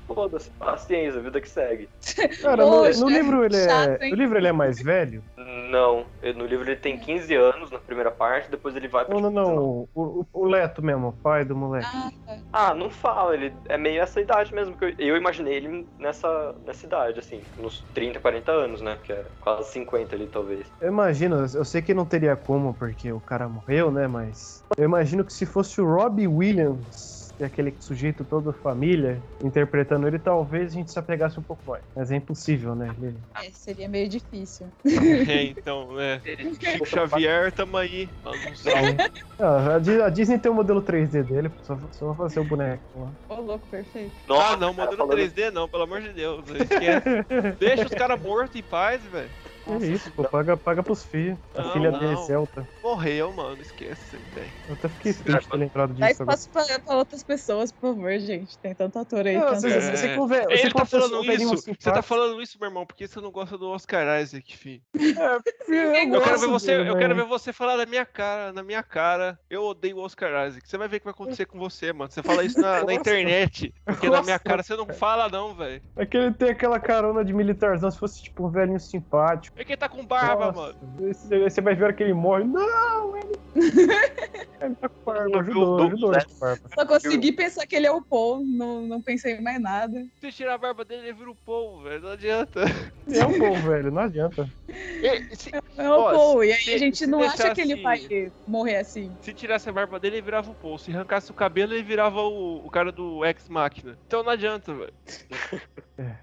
[0.08, 1.90] Foda-se, paciência, vida que segue.
[2.42, 4.06] Cara, no, no livro ele chato, é.
[4.06, 4.12] hein?
[4.12, 5.24] No livro ele é mais velho?
[5.38, 6.06] Não,
[6.36, 9.14] no livro ele tem 15 anos na primeira parte, depois ele vai pra.
[9.20, 9.58] Não, não, não.
[9.64, 11.88] O, o- o Leto mesmo, o pai do moleque.
[11.92, 12.38] Ah, tá.
[12.54, 16.56] Ah, não fala, ele é meio essa idade mesmo, que eu, eu imaginei ele nessa,
[16.66, 18.98] nessa idade, assim, nos 30, 40 anos, né?
[19.04, 20.72] Que é quase 50 ali, talvez.
[20.80, 24.08] Eu imagino, eu sei que não teria como, porque o cara morreu, né?
[24.08, 30.18] Mas eu imagino que se fosse o Robbie Williams, aquele sujeito todo família, interpretando ele,
[30.20, 31.84] talvez a gente se apegasse um pouco mais.
[31.96, 32.94] Mas é impossível, né?
[33.02, 34.68] Ele- É, seria meio difícil.
[35.30, 36.22] É, então, né?
[36.60, 38.08] Chico Xavier, tamo aí.
[38.26, 38.32] Um.
[39.38, 42.46] Ah, a, Di- a Disney tem o modelo 3D dele, só, só vou fazer o
[42.46, 43.12] boneco lá.
[43.36, 44.14] Ô, louco, perfeito.
[44.30, 46.46] ah, não, modelo falando- 3D não, pelo amor de Deus.
[47.60, 49.30] Deixa os caras mortos em paz, velho.
[49.68, 51.38] É isso, pô, paga, paga pros filhos.
[51.56, 52.00] A Não, filha não.
[52.00, 52.68] dele é celta.
[52.84, 54.54] Morreu, mano, esquece ideia.
[54.68, 56.38] Eu até fiquei triste de ter lembrado Dá disso agora.
[56.38, 58.60] espaço pra, pra outras pessoas, por favor, gente.
[58.60, 59.36] Tem tanto ator aí.
[59.38, 62.58] Não, tanto- você- você- você conver- você Ele tá falando isso, você tá falando isso,
[62.60, 64.82] meu irmão, porque você não gosta do Oscar Isaac, filho.
[64.94, 68.54] Eu, Eu quero ver você, dele, eu quero mas- ver você falar na minha cara,
[68.54, 70.68] na minha cara, eu odeio o Oscar Isaac.
[70.68, 72.12] Você vai ver o que vai acontecer com você, mano.
[72.12, 75.82] Você fala isso na, na internet, porque na minha cara você não fala não, velho.
[75.96, 79.55] É que ele tem aquela carona de militarzão, se fosse tipo um velhinho simpático.
[79.58, 81.10] É que ele tá com barba, Nossa, mano.
[81.10, 82.44] esse- Você vai ver que ele morre.
[82.44, 83.32] Não, ele.
[84.62, 86.20] ele tá com barba, ajudou, Não, ajudou né?
[86.40, 86.62] barba.
[86.74, 90.06] Só consegui pensar que ele é o Paul, não, não pensei em mais nada.
[90.20, 92.02] Se tirar a barba dele, ele vira o povo, velho.
[92.02, 92.62] Não adianta.
[93.08, 94.50] É um bom, velho, não adianta.
[94.68, 97.62] E se, É o Ó, Paul, e aí se- a gente se não acha que
[97.62, 98.00] ele vai
[98.48, 99.12] morrer assim.
[99.22, 100.78] se tirasse a barba dele, ele virava o povo.
[100.78, 103.98] Se arrancasse o cabelo, ele virava o, o cara do Ex-Máquina.
[104.08, 104.94] Então não adianta, velho.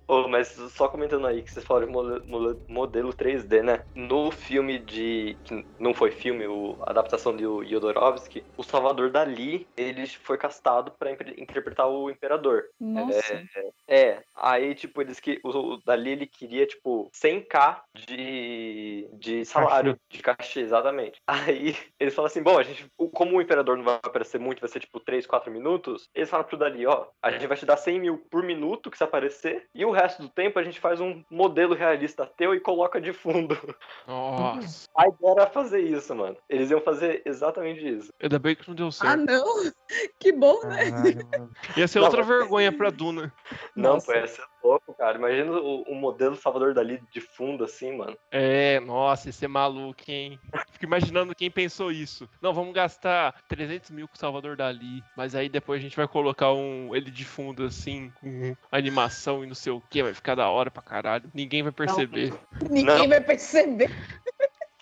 [0.06, 3.84] Ô, mas só comentando aí que você falou de mole- mole- modelo 3D, né?
[3.94, 5.38] No filme de.
[5.44, 10.92] que não foi filme, o, a adaptação de Yodorovsky, o Salvador Dali, ele foi castado
[10.98, 12.64] pra impre- interpretar o Imperador.
[12.80, 13.34] Nossa.
[13.86, 15.38] É, É, aí, tipo, eles que.
[15.44, 21.20] O, o Dali ele queria, tipo, 100k de, de salário, de cachê, exatamente.
[21.26, 22.86] Aí eles falam assim: bom, a gente.
[23.12, 26.46] Como o imperador não vai aparecer muito, vai ser tipo 3, 4 minutos, eles falam
[26.46, 29.66] pro Dali: ó, a gente vai te dar 100 mil por minuto que você aparecer,
[29.74, 33.11] e o resto do tempo a gente faz um modelo realista teu e coloca de
[33.12, 33.56] fundo.
[34.06, 34.88] Nossa.
[34.96, 36.36] A ideia era fazer isso, mano.
[36.48, 38.12] Eles iam fazer exatamente isso.
[38.22, 39.24] Ainda bem que não deu Ah, certo.
[39.24, 39.44] não!
[40.18, 40.90] Que bom, né?
[40.90, 41.50] Mano.
[41.76, 43.32] Ia ser Não, outra mas- vergonha pra Duna.
[43.76, 44.06] Não, Nossa.
[44.12, 45.18] pô, ia ser louco, cara.
[45.18, 48.16] Imagina o, o modelo Salvador Dali de fundo, assim, mano.
[48.30, 50.38] É, nossa, ia ser maluco, hein?
[50.72, 52.28] Fico imaginando quem pensou isso.
[52.40, 56.08] Não, vamos gastar 300 mil com o Salvador Dali, mas aí depois a gente vai
[56.08, 60.34] colocar um ele de fundo assim, com animação e não sei o que, vai ficar
[60.34, 61.30] da hora pra caralho.
[61.34, 62.32] Ninguém vai perceber.
[62.70, 63.08] Ninguém Não.
[63.08, 63.90] vai perceber.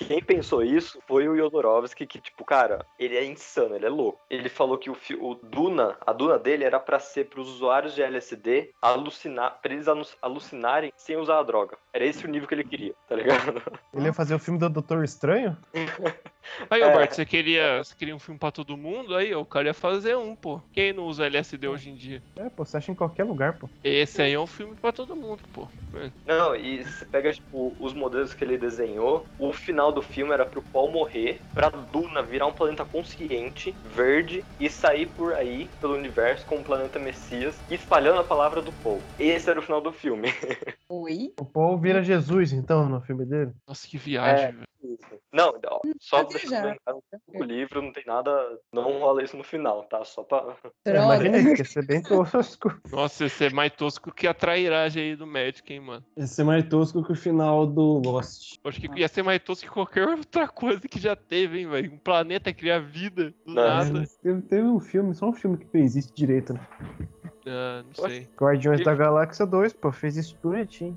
[0.06, 4.18] Quem pensou isso foi o Yodorovsky, que, tipo, cara, ele é insano, ele é louco.
[4.30, 8.02] Ele falou que o, o Duna, a Duna dele era pra ser pros usuários de
[8.02, 11.76] LSD alucinar, pra eles alu- alucinarem sem usar a droga.
[11.92, 13.62] Era esse o nível que ele queria, tá ligado?
[13.94, 15.56] Ele ia fazer o filme do Doutor Estranho?
[16.68, 16.84] Aí, É.
[16.84, 19.14] Alberto, você queria, você queria um filme pra todo mundo?
[19.14, 20.60] Aí, o cara ia fazer um, pô.
[20.72, 22.22] Quem não usa LSD hoje em dia?
[22.36, 23.68] É, pô, você acha em qualquer lugar, pô.
[23.82, 25.68] Esse aí é um filme pra todo mundo, pô.
[25.94, 26.10] É.
[26.26, 30.46] Não, e você pega, tipo, os modelos que ele desenhou, o final do filme era
[30.46, 35.94] pro Paul morrer, pra Duna virar um planeta consciente, verde, e sair por aí, pelo
[35.94, 39.00] universo, como um planeta Messias, espalhando a palavra do Paul.
[39.18, 40.28] Esse era o final do filme.
[40.88, 41.32] Oi?
[41.38, 43.52] O Paul vira Jesus, então, no filme dele.
[43.66, 44.52] Nossa, que viagem, É.
[44.52, 44.66] velho.
[45.32, 46.38] Não, ó, só pra
[47.28, 48.30] o livro não tem nada,
[48.72, 50.04] não rola isso no final, tá?
[50.04, 50.56] Só pra...
[50.84, 51.14] É, Droga.
[51.26, 52.80] imagina isso, ia ser bem tosco.
[52.90, 56.04] Nossa, ia ser mais tosco que a trairagem aí do Magic, hein, mano.
[56.16, 58.58] Ia ser mais tosco que o final do Lost.
[58.64, 61.92] Acho que ia ser mais tosco que qualquer outra coisa que já teve, hein, velho.
[61.92, 64.04] Um planeta criar vida do Não, nada.
[64.22, 66.60] Teve, teve um filme, só um filme que fez isso direito, né?
[67.46, 68.28] Ah, não sei.
[68.38, 70.94] Guardiões da Galáxia 2, pô, fez isso direitinho.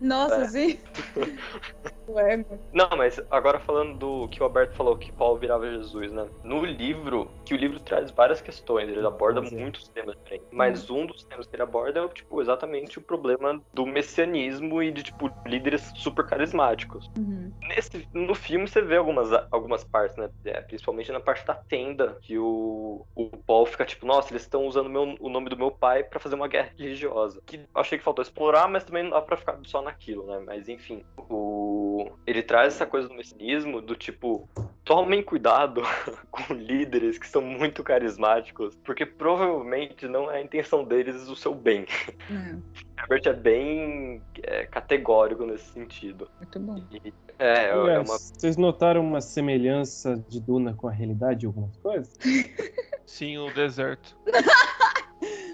[0.00, 0.48] Nossa, É.
[0.48, 0.78] sim.
[2.12, 2.46] Mano.
[2.72, 6.28] Não, mas agora falando do que o Alberto falou, que Paulo virava Jesus, né?
[6.42, 9.50] No livro, que o livro traz várias questões, ele aborda é.
[9.50, 10.48] muitos temas diferentes.
[10.52, 14.90] Mas um dos temas que ele aborda é, tipo, exatamente o problema do messianismo e
[14.90, 17.10] de, tipo, líderes super carismáticos.
[17.16, 17.52] Uhum.
[17.68, 20.30] Nesse, no filme você vê algumas, algumas partes, né?
[20.44, 24.66] É, principalmente na parte da tenda, que o, o Paul fica tipo, nossa, eles estão
[24.66, 27.40] usando meu- o nome do meu pai pra fazer uma guerra religiosa.
[27.46, 30.42] Que eu achei que faltou explorar, mas também não dá pra ficar só naquilo, né?
[30.44, 34.48] Mas enfim, o, ele traz essa coisa do messianismo, do tipo,
[34.84, 35.82] tomem cuidado
[36.30, 41.54] com líderes que são muito carismáticos, porque provavelmente não é a intenção deles o seu
[41.54, 41.86] bem.
[42.28, 42.62] Não,
[42.98, 46.28] Herbert é bem é, categórico nesse sentido.
[46.38, 46.82] muito bom.
[46.92, 51.48] E, é, é Ué, uma Vocês notaram uma semelhança de Duna com a realidade em
[51.48, 52.12] algumas coisas?
[53.06, 54.16] Sim, o deserto.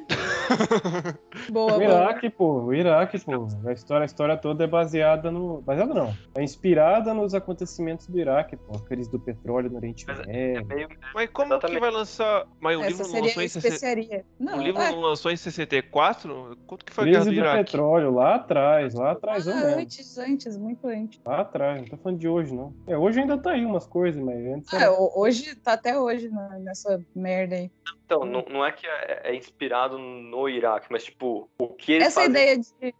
[1.51, 1.85] Boa, O boa.
[1.85, 3.47] Iraque, pô, o Iraque, pô.
[3.67, 5.61] A história, a história toda é baseada no.
[5.63, 6.15] Baseada não.
[6.35, 8.77] É inspirada nos acontecimentos do Iraque, pô.
[8.77, 10.33] A crise do petróleo no Oriente Mas Médio.
[10.33, 11.81] é meio Mas como que Exatamente.
[11.81, 12.47] vai lançar.
[12.61, 13.67] Mas o Essa livro não lançou em 60...
[13.69, 14.25] especiaria.
[14.39, 16.59] Não, O livro é, não lançou em 64?
[16.67, 17.65] Quanto que foi a guerra Crise do do Iraque?
[17.65, 19.81] petróleo, lá atrás, lá atrás, ah, eu mesmo.
[19.81, 21.21] antes, antes, muito antes.
[21.25, 22.73] Lá atrás, não tô falando de hoje, não.
[22.87, 24.93] É, hoje ainda tá aí umas coisas, mas antes Ah, era...
[24.93, 26.31] ho- hoje, tá até hoje
[26.61, 27.71] nessa merda aí.
[28.05, 32.09] Então, não, não é que é, é inspirado no Iraque, mas tipo, o que eles
[32.09, 32.95] Essa ideia de.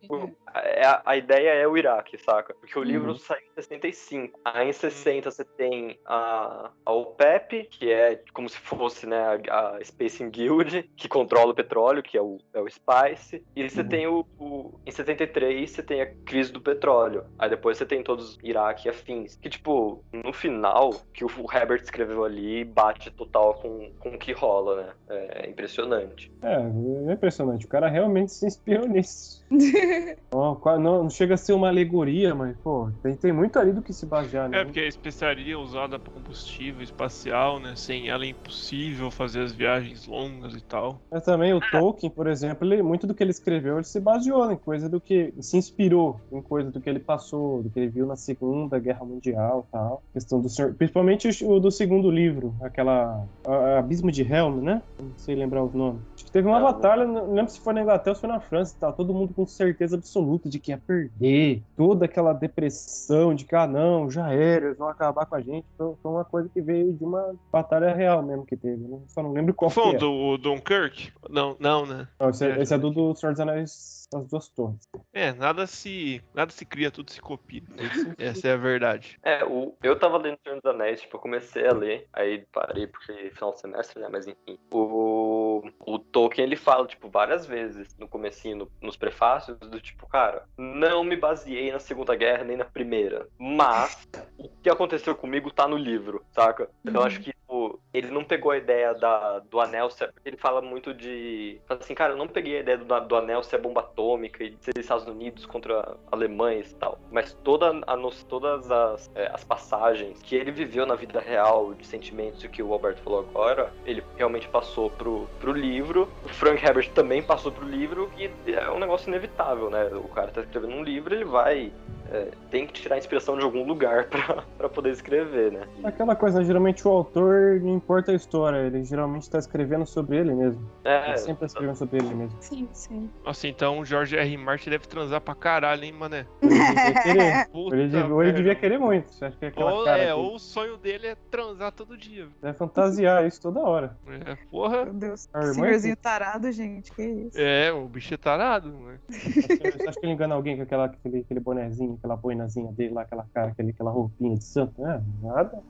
[0.85, 2.55] A, a ideia é o Iraque, saca?
[2.55, 3.19] Porque o livro Uhum.
[3.19, 4.41] saiu em 65.
[4.45, 9.77] Aí em 60 você tem a, a OPEP, que é como se fosse né, a,
[9.77, 13.43] a Spacing Guild, que controla o petróleo, que é o, é o Spice.
[13.55, 13.89] E você Uhum.
[13.89, 17.25] tem o, o- Em 73 você tem a crise do petróleo.
[17.39, 19.37] Aí depois você tem todos Iraque e afins.
[19.37, 24.33] Que, tipo, no final, que o Herbert escreveu ali, bate total com, com o que
[24.33, 24.93] rola, né?
[25.09, 26.31] É impressionante.
[26.43, 27.67] É, é impressionante.
[27.67, 29.45] O cara realmente se inspirou nisso.
[30.55, 33.83] Qua- não, não chega a ser uma alegoria, mas, pô, tem, tem muito ali do
[33.83, 34.61] que se basear, né?
[34.61, 37.75] É, porque a especiaria usada para combustível espacial, né?
[37.75, 41.01] Sem ela é impossível fazer as viagens longas e tal.
[41.11, 44.51] Mas também o Tolkien, por exemplo, ele, muito do que ele escreveu, ele se baseou
[44.53, 45.33] em coisa do que.
[45.41, 49.05] se inspirou em coisa do que ele passou, do que ele viu na Segunda Guerra
[49.05, 50.03] Mundial e tal.
[50.13, 50.75] Questão do senhor.
[50.75, 53.27] Principalmente o do segundo livro, aquela.
[53.47, 54.83] a- Abismo de Helm, né?
[55.01, 56.03] Não sei lembrar os nomes.
[56.17, 58.41] Acho que teve uma batalha, não lembro se foi na Inglaterra ou se foi na
[58.41, 58.93] França, tá?
[58.93, 61.63] Todo mundo com certeza absoluta de que ia perder.
[61.77, 65.67] Toda aquela depressão de que, ah, não, já era, eles vão acabar com a gente.
[65.77, 68.83] Foi, foi uma coisa que veio de uma batalha real mesmo que teve.
[68.83, 68.99] Né?
[69.09, 69.99] Só não lembro qual Foi foi.
[69.99, 71.13] do o Dunkirk?
[71.29, 72.09] Não, não, né?
[72.19, 74.89] Não, esse, é, esse é do, do Senhor dos Anéis as duas torres.
[75.13, 76.23] É, nada se.
[76.35, 77.63] Nada se cria, tudo se copia.
[78.19, 79.19] Essa é a verdade.
[79.23, 82.87] É, o, eu tava lendo Senhor dos Anéis, tipo, eu comecei a ler, aí parei
[82.87, 84.09] porque final de semestre, né?
[84.11, 84.59] Mas enfim.
[84.71, 90.07] O, o Tolkien, ele fala, tipo, várias vezes no comecinho, no- nos prefácios, do tipo,
[90.07, 94.07] cara, não me baseei na Segunda Guerra nem na Primeira, mas
[94.39, 96.69] o que aconteceu comigo tá no livro, saca?
[96.85, 99.89] Eu acho que, tipo, ele não pegou a ideia da, do anel
[100.25, 103.59] ele fala muito de, assim, cara, eu não peguei a ideia do, do anel ser
[103.59, 107.97] bomba atômica e ser Estados Unidos contra alemães e tal, mas toda a,
[108.29, 112.63] todas as, é, as passagens que ele viveu na vida real, de sentimentos e que
[112.63, 117.53] o Alberto falou agora, ele realmente passou pro, pro livro, o Frank Herbert também passou
[117.53, 119.87] pro livro e é um negócio inevitável, né?
[119.95, 121.73] O cara tá escrevendo um livro, ele vai
[122.13, 125.67] é, tem que tirar inspiração de algum lugar pra, pra poder escrever, né?
[125.85, 130.35] Aquela coisa, geralmente o autor não importa a história, ele geralmente tá escrevendo sobre ele
[130.35, 130.67] mesmo.
[130.85, 132.37] É, Ele sempre tá escrevendo sobre ele mesmo.
[132.41, 133.11] Sim, sim.
[133.25, 134.37] Nossa, então o George R.
[134.37, 136.27] Martin deve transar pra caralho, hein, mané?
[136.43, 137.49] Ele devia querer.
[137.51, 139.09] Puta Ele devia- ou ele devia querer muito.
[139.23, 141.97] Acha que é aquela Ou, cara é, que ou o sonho dele é transar todo
[141.97, 142.29] dia.
[142.43, 143.97] deve fantasiar isso toda hora.
[144.07, 144.85] É, porra.
[144.85, 145.29] Meu Deus.
[145.35, 146.93] A irmã Senhorzinho tarado, gente.
[146.93, 147.39] Que isso?
[147.41, 148.99] É, o bicho é tarado, né?
[149.09, 153.03] Você acha que ele engana alguém com aquela, aquele, aquele bonezinho, aquela boinazinha dele lá,
[153.03, 154.85] aquela cara, aquele, aquela roupinha de santo?
[154.87, 155.63] É, nada.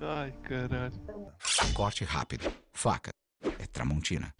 [0.00, 0.92] Ai, caralho.
[1.74, 2.50] Corte rápido.
[2.72, 3.10] Faca.
[3.42, 4.34] É Tramontina.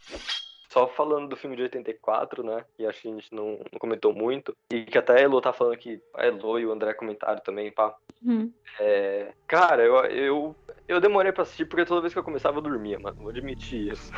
[0.69, 2.65] Só falando do filme de 84, né?
[2.77, 4.55] Que acho que a gente não, não comentou muito.
[4.70, 6.01] E que até a Elo tá falando que.
[6.15, 7.97] A Elo e o André comentaram também, pá.
[8.23, 8.52] Hum.
[8.78, 10.56] É, cara, eu, eu,
[10.89, 13.16] eu demorei pra assistir porque toda vez que eu começava eu dormia, mano.
[13.19, 14.10] Vou admitir isso.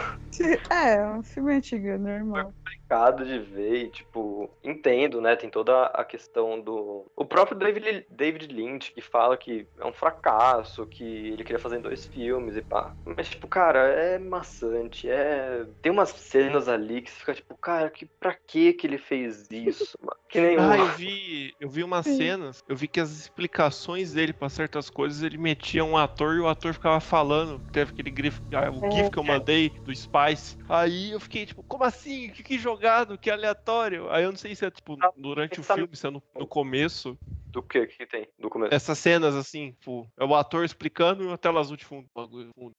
[0.71, 2.53] É, um filme antigo, é normal.
[2.91, 5.35] complicado de ver e, tipo, entendo, né?
[5.35, 7.11] Tem toda a questão do.
[7.17, 11.79] O próprio David, David Lynch que fala que é um fracasso, que ele queria fazer
[11.79, 12.95] em dois filmes e pá.
[13.05, 15.09] Mas, tipo, cara, é maçante.
[15.11, 15.67] É.
[15.83, 19.49] Tem umas cenas ali que você fica, tipo, cara, que pra que que ele fez
[19.51, 20.17] isso, mano?
[20.29, 24.33] Que nem Ah, eu vi, eu vi umas cenas, eu vi que as explicações dele
[24.33, 27.61] pra certas coisas, ele metia um ator e o ator ficava falando.
[27.73, 28.91] Teve aquele grif, ah, o É.
[28.91, 30.57] GIF que eu mandei do Spice.
[30.69, 32.31] Aí eu fiquei tipo, como assim?
[32.31, 33.17] Que, que jogado?
[33.19, 34.11] Que aleatório?
[34.11, 36.47] Aí eu não sei se é tipo durante o sabe- filme, se é no, no
[36.47, 37.17] começo.
[37.51, 38.29] Do que que tem?
[38.39, 38.75] Do começo.
[38.75, 42.07] Essas cenas assim, tipo, é o ator explicando e uma tela azul de fundo.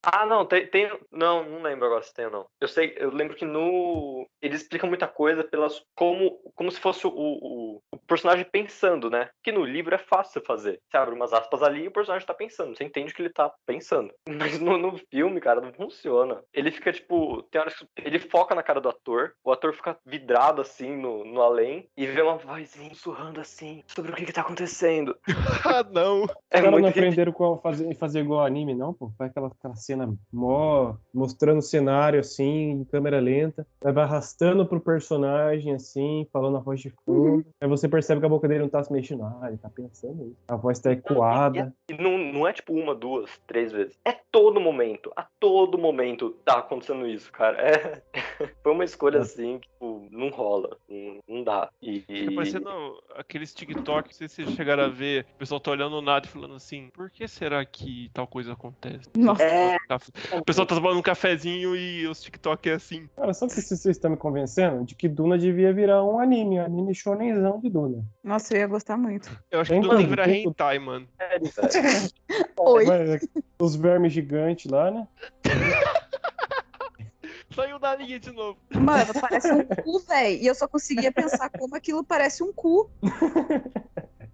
[0.04, 0.90] Ah, não, tem, tem.
[1.12, 2.46] Não, não lembro agora se tem ou não.
[2.60, 4.28] Eu sei, eu lembro que no.
[4.42, 5.84] Ele explica muita coisa pelas.
[5.96, 9.30] como, como se fosse o, o, o personagem pensando, né?
[9.44, 10.80] Que no livro é fácil fazer.
[10.90, 12.76] Você abre umas aspas ali e o personagem tá pensando.
[12.76, 14.14] Você entende o que ele tá pensando.
[14.28, 16.42] Mas no, no filme, cara, não funciona.
[16.54, 19.98] Ele fica, tipo, tem horas que ele foca na cara do ator, o ator fica
[20.06, 24.34] vidrado assim no, no além e vê uma vozinha sussurrando assim sobre o que que
[24.34, 24.61] tá acontecendo.
[25.66, 26.24] ah, não.
[26.24, 29.12] Os É caras não aprenderam com fazer, fazer igual anime, não, pô.
[29.18, 33.66] Faz aquela, aquela cena mó, mostrando o cenário assim, em câmera lenta.
[33.84, 37.46] Aí vai arrastando pro personagem, assim, falando a voz de fundo.
[37.60, 39.24] Aí você percebe que a boca dele não tá se mexendo.
[39.24, 40.38] Ah, ele tá pensando isso.
[40.48, 41.74] A voz tá ecoada.
[41.90, 44.00] E não, não é tipo uma, duas, três vezes.
[44.06, 45.12] É todo momento.
[45.16, 47.58] A todo momento tá acontecendo isso, cara.
[47.62, 48.02] É...
[48.64, 50.78] Foi uma escolha assim que tipo, não rola.
[50.88, 51.70] Não, não dá.
[51.82, 52.70] E, Fica parecendo
[53.16, 56.30] aqueles TikTok, não sei se vocês chegaram a ver, o pessoal tá olhando nada e
[56.30, 59.10] falando assim, por que será que tal coisa acontece?
[59.18, 59.44] Nossa.
[59.44, 59.78] É.
[60.38, 63.10] O pessoal tá tomando um cafezinho e os TikTok é assim.
[63.16, 64.84] Cara, sabe o que vocês estão me convencendo?
[64.84, 68.04] De que Duna devia virar um anime, um anime shonenzão de Duna.
[68.24, 69.30] Nossa, eu ia gostar muito.
[69.50, 71.08] Eu acho que Tem tudo tem que virar hentai, mano.
[71.18, 71.48] Sério,
[71.82, 72.12] velho.
[72.60, 72.86] Oi.
[72.86, 73.20] Vai,
[73.60, 75.08] Os vermes gigantes lá, né?
[77.56, 78.58] Saiu da linha de novo.
[78.74, 80.42] Mano, parece um cu, velho.
[80.42, 82.90] E eu só conseguia pensar como aquilo parece um cu.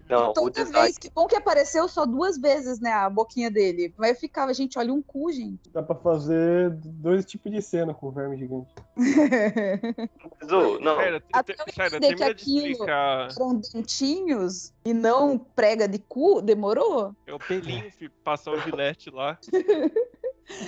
[0.10, 0.86] Não, Toda design.
[0.86, 0.98] vez.
[0.98, 2.94] Que bom que apareceu só duas vezes, né?
[2.94, 3.94] A boquinha dele.
[3.98, 5.70] Mas eu ficava, gente, olha um cu, gente.
[5.74, 8.74] Dá pra fazer dois tipos de cena com o verme gigante.
[10.40, 13.28] Mas, ô, não, Sério, Até eu entender que aquilo- explicar.
[13.36, 17.14] Eram dentinhos e não prega de cu, demorou?
[17.26, 19.38] É o pelinho, filho, passar o gilete lá.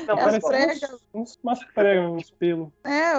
[0.08, 0.84] Não, É mas, as pregas.
[0.84, 2.70] uns, uns, umas pregas, uns pelos.
[2.84, 3.14] É,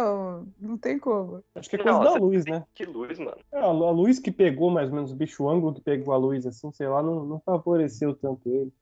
[0.60, 1.42] não tem como.
[1.54, 2.64] Acho que é coisa Não, da luz, né?
[2.74, 3.36] que luz, mano.
[3.52, 6.16] É, a, a luz que pegou, mais ou menos, o bicho ângulo que pegou a
[6.16, 8.72] luz, assim, sei lá, não, não favoreceu tanto ele.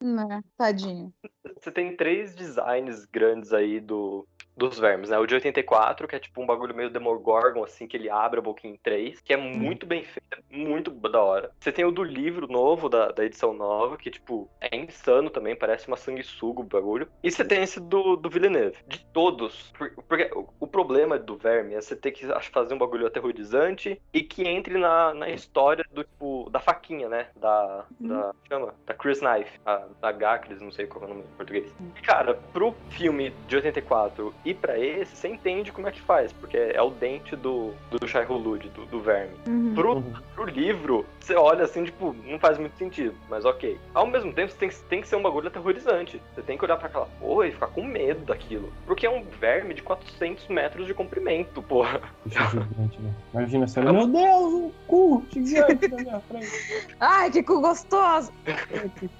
[0.00, 1.12] Né, tadinho.
[1.60, 4.26] Você tem três designs grandes aí do,
[4.58, 5.18] dos vermes, né?
[5.18, 8.42] O de 84, que é tipo um bagulho meio Demogorgon, assim, que ele abre a
[8.42, 11.50] boquinha em três, que é muito bem feito, é muito da hora.
[11.60, 15.54] Você tem o do livro novo, da, da edição nova, que, tipo, é insano também,
[15.54, 17.08] parece uma sanguessuga o bagulho.
[17.22, 18.76] E você tem esse do, do Villeneuve.
[18.86, 20.30] De todos, por- porque
[20.60, 24.78] o, problema do verme é você ter que fazer um bagulho aterrorizante e que entre
[24.78, 27.28] na, na história do, tipo, da faquinha, né?
[27.36, 28.74] Da, da, chama?
[28.86, 31.72] Da Chris Knife, a, da Gacris, não sei qual é o nome em português.
[31.96, 36.32] E, cara, pro filme de 84 ir pra esse, você entende como é que faz,
[36.32, 39.34] porque é o dente do, do Shai Hulud, do, do verme.
[39.46, 39.74] Uhum.
[39.74, 40.02] Pro,
[40.34, 43.78] pro livro, você olha assim, tipo, não faz muito sentido, mas ok.
[43.94, 46.20] Ao mesmo tempo, você tem, que- tem que ser um bagulho aterrorizante.
[46.34, 48.72] Você tem que olhar pra aquela porra e ficar com medo daquilo.
[48.86, 52.00] Porque é um verme de 400 metros de comprimento, porra.
[52.24, 53.12] Bicho gigante, né?
[53.34, 56.48] Imagina se ela, meu Deus, um cu gigante na minha frente.
[57.00, 58.32] Ai, que cu gostoso!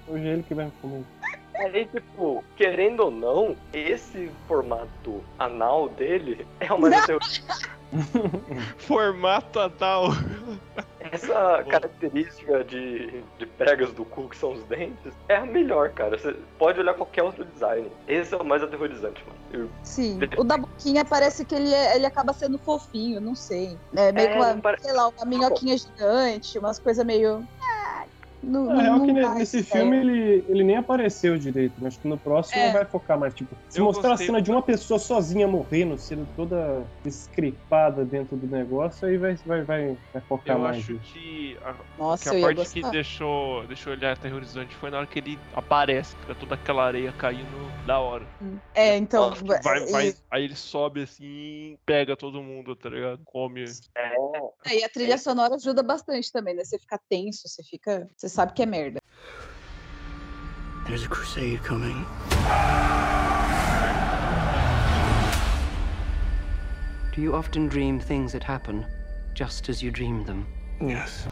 [0.07, 1.03] Hoje é ele que vai me comer.
[1.59, 6.89] Aí, tipo, querendo ou não, esse formato anal dele é uma
[8.77, 10.05] Formato anal.
[10.99, 16.17] Essa característica de, de pregas do cu, que são os dentes, é a melhor, cara.
[16.17, 17.89] Você pode olhar qualquer outro design.
[18.07, 19.39] Esse é o mais aterrorizante, mano.
[19.51, 23.77] Eu- Sim, o da boquinha parece que ele, é- ele acaba sendo fofinho, não sei.
[23.95, 27.43] É meio É, que uma, pare- sei lá, uma minhoquinha gigante, umas coisas meio.
[27.61, 27.78] ah,
[28.41, 29.71] Não, Na real, não que nesse ideia.
[29.83, 32.71] filme ele, ele nem apareceu direito, mas acho que no próximo É.
[32.71, 33.33] vai focar mais.
[33.33, 38.05] Tipo, se Eu mostrar gostei a cena de uma pessoa sozinha morrendo, sendo toda escripada
[38.05, 40.77] dentro do negócio, aí vai, vai, vai, vai focar Eu mais.
[40.77, 41.13] acho nisso.
[41.13, 45.07] que a, Nossa, que eu a parte que deixou, deixou ele aterrorizante foi na hora
[45.07, 48.25] que ele aparece, fica toda aquela areia caindo da hora.
[48.73, 49.33] É, então.
[49.63, 53.19] Vai, e- vai, aí ele sobe assim, pega todo mundo, tá ligado?
[53.25, 53.65] Come.
[54.65, 56.63] É, e a trilha sonora ajuda bastante também, né?
[56.63, 58.07] Você fica tenso, você fica.
[58.15, 58.99] Você sabe que é merda.
[60.85, 62.05] There's a crusade coming.
[67.13, 68.85] Do you often dream things that happen
[69.33, 70.47] just as you dream them?
[70.81, 71.27] Yes.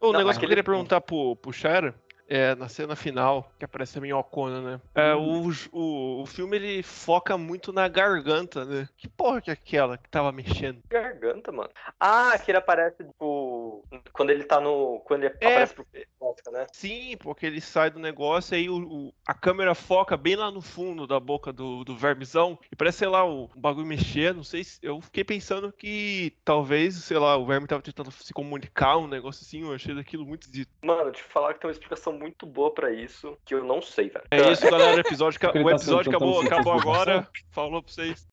[0.00, 1.94] O negócio que eu queria perguntar pro, pro Shara
[2.28, 4.80] é na cena final, que aparece a minhocona, né?
[4.94, 8.88] É, o, o, o filme ele foca muito na garganta, né?
[8.96, 10.80] Que porra que é aquela que tava mexendo?
[10.88, 11.70] Garganta, mano.
[12.00, 13.84] Ah, que ele aparece, tipo.
[14.12, 15.00] Quando ele tá no.
[15.06, 15.46] Quando ele É.
[15.46, 15.86] aparece pro
[16.20, 16.66] Oscar, né?
[16.72, 20.50] Sim, porque ele sai do negócio e aí o, o- a câmera foca bem lá
[20.50, 24.34] no fundo da boca do, do vermezão e parece, sei lá, o, o bagulho mexer,
[24.34, 24.78] não sei se...
[24.82, 29.44] Eu fiquei pensando que talvez, sei lá, o verme tava tentando se comunicar, um negócio
[29.44, 30.70] assim, eu achei daquilo muito esquisito.
[30.82, 34.08] Mano, te falar que tem uma explicação muito boa pra isso, que eu não sei,
[34.10, 34.24] velho.
[34.30, 38.26] É isso, galera, o episódio, ca- o tá episódio acabou, acabou agora, falou pra vocês.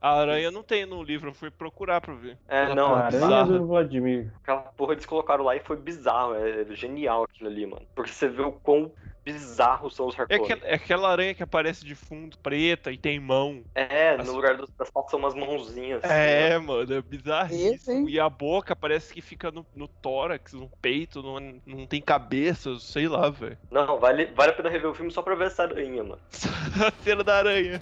[0.00, 2.36] A aranha não tem no livro, eu fui procurar pra ver.
[2.48, 3.44] É, não, A aranha bizarra.
[3.58, 4.30] do Vladimir.
[4.42, 6.34] Aquela porra eles colocaram lá e foi bizarro.
[6.34, 7.86] É genial aquilo ali, mano.
[7.94, 8.92] Porque você vê o quão
[9.24, 10.44] bizarros são os É Harkonnen.
[10.52, 13.62] aquela, é aquela aranha que aparece de fundo, preta e tem mão.
[13.74, 16.02] É, As- no lugar dos- das patas são umas mãozinhas.
[16.04, 16.58] É, né?
[16.58, 18.08] mano, é bizarríssimo.
[18.08, 22.78] E a boca parece que fica no, no tórax, no peito, não, não tem cabeça,
[22.78, 23.56] sei lá, velho.
[23.70, 26.20] Não, vale, vale a pena rever o filme só pra ver essa aranha, mano.
[26.86, 27.80] A cena da aranha.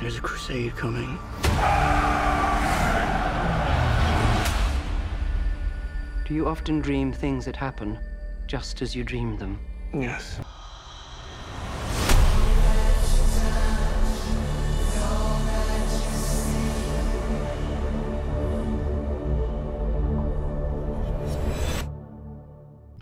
[0.00, 1.18] There's a crusade coming.
[6.26, 7.98] Do you often dream things that happen
[8.50, 9.56] just as you dreamed them?
[9.94, 10.40] Yes.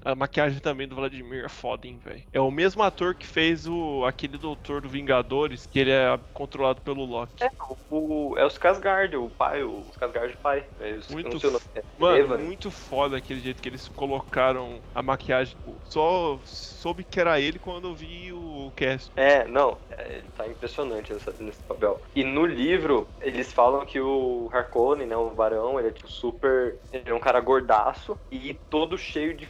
[0.09, 2.24] A maquiagem também do Vladimir é foda, hein, velho.
[2.32, 6.80] É o mesmo ator que fez o aquele doutor do Vingadores, que ele é controlado
[6.80, 7.44] pelo Loki.
[7.44, 7.51] É,
[7.90, 10.64] o, é os Skarsgård, o pai, o Skarsgård pai.
[10.80, 11.60] É, Muito o
[11.98, 12.39] Mano, Evan.
[12.39, 15.55] muito foda aquele jeito que eles colocaram a maquiagem.
[15.85, 19.12] Só soube que era ele quando eu vi o cast.
[19.16, 22.01] É, não, é, ele tá impressionante nessa- nesse papel.
[22.14, 26.78] E no livro, eles falam que o Harkonnen, né, o Barão, ele é tipo super.
[26.93, 29.47] Ele é um cara gordaço e todo cheio de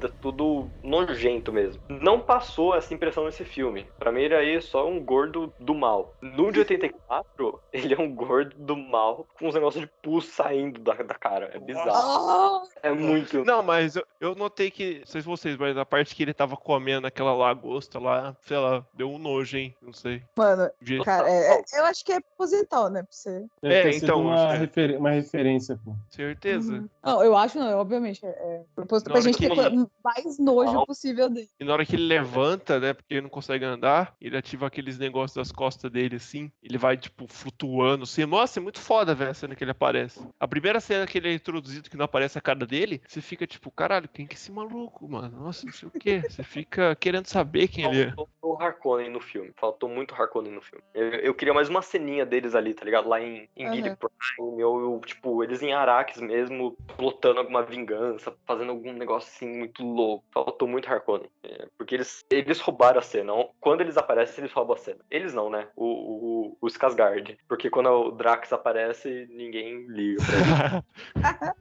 [0.00, 1.80] ferida, tudo nojento mesmo.
[1.88, 3.86] Não passou essa impressão nesse filme.
[3.98, 6.14] Pra mim, ele aí é só um gordo do mal.
[6.22, 10.80] No de 84, ele é um gordo do mal com uns negócios de pus saindo
[10.80, 11.50] da, da cara.
[11.52, 11.90] É bizarro.
[11.90, 13.44] Ah, É muito.
[13.44, 16.32] Não, mas eu, eu notei que, não sei se vocês, mas a parte que ele
[16.34, 19.74] tava comendo aquela lagosta lá, sei lá, deu um nojo, hein?
[19.82, 20.22] Não sei.
[20.36, 23.02] mano, De- cara, é- é- eu acho que é proposital, né?
[23.02, 23.44] Pra você.
[23.62, 24.56] É, sido então, uma, é.
[24.58, 25.94] referi- uma referência, pô.
[26.10, 26.72] Certeza.
[26.74, 26.88] Uhum.
[27.04, 28.24] Não, eu acho, não, obviamente.
[28.24, 30.86] É, é proposital pra gente ter ele- mais nojo Não.
[30.86, 31.48] possível dele.
[31.58, 34.98] E na hora que ele levanta, né, porque ele não consegue andar, ele ativa aqueles
[34.98, 38.24] negócios das costas dele, assim, ele vai, tipo, flutuando, assim.
[38.24, 40.20] Nossa, é muito foda, velho, a cena que ele aparece.
[40.38, 43.46] A primeira cena que ele é introduzido, que não aparece a cara dele, você fica,
[43.46, 45.40] tipo, caralho, quem que é esse maluco, mano?
[45.40, 46.22] Nossa, não sei o quê.
[46.28, 48.12] Você fica querendo saber quem ele é.
[48.12, 49.52] Faltou o Harkonnen no filme.
[49.56, 50.82] Faltou muito Harkonnen no filme.
[50.94, 53.08] Eu, eu queria mais uma ceninha deles ali, tá ligado?
[53.08, 53.96] Lá em, em
[54.38, 59.84] ou, ou, tipo, eles em Araques mesmo, plotando alguma vingança, fazendo algum negócio assim muito
[59.84, 60.24] louco.
[60.32, 61.28] Faltou muito Harkonnen.
[61.42, 63.32] É, porque eles, eles roubaram a cena.
[63.60, 64.98] Quando eles aparecem, eles roubam a cena.
[65.10, 65.68] Eles não, né?
[65.76, 67.36] O, o, os Casgard.
[67.48, 71.54] Porque quando o Drax aparece, ninguém liga pra ele.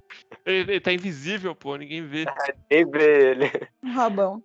[0.46, 2.26] ele, ele tá invisível, pô, ninguém vê.
[2.70, 3.52] ninguém vê ele.
[3.84, 4.44] Um rabão.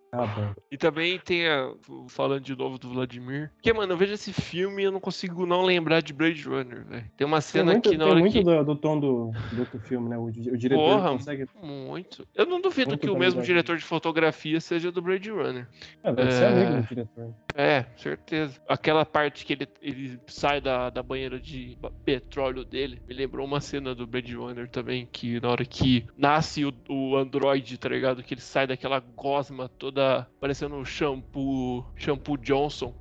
[0.70, 1.72] E também tem a.
[2.08, 3.50] Falando de novo do Vladimir.
[3.54, 6.84] Porque, mano, eu vejo esse filme e eu não consigo não lembrar de Blade Runner,
[6.86, 7.10] velho.
[7.16, 8.44] Tem uma Tem cena muito, que na tem hora muito que.
[8.44, 10.16] do, do tom do, do outro filme, né?
[10.18, 11.46] O, o diretor Porra, consegue.
[11.62, 12.26] muito.
[12.34, 13.46] Eu não duvido Muito que o mesmo verdade.
[13.54, 15.66] Diretor de fotografia seja do Blade Runner.
[16.02, 17.34] É, deve ser amigo do diretor.
[17.54, 18.60] É, certeza.
[18.68, 23.60] Aquela parte que ele, ele sai da, da banheira de petróleo dele me lembrou uma
[23.60, 28.22] cena do Blade Runner também, que na hora que nasce o, o android, tá ligado?
[28.22, 32.92] Que ele sai daquela gosma toda parecendo um shampoo, shampoo Johnson.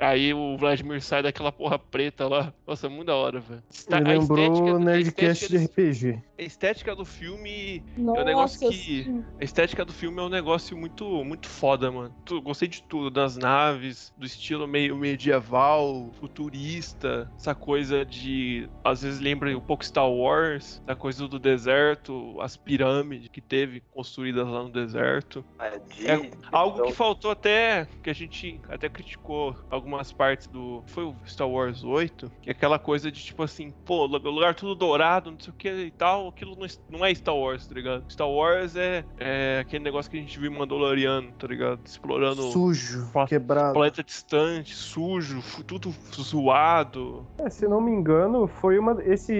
[0.00, 2.52] Aí o Vladimir sai daquela porra preta lá.
[2.66, 3.62] Nossa, muito da hora, velho.
[3.88, 6.20] Tá- a lembrou a Nerdcast de RPG.
[6.38, 8.76] a estética do filme é um Nossa, negócio que.
[9.04, 9.24] sim.
[9.40, 12.14] A estética do filme é um negócio muito, muito foda, mano.
[12.24, 18.68] Tu- Gostei de tudo, das naves, do estilo meio medieval, futurista, essa coisa de.
[18.84, 23.80] Às vezes lembra um pouco Star Wars, essa coisa do deserto, as pirâmides que teve
[23.92, 25.44] construídas lá no deserto.
[25.58, 30.46] É, de- É algo que então- faltou até, que a gente até criticou algumas partes
[30.46, 30.82] do.
[30.86, 34.54] Foi o Star Wars 8, que é aquela coisa de tipo assim, pô, lu- lugar
[34.54, 37.66] tudo dourado, não sei o que e tal, aquilo não, é- não é Star Wars,
[37.66, 38.04] tá ligado?
[38.10, 41.80] Star Wars é, é aquele negócio que a gente viu em Mandaloriano, tá ligado?
[41.84, 43.72] Explorando Sujo, quebrado.
[43.74, 45.92] planeta distante, sujo, tudo
[46.38, 47.26] zoado.
[47.38, 48.96] É, se não me engano, foi uma.
[49.04, 49.32] Esse,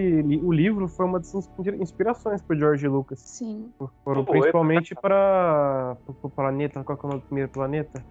[0.43, 3.21] o livro foi uma das inspira- inspirações pro George Lucas.
[3.21, 3.71] Sim.
[4.05, 6.83] Foram Foi, principalmente para o planeta.
[6.85, 8.05] Qual que é o nome do primeiro planeta?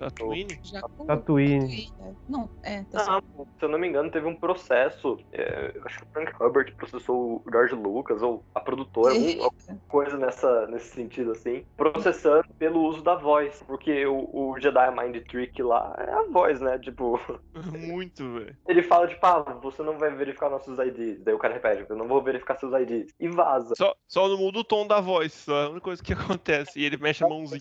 [0.00, 0.58] Tatooine?
[0.62, 1.86] Já Tatooine.
[2.28, 3.24] Não, é, tá certo.
[3.36, 5.18] Não, se eu não me engano, teve um processo.
[5.32, 9.42] é, eu acho que o Frank Herbert processou o George Lucas, ou a produtora, algum-
[9.44, 13.62] alguma coisa nessa, nesse sentido, assim, processando pelo uso da voz.
[13.66, 16.78] Porque o, o Jedi Mind Trick lá é a voz, né?
[16.78, 17.18] Tipo,
[17.76, 18.56] Muito, velho.
[18.66, 21.22] ele fala, tipo, ah, você não vai verificar nossos IDs.
[21.22, 23.12] Daí o cara repete, eu não vou verificar seus IDs.
[23.20, 23.74] E vaza.
[23.76, 26.78] Só, só não muda o tom da voz, só é a única coisa que acontece.
[26.80, 27.60] E ele mexe a mãozinha.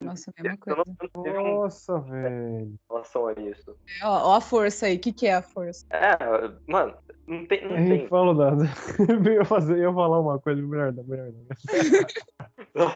[0.00, 0.82] Nossa, a mesma Eu coisa.
[1.14, 2.60] não teve um Nossa, velho.
[2.66, 3.76] em relação a isso.
[4.02, 4.96] Ó, ó a força aí.
[4.96, 5.84] O que, que é a força?
[5.90, 6.16] É,
[6.66, 6.94] mano,
[7.26, 7.64] não tem.
[7.64, 8.08] Não Eu nem tem.
[8.08, 8.64] falo nada.
[9.26, 11.28] Eu ia, fazer, eu falar uma coisa melhor, não, melhor
[12.74, 12.92] não.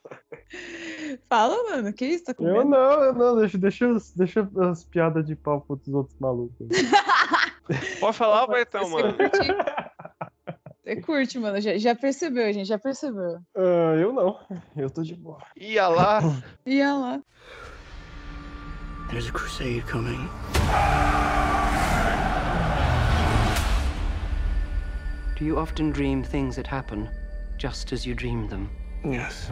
[1.29, 1.93] Fala, mano.
[1.93, 2.25] Que isso?
[2.25, 5.89] Tá com Eu não, eu não, deixa, deixa, as- deixa as piadas de pau pros
[5.89, 6.67] outros malucos.
[8.01, 9.15] Pode falar, Bertão, mano.
[10.85, 11.61] Você curte, mano.
[11.61, 12.67] Já, já percebeu, gente.
[12.67, 13.39] Já percebeu.
[13.57, 14.39] Ah, eu não,
[14.77, 15.39] eu tô de boa.
[15.57, 16.21] Ia lá.
[16.67, 17.21] Ia lá.
[19.13, 20.27] There's a crusade coming.
[25.37, 27.11] Do you often dream things that happen
[27.59, 28.71] just as you dream them?
[29.05, 29.51] Yes.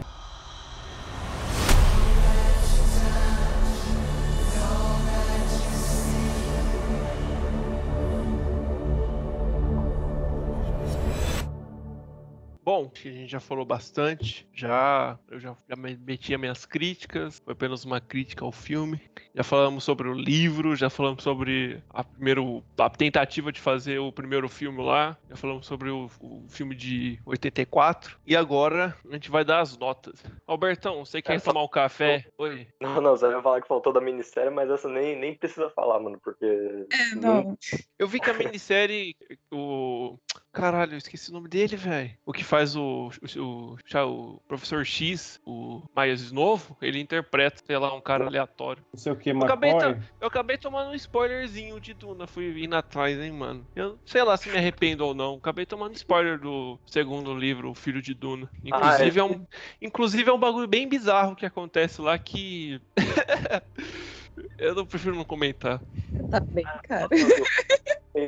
[13.01, 14.47] Que a gente já falou bastante.
[14.53, 17.39] Já eu já, já me- meti as minhas críticas.
[17.43, 18.99] Foi apenas uma crítica ao filme.
[19.33, 24.11] Já falamos sobre o livro, já falamos sobre a primeiro a tentativa de fazer o
[24.11, 25.17] primeiro filme lá.
[25.29, 28.17] Já falamos sobre o, o filme de 84.
[28.25, 30.23] E agora a gente vai dar as notas.
[30.45, 32.25] Albertão, você quer É, só- tomar um café?
[32.37, 32.67] Oi.
[32.79, 35.99] Não, não, você vai falar que faltou da minissérie, mas essa nem, nem precisa falar,
[35.99, 36.45] mano, porque.
[36.45, 37.57] É, não.
[37.97, 39.15] Eu vi que a minissérie.
[39.51, 40.17] O.
[40.51, 42.11] Caralho, eu esqueci o nome dele, velho.
[42.25, 47.77] O que faz o, o, o, o Professor X, o mais novo, ele interpreta, sei
[47.77, 48.83] lá, um cara aleatório.
[48.93, 49.71] Não sei o que, Eu acabei,
[50.19, 53.65] eu acabei tomando um spoilerzinho de Duna, fui indo atrás, hein, mano.
[53.73, 55.35] Eu sei lá se me arrependo ou não.
[55.35, 58.49] Acabei tomando spoiler do segundo livro, O Filho de Duna.
[58.63, 59.23] Inclusive, é.
[59.23, 59.45] um,
[59.81, 62.81] inclusive é um bagulho bem bizarro que acontece lá que.
[64.59, 65.81] eu não prefiro não comentar.
[66.29, 67.07] Tá bem, cara.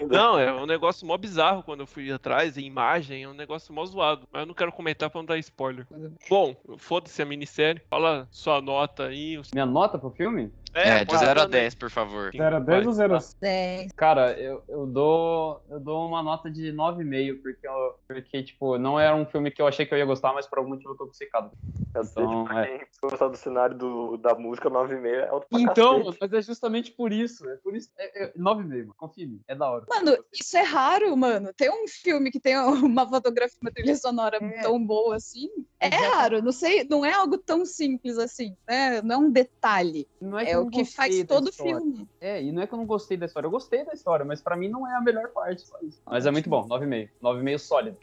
[0.10, 3.74] Não, é um negócio mó bizarro quando eu fui atrás, em imagem, é um negócio
[3.74, 4.28] mó zoado.
[4.32, 5.86] Mas eu não quero comentar pra não dar spoiler.
[6.30, 7.82] Bom, foda-se a minissérie.
[7.90, 9.40] Fala sua nota aí.
[9.54, 10.52] Minha nota pro filme?
[10.74, 11.60] É, de pode 0 a dar, né?
[11.62, 12.32] 10, por favor.
[12.36, 13.92] 0 a 10 ou 0 a 10.
[13.96, 19.00] Cara, eu, eu dou eu dou uma nota de 9,5, porque, eu- porque, tipo, não
[19.00, 20.98] era um filme que eu achei que eu ia gostar, mas por algum motivo eu
[20.98, 21.52] tô obcecado.
[21.94, 22.78] Eu sei, Então, tipo, pra é.
[22.80, 26.18] quem gostar do cenário do, da música 9,5 é alto pra Então, cacete.
[26.22, 27.48] mas é justamente por isso.
[27.48, 27.90] É por isso.
[27.98, 28.94] É, é 9,5, mano.
[28.98, 29.42] Confia em mim.
[29.48, 29.86] É da hora.
[29.90, 31.54] Mano, isso é raro, mano.
[31.56, 32.56] Ter um filme que tem
[32.98, 36.42] uma fotografia, uma trilha sonora tão boa assim, é raro.
[36.42, 39.02] Não sei, não é algo tão simples assim, né?
[39.04, 40.08] Não é um detalhe.
[40.20, 41.80] Não é, É o que faz todo história.
[41.80, 42.08] filme.
[42.20, 43.48] É, e não é que eu não gostei da história.
[43.48, 45.64] Eu gostei da história, mas pra mim não é a melhor parte.
[46.06, 46.68] Mas é muito bom.
[46.68, 47.10] 9,5.
[47.22, 47.98] 9,5 sólido.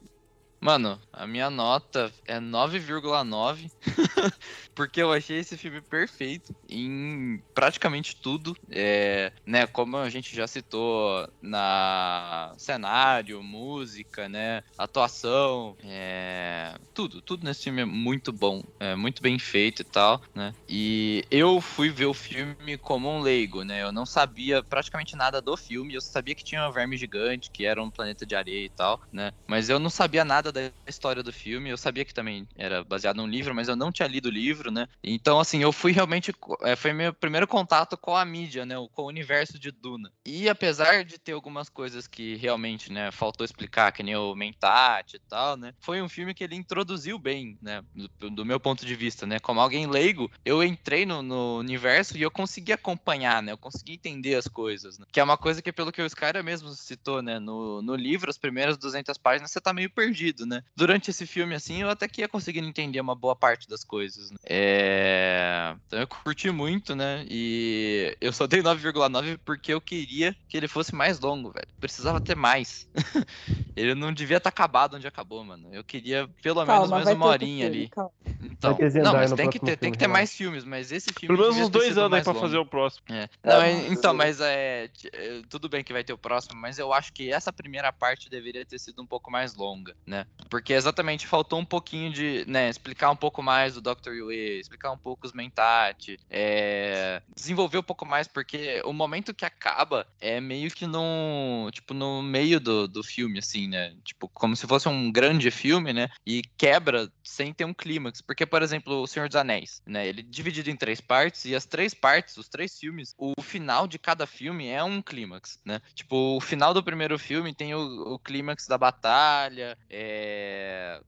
[0.62, 3.70] Mano, a minha nota é 9,9.
[4.74, 8.54] porque eu achei esse filme perfeito em praticamente tudo.
[8.70, 17.44] É, né, como a gente já citou na cenário, música, né, atuação, é, tudo, tudo
[17.44, 20.52] nesse filme é muito bom, é muito bem feito e tal, né?
[20.68, 23.82] E eu fui ver o filme como um leigo, né?
[23.82, 27.64] Eu não sabia praticamente nada do filme, eu sabia que tinha um verme gigante, que
[27.64, 29.32] era um planeta de areia e tal, né?
[29.46, 33.16] Mas eu não sabia nada da história do filme, eu sabia que também era baseado
[33.16, 34.86] num livro, mas eu não tinha lido o livro, né?
[35.02, 36.32] Então, assim, eu fui realmente.
[36.62, 38.74] é, foi meu primeiro contato com a mídia, né?
[38.92, 40.12] Com o universo de Duna.
[40.24, 45.14] E apesar de ter algumas coisas que realmente, né, faltou explicar, que nem o Mentat
[45.14, 45.74] e tal, né?
[45.80, 47.82] Foi um filme que ele introduziu bem, né?
[48.18, 49.38] Do, do meu ponto de vista, né?
[49.38, 53.52] Como alguém leigo, eu entrei no, no universo e eu consegui acompanhar, né?
[53.52, 55.06] Eu consegui entender as coisas, né?
[55.12, 57.38] Que é uma coisa que, pelo que o Skyra mesmo citou, né?
[57.38, 60.62] No, no livro, as primeiras 200 páginas, você tá meio perdido, né?
[60.76, 64.30] Durante esse filme, assim, eu até que ia conseguindo entender uma boa parte das coisas,
[64.30, 64.36] né?
[64.44, 65.74] É...
[65.86, 67.24] Então eu curti muito, né?
[67.28, 71.66] E eu só dei 9,9 porque eu queria que ele fosse mais longo, velho.
[71.80, 72.88] Precisava ter mais.
[73.76, 75.68] ele não devia estar acabado onde acabou, mano.
[75.72, 77.88] Eu queria pelo menos Calma, mais vai uma horinha filme, ali.
[77.88, 78.10] calma.
[78.42, 81.36] Então, não, mas tem que ter, tem filme, que ter mais filmes, mas esse filme
[81.36, 82.46] Pelo menos uns dois anos aí mais pra longo.
[82.46, 83.02] fazer o próximo.
[83.10, 83.22] É.
[83.22, 86.60] É, Não, é- mas- então, mas é, é, Tudo bem que vai ter o próximo,
[86.60, 90.26] mas eu acho que essa primeira parte deveria ter sido um pouco mais longa, né?
[90.48, 94.10] Porque exatamente faltou um pouquinho de, né, explicar um pouco mais o Dr.
[94.10, 99.44] Yue, explicar um pouco os Mentat, é, desenvolver um pouco mais, porque o momento que
[99.44, 103.94] acaba é meio que no, tipo, no meio do, do filme, assim, né?
[104.04, 106.08] Tipo, como se fosse um grande filme, né?
[106.26, 108.20] E quebra sem ter um clímax.
[108.20, 110.08] Porque, por exemplo, O Senhor dos Anéis, né?
[110.08, 113.86] Ele é dividido em três partes, e as três partes, os três filmes, o final
[113.86, 115.80] de cada filme é um clímax, né?
[115.94, 120.19] Tipo, o final do primeiro filme tem o, o clímax da batalha, é,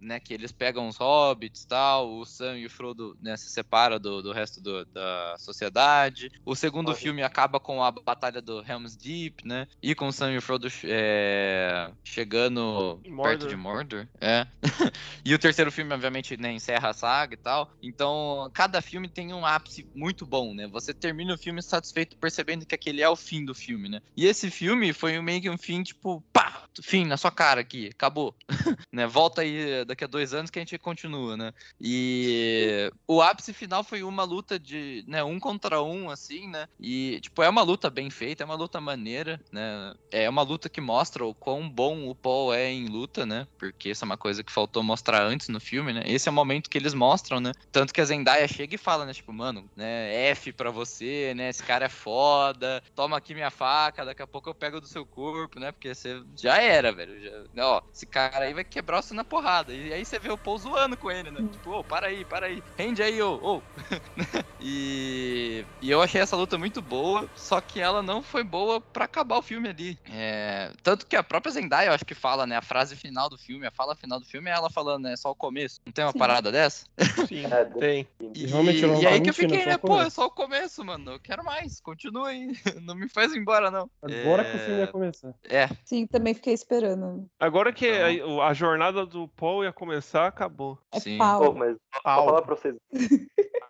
[0.01, 0.21] né?
[0.21, 3.99] Que eles pegam os hobbits e tal, o Sam e o Frodo né, se separam
[3.99, 6.31] do, do resto do- da sociedade.
[6.45, 6.97] O segundo Olha.
[6.97, 9.67] filme acaba com a batalha do Helm's Deep, né?
[9.83, 13.23] E com o Sam e o Frodo é, chegando Mordor.
[13.25, 14.07] perto de Mordor.
[14.21, 14.47] É.
[15.25, 17.71] e o terceiro filme, obviamente, né, encerra a saga e tal.
[17.83, 20.67] Então, cada filme tem um ápice muito bom, né?
[20.69, 24.01] Você termina o filme satisfeito percebendo que aquele é o fim do filme, né?
[24.17, 27.91] E esse filme foi meio que um fim, tipo, pá, fim na sua cara aqui,
[27.93, 28.35] acabou.
[28.93, 29.07] né?
[29.07, 31.53] Volta aí daqui a dois anos que a gente continua, né?
[31.81, 36.69] E o ápice final foi uma luta de, né, um contra um, assim, né?
[36.81, 39.95] E, tipo, é uma luta bem feita, é uma luta maneira, né?
[40.11, 43.47] É uma luta que mostra o quão bom o Paul é em luta, né?
[43.59, 46.03] Porque isso é uma coisa que faltou mostrar antes no filme, né?
[46.07, 47.53] Esse é o momento que eles mostram, né?
[47.71, 49.13] Tanto que a Zendaya chega e fala, né?
[49.13, 50.31] Tipo, mano, né?
[50.31, 51.49] F pra você, né?
[51.49, 55.05] Esse cara é foda, toma aqui minha faca, daqui a pouco eu pego do seu
[55.05, 55.73] corpo, né?
[55.73, 57.49] Porque você já era, velho.
[57.55, 59.75] Já, ó, esse cara aí vai quebrar você na porrada.
[59.75, 61.43] E aí você vê o Paul zoando com ele, né?
[61.51, 62.63] Tipo, ô, para aí, para aí.
[62.77, 63.63] Rende aí, ô, ô.
[64.61, 69.05] e, e eu achei essa luta muito boa, só que ela não foi boa pra
[69.05, 69.99] acabar o filme ali.
[70.11, 72.57] É, tanto que a própria Zendaya, eu acho que fala, né?
[72.57, 75.17] A frase final do filme, a fala final do filme é ela falando, né?
[75.17, 75.81] Só o começo.
[75.87, 76.19] Não tem uma Sim.
[76.19, 76.87] parada dessa?
[77.27, 78.09] Sim, É, tem.
[78.35, 79.79] E, Realmente, não e aí que eu fiquei, é né?
[79.79, 81.13] Pô, é só o começo, mano.
[81.13, 81.81] Eu quero mais.
[81.81, 82.53] Continua aí.
[82.83, 83.91] Não me faz embora, não.
[84.01, 85.35] Agora É, que o filme ia começar.
[85.45, 87.27] É, Sim, também fiquei esperando.
[87.41, 88.41] Agora que Então.
[88.41, 90.79] a, a jornada do Paul ia começar, acabou.
[90.93, 91.19] É sim.
[91.19, 91.55] Pô, pau.
[91.55, 92.25] mas só Au.
[92.27, 92.77] falar pra vocês.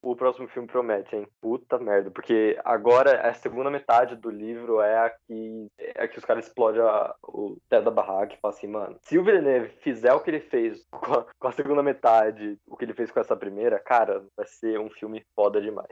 [0.00, 1.26] O próximo filme promete, hein?
[1.40, 2.08] Puta merda.
[2.08, 6.46] Porque agora a segunda metade do livro é a que, é a que os caras
[6.46, 10.20] explodem a- o teto da barraca e falam assim, mano, se o Villeneuve fizer o
[10.20, 13.36] que ele fez com a, com a segunda metade, o que ele fez com essa
[13.36, 15.90] primeira, cara, vai ser um filme foda demais.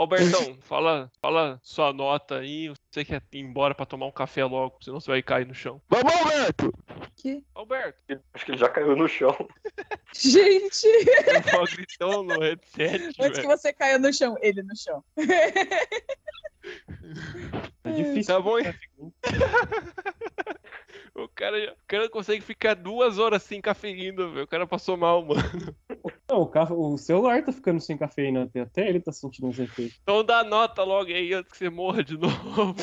[0.00, 2.72] Albertão, fala, fala sua nota aí.
[2.90, 5.78] Você quer ir embora pra tomar um café logo, senão você vai cair no chão.
[5.90, 6.72] Vamos, Alberto!
[7.16, 7.44] Que...
[7.54, 7.98] Alberto,
[8.32, 9.36] Acho que ele já caiu no chão.
[10.16, 13.48] Gente, eu vou gritão no headset, antes que velho.
[13.48, 15.04] você caia no chão, ele no chão.
[17.84, 18.34] É difícil.
[18.34, 18.74] Tá bom, hein?
[21.14, 24.44] O cara, o cara consegue ficar duas horas sem cafeína, velho.
[24.44, 25.42] O cara passou mal, mano.
[26.30, 28.60] Não, o, ca- o celular tá ficando sem cafeína até.
[28.60, 29.98] Até ele tá sentindo os efeitos.
[30.02, 32.74] Então dá nota logo aí antes que você morra de novo.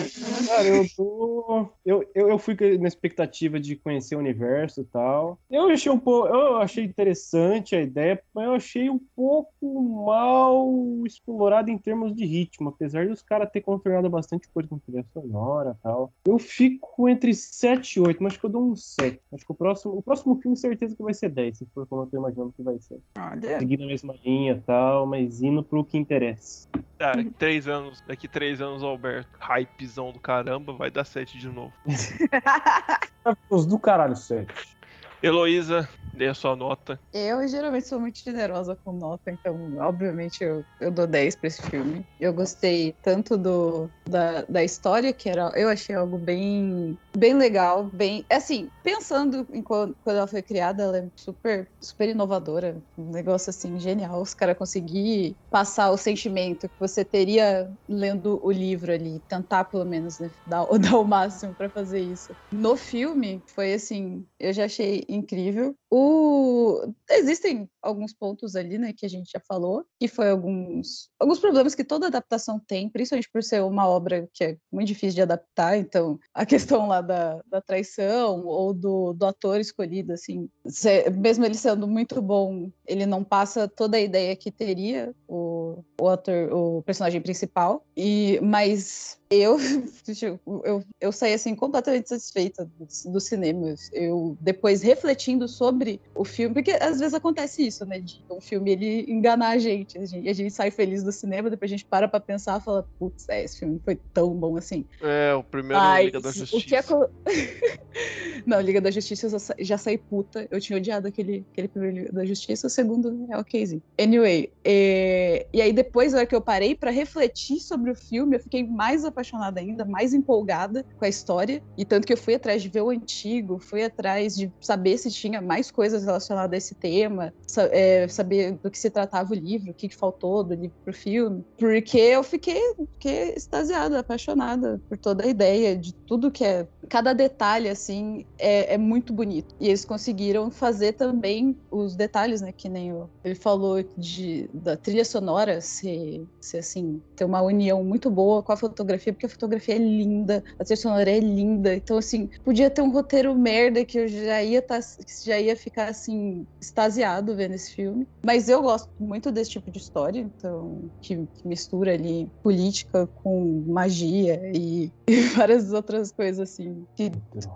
[0.48, 1.70] Cara, eu tô.
[1.86, 5.40] Eu, eu, eu fui na expectativa de conhecer o universo e tal.
[5.50, 6.28] Eu achei um pouco.
[6.28, 10.68] Eu achei interessante a ideia, mas eu achei um pouco mal
[11.06, 12.70] explorado em termos de ritmo.
[12.70, 16.12] Apesar dos caras ter contornado bastante coisa com trilha sonora e tal.
[16.28, 19.20] Eu fico entre 7 e 8, mas acho que eu dou um 7.
[19.34, 22.04] Acho que o próximo, o próximo filme, certeza que vai ser 10, se for como
[22.04, 23.00] eu tô imaginando que vai ser.
[23.18, 23.60] Olha.
[23.60, 26.68] Seguindo a mesma linha e tal, mas indo pro que interessa.
[26.98, 31.48] Tá, daqui três anos, daqui três anos, Alberto, hypezão do caramba, vai dar sete de
[31.48, 31.74] novo.
[33.50, 34.77] Os do caralho, 7.
[35.22, 37.00] Heloísa, dê a sua nota.
[37.14, 41.62] Eu geralmente sou muito generosa com nota, então, obviamente, eu, eu dou 10 pra esse
[41.70, 42.06] filme.
[42.20, 47.90] Eu gostei tanto do, da, da história, que era, eu achei algo bem, bem legal,
[47.92, 48.26] bem.
[48.30, 52.82] Assim, pensando em quando, quando ela foi criada, ela é super, super inovadora.
[52.98, 54.22] Um negócio assim, genial.
[54.22, 59.86] Os caras conseguir passar o sentimento que você teria lendo o livro ali, tentar pelo
[59.86, 62.36] menos né, dar, dar o máximo pra fazer isso.
[62.52, 65.78] No filme, foi assim, eu já achei incrível.
[65.90, 66.94] O...
[67.10, 71.74] Existem alguns pontos ali, né, que a gente já falou, que foi alguns, alguns problemas
[71.74, 75.78] que toda adaptação tem, principalmente por ser uma obra que é muito difícil de adaptar,
[75.78, 81.46] então a questão lá da, da traição ou do, do ator escolhido, assim, se- mesmo
[81.46, 86.52] ele sendo muito bom, ele não passa toda a ideia que teria o, o ator,
[86.52, 89.58] o personagem principal, e mas eu,
[90.64, 93.76] eu, eu saí assim completamente satisfeita do, do cinema.
[93.92, 95.77] Eu depois refletindo sobre
[96.16, 98.00] o filme, porque às vezes acontece isso, né?
[98.00, 101.50] De um filme ele enganar a gente, a gente, a gente sai feliz do cinema,
[101.50, 104.58] depois a gente para pra pensar e fala, putz, é, esse filme foi tão bom
[104.58, 104.86] assim.
[105.02, 106.80] É, o primeiro Mas Liga da o que Justiça.
[106.80, 107.10] aco-
[108.46, 110.48] Não, Liga da Justiça eu já sa- já saí puta.
[110.52, 113.82] Eu tinha odiado aquele, aquele primeiro Liga da Justiça, o segundo é okzinho.
[114.00, 118.36] Anyway, é, e aí depois, na hora que eu parei pra refletir sobre o filme,
[118.36, 121.62] eu fiquei mais apaixonada ainda, mais empolgada com a história.
[121.78, 125.12] E tanto que eu fui atrás de ver o antigo, fui atrás de saber se
[125.12, 127.34] tinha mais coisas relacionadas a esse tema,
[127.72, 130.94] é, saber do que se tratava o livro, o que que faltou do livro pro
[130.94, 131.44] filme.
[131.58, 132.62] Porque eu fiquei,
[132.94, 136.68] fiquei extasiada, apaixonada por toda a ideia de tudo que é.
[136.90, 139.54] Cada detalhe, assim, é, é muito bonito.
[139.60, 142.54] E eles conseguiram fazer também os detalhes, né?
[142.56, 147.84] Que nem o, ele falou de, da trilha sonora ser, ser, assim, ter uma união
[147.84, 151.76] muito boa com a fotografia, porque a fotografia é linda, a trilha sonora é linda.
[151.76, 154.80] Então, assim, podia ter um roteiro merda que eu já ia, tá,
[155.24, 158.08] já ia ficar, assim, extasiado vendo esse filme.
[158.26, 163.64] Mas eu gosto muito desse tipo de história, então, que, que mistura ali política com
[163.68, 167.12] magia e, e várias outras coisas, assim, que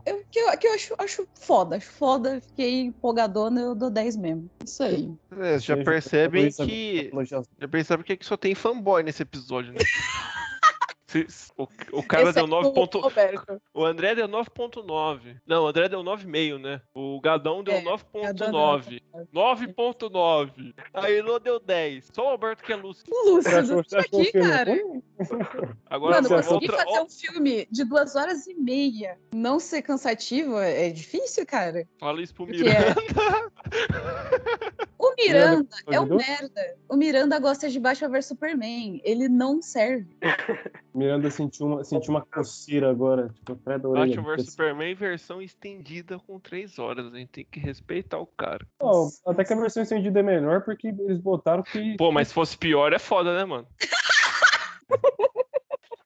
[0.06, 4.18] eu, que eu, que eu acho, acho foda, acho foda, fiquei empolgadona, eu dou 10
[4.18, 4.50] mesmo.
[4.66, 5.12] Isso aí.
[5.40, 7.12] É, já percebem que.
[7.60, 9.80] Já percebem que aqui só tem fanboy nesse episódio, né?
[11.12, 12.68] Se- se- o, o cara Esse deu é 9.
[12.70, 13.02] o ponto-.
[13.74, 15.38] O André deu 9.9.
[15.46, 16.82] Não, o André deu 9,5, né?
[16.96, 19.02] O Gadão deu É, Gadão 9.9.
[19.34, 20.74] 9.9.
[20.94, 22.10] A Elo deu 10.
[22.14, 23.12] Só o Alberto que é lúcido.
[23.26, 24.72] Lúcido, achou- tô você achou o aqui, cara.
[24.72, 25.04] ruim?
[25.90, 26.86] Agora Mano, Você conseguir outra.
[26.86, 31.86] fazer um filme de duas horas e meia não ser cansativo é é difícil, cara.
[32.00, 32.96] fala isso pro Porque Miranda.
[35.02, 36.78] O Miranda é um merda.
[36.88, 39.02] O Miranda gosta de Batman vs Superman.
[39.04, 40.16] Ele não serve.
[40.94, 44.16] Miranda sentiu uma, sentiu uma coceira agora, tipo, atrás da orelha.
[44.16, 47.12] Batman vs Superman versão estendida com 3 horas.
[47.12, 48.64] A gente tem que respeitar o cara.
[48.80, 52.36] Não, até que a versão estendida é melhor porque eles botaram que Pô, mas se
[52.36, 53.68] fosse pior é foda, né, mano?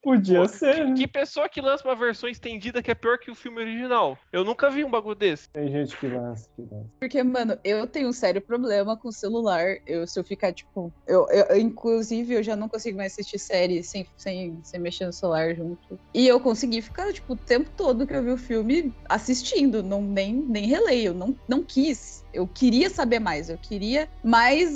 [0.06, 0.94] podia Pô, ser, né?
[0.96, 4.16] Que pessoa que lança uma versão estendida que é pior que o filme original?
[4.32, 5.50] Eu nunca vi um bagulho desse.
[5.50, 6.88] Tem gente que lança, que lança.
[7.00, 9.78] Porque, mano, eu tenho um sério problema com o celular.
[9.88, 10.94] Eu, se eu ficar, tipo.
[11.08, 15.14] Eu, eu- inclusive, eu já não consigo mais assistir série sem, sem, sem mexer no
[15.14, 16.00] celular junto.
[16.14, 19.82] E eu consegui ficar, tipo, o tempo todo que eu vi o filme assistindo.
[19.82, 21.14] Não, nem, nem releio.
[21.16, 22.24] Não, não quis.
[22.36, 23.50] Eu queria saber mais.
[23.50, 24.70] Eu queria mais.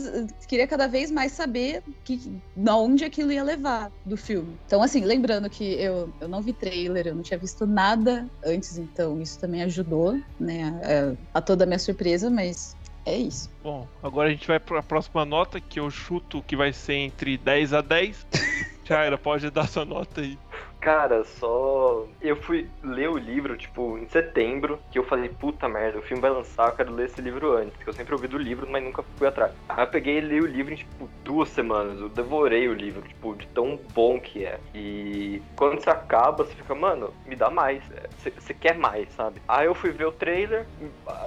[0.48, 4.58] Queria cada vez mais saber que, na onde aquilo ia levar do filme.
[4.66, 8.78] Então, assim, lembrando que eu, eu não vi trailer, eu não tinha visto nada antes,
[8.78, 12.76] então isso também ajudou, né, a, a toda a minha surpresa, mas
[13.06, 13.50] é isso.
[13.62, 17.38] Bom, agora a gente vai pra próxima nota, que eu chuto que vai ser entre
[17.38, 18.26] 10 a 10.
[18.90, 20.36] Jaira, pode dar sua nota aí.
[20.82, 22.08] Cara, só.
[22.20, 26.22] Eu fui ler o livro, tipo, em setembro, que eu falei, puta merda, o filme
[26.22, 28.84] vai lançar, eu quero ler esse livro antes, porque eu sempre ouvi do livro, mas
[28.84, 29.52] nunca fui atrás.
[29.68, 32.00] Aí eu peguei e li o livro em, tipo, duas semanas.
[32.00, 34.60] Eu devorei o livro, tipo, de tão bom que é.
[34.74, 37.84] E quando você acaba, você fica, mano, me dá mais.
[37.92, 38.10] É,
[38.40, 39.40] Você quer mais, sabe?
[39.48, 40.66] Aí eu fui ver o trailer,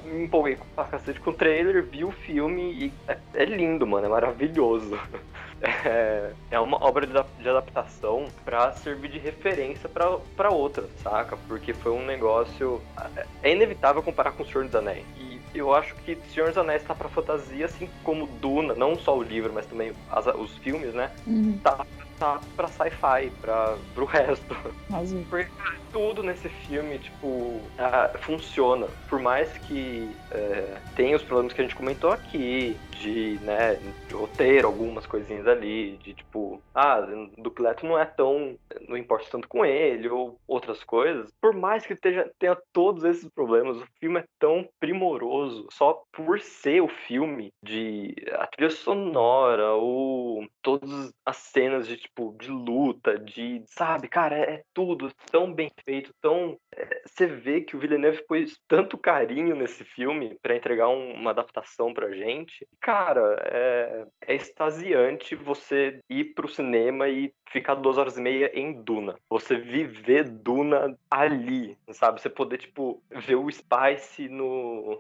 [0.03, 4.07] me empolguei pra cacete com o trailer, vi o filme e é, é lindo, mano,
[4.07, 4.99] é maravilhoso.
[5.63, 11.37] É, é uma obra de, adap- de adaptação pra servir de referência pra outra, saca?
[11.47, 12.83] Porque foi um negócio.
[13.43, 15.05] É inevitável comparar com o Senhor dos Anéis.
[15.17, 19.17] E eu acho que Senhor dos Anéis tá pra fantasia, assim como Duna, não só
[19.17, 21.11] o livro, mas também as- os filmes, né?
[21.63, 21.87] Tá pra
[22.31, 24.57] voltar pra sci-fi, pra, pro resto.
[24.93, 25.25] Azul.
[25.29, 25.51] Porque
[25.93, 28.87] tudo nesse filme, tipo, ah, funciona.
[29.11, 33.75] Por mais que é, tenha os problemas que a gente comentou aqui, de, né,
[34.09, 37.01] de roteiro, algumas coisinhas ali, de tipo, ah,
[37.37, 38.55] Ducleto não é tão.
[38.89, 41.29] não importa tanto com ele, ou outras coisas.
[41.43, 46.81] Por mais que tenha todos esses problemas, o filme é tão primoroso, só por ser
[46.83, 53.63] o filme, de a trilha sonora, ou todas as cenas de, tipo, de luta, de,
[53.67, 56.59] sabe, cara, é, é tudo tão bem feito, tão.
[56.75, 61.31] é, Você vê que o Villeneuve pôs tanto carinho nesse filme pra entregar um- uma
[61.31, 62.67] adaptação pra gente.
[62.81, 68.73] Cara, é, é extasiante você ir pro cinema e ficar duas horas e meia em
[68.83, 69.15] Duna.
[69.29, 72.21] Você viver Duna ali, sabe?
[72.21, 74.99] Você poder, tipo, ver o Spice no,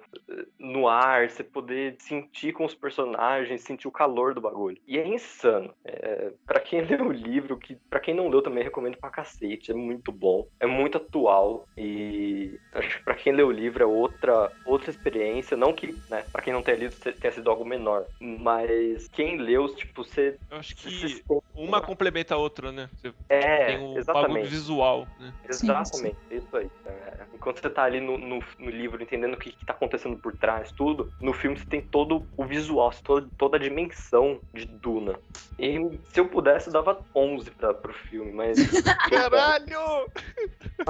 [0.59, 4.78] no ar, você poder sentir com os personagens, sentir o calor do bagulho.
[4.86, 5.74] E é insano.
[5.84, 9.70] É, para quem leu o livro, que para quem não leu também recomendo pra cacete.
[9.70, 13.86] É muito bom, é muito atual e acho que pra quem leu o livro é
[13.86, 18.06] outra outra experiência, não que, né, para quem não tenha lido tenha sido algo menor,
[18.20, 22.88] mas quem leu, tipo, você Eu acho que se uma complementa a outra, né?
[22.96, 24.48] Você é, tem o bagulho exatamente.
[24.48, 25.34] visual, né?
[25.48, 26.68] Exatamente, isso aí.
[26.86, 30.16] É, enquanto você tá ali no, no, no livro entendendo o que, que tá acontecendo
[30.23, 34.65] por trás, tudo, no filme você tem todo o visual, toda, toda a dimensão de
[34.65, 35.19] Duna.
[35.59, 38.59] E se eu pudesse, eu dava 11 pra, pro filme, mas.
[39.11, 40.09] Caralho!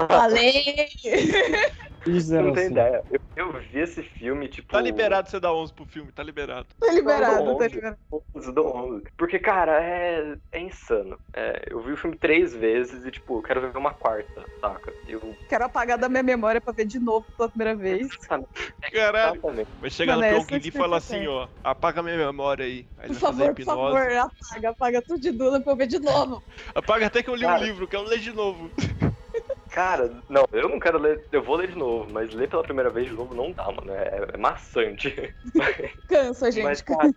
[0.07, 0.87] Falei!
[2.05, 2.71] Não tem assim.
[2.71, 3.03] ideia.
[3.11, 4.71] Eu, eu vi esse filme, tipo.
[4.71, 6.67] Tá liberado você dar 11 pro filme, tá liberado.
[6.79, 7.97] Tá liberado, tá liberado.
[8.35, 9.03] 11, dou 11.
[9.17, 11.19] Porque, cara, é, é insano.
[11.33, 14.93] É, eu vi o filme três vezes e, tipo, eu quero ver uma quarta, saca?
[15.07, 15.35] Eu.
[15.47, 18.15] Quero apagar da minha memória pra ver de novo pela primeira vez.
[18.17, 18.47] Caralho.
[19.31, 19.69] Exatamente.
[19.79, 22.85] Vai chegar Mano, no essa Pyong Lee e falar assim, ó, apaga minha memória aí.
[22.97, 26.43] Aí Por favor, por favor, apaga, apaga tudo de Duna pra eu ver de novo.
[26.75, 27.61] Apaga até que eu li Cara.
[27.61, 28.71] o livro, quero ler de novo.
[29.69, 31.19] Cara, não, eu não quero ler.
[31.31, 33.91] Eu vou ler de novo, mas ler pela primeira vez de novo não dá, mano.
[33.91, 35.33] É, é maçante.
[36.07, 36.63] Cansa, gente.
[36.63, 37.13] Mas, cara, eu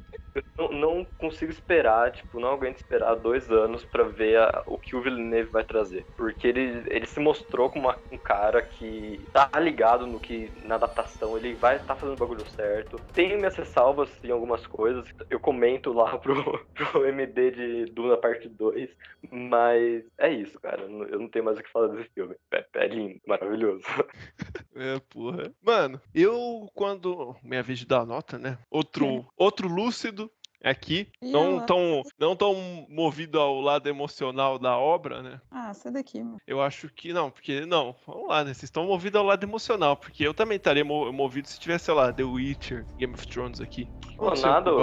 [0.58, 4.94] não, não consigo esperar, tipo, não aguento esperar dois anos pra ver a- o que
[4.96, 6.06] o Villeneuve vai trazer.
[6.16, 10.74] Porque ele, ele se mostrou como uma- um cara que tá ligado no que, na
[10.76, 13.00] adaptação, ele vai estar fazendo o bagulho certo.
[13.14, 18.48] Tenho minhas ressalvas em algumas coisas, eu comento lá pro, pro MD de Duna Parte
[18.48, 18.90] 2,
[19.30, 22.34] mas é isso, cara, eu não- eu não tenho mais o que falar desse filme.
[22.52, 23.84] É, é lindo, maravilhoso.
[24.78, 25.50] É, porra.
[25.62, 27.34] Mano, eu quando.
[27.42, 28.58] Minha vez de dar nota, né?
[28.70, 30.25] Outro, outro lúcido
[30.70, 31.09] aqui.
[31.22, 35.40] Não tão, não tão movido ao lado emocional da obra, né?
[35.51, 36.38] Ah, sai daqui, mano.
[36.47, 37.64] Eu acho que não, porque.
[37.66, 38.52] Não, vamos lá, né?
[38.52, 41.94] Vocês estão movidos ao lado emocional, porque eu também estaria mo- movido se tivesse, sei
[41.94, 43.88] lá, The Witcher, Game of Thrones aqui.
[44.18, 44.80] Não sei nada, não,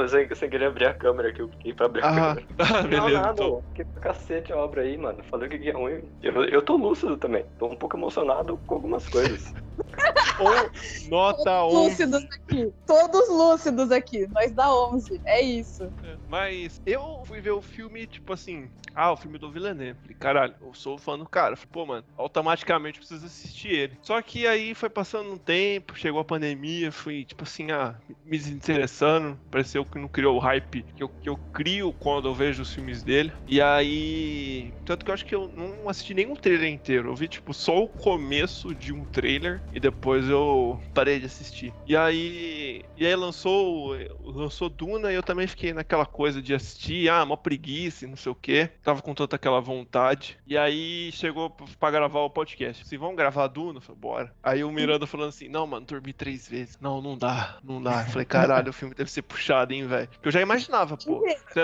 [0.00, 2.46] eu sem, sem querer abrir a câmera aqui, eu fiquei pra abrir a Ah, câmera.
[2.58, 3.20] ah, Não, beleza.
[3.20, 3.52] nada, então.
[3.58, 3.62] ô.
[3.74, 5.22] que cacete a obra aí, mano.
[5.24, 6.02] Falei o que é ruim.
[6.22, 7.44] Eu, eu tô lúcido também.
[7.58, 9.52] Tô um pouco emocionado com algumas coisas.
[10.40, 11.88] Ou nota Todos 11.
[12.06, 12.72] lúcidos aqui.
[12.86, 14.26] Todos lúcidos aqui.
[14.28, 15.03] Nós dá 11.
[15.26, 15.92] É isso.
[16.28, 19.98] Mas eu fui ver o filme, tipo assim, ah, o filme do Villeneuve.
[20.00, 21.56] Falei, caralho, eu sou fã do cara.
[21.56, 23.98] Falei, pô, mano, automaticamente preciso assistir ele.
[24.02, 28.38] Só que aí foi passando um tempo, chegou a pandemia, fui, tipo assim, ah, me
[28.38, 29.38] desinteressando.
[29.50, 32.72] Pareceu que não criou o hype que eu, que eu crio quando eu vejo os
[32.72, 33.32] filmes dele.
[33.46, 34.72] E aí.
[34.84, 37.10] Tanto que eu acho que eu não assisti nenhum trailer inteiro.
[37.10, 41.72] Eu vi, tipo, só o começo de um trailer e depois eu parei de assistir.
[41.86, 42.82] E aí.
[42.96, 47.36] E aí lançou, lançou Duna e eu também fiquei naquela coisa de assistir, ah, mó
[47.36, 48.68] preguiça não sei o que.
[48.82, 50.38] Tava com toda aquela vontade.
[50.46, 52.86] E aí chegou pra gravar o podcast.
[52.86, 54.34] Se vão gravar Duna, eu falei, bora.
[54.42, 56.78] Aí o Miranda falando assim: não, mano, dormi três vezes.
[56.80, 58.02] Não, não dá, não dá.
[58.02, 60.08] Eu falei, caralho, o filme deve ser puxado, hein, velho.
[60.08, 61.24] Porque eu já imaginava, pô.
[61.48, 61.60] Você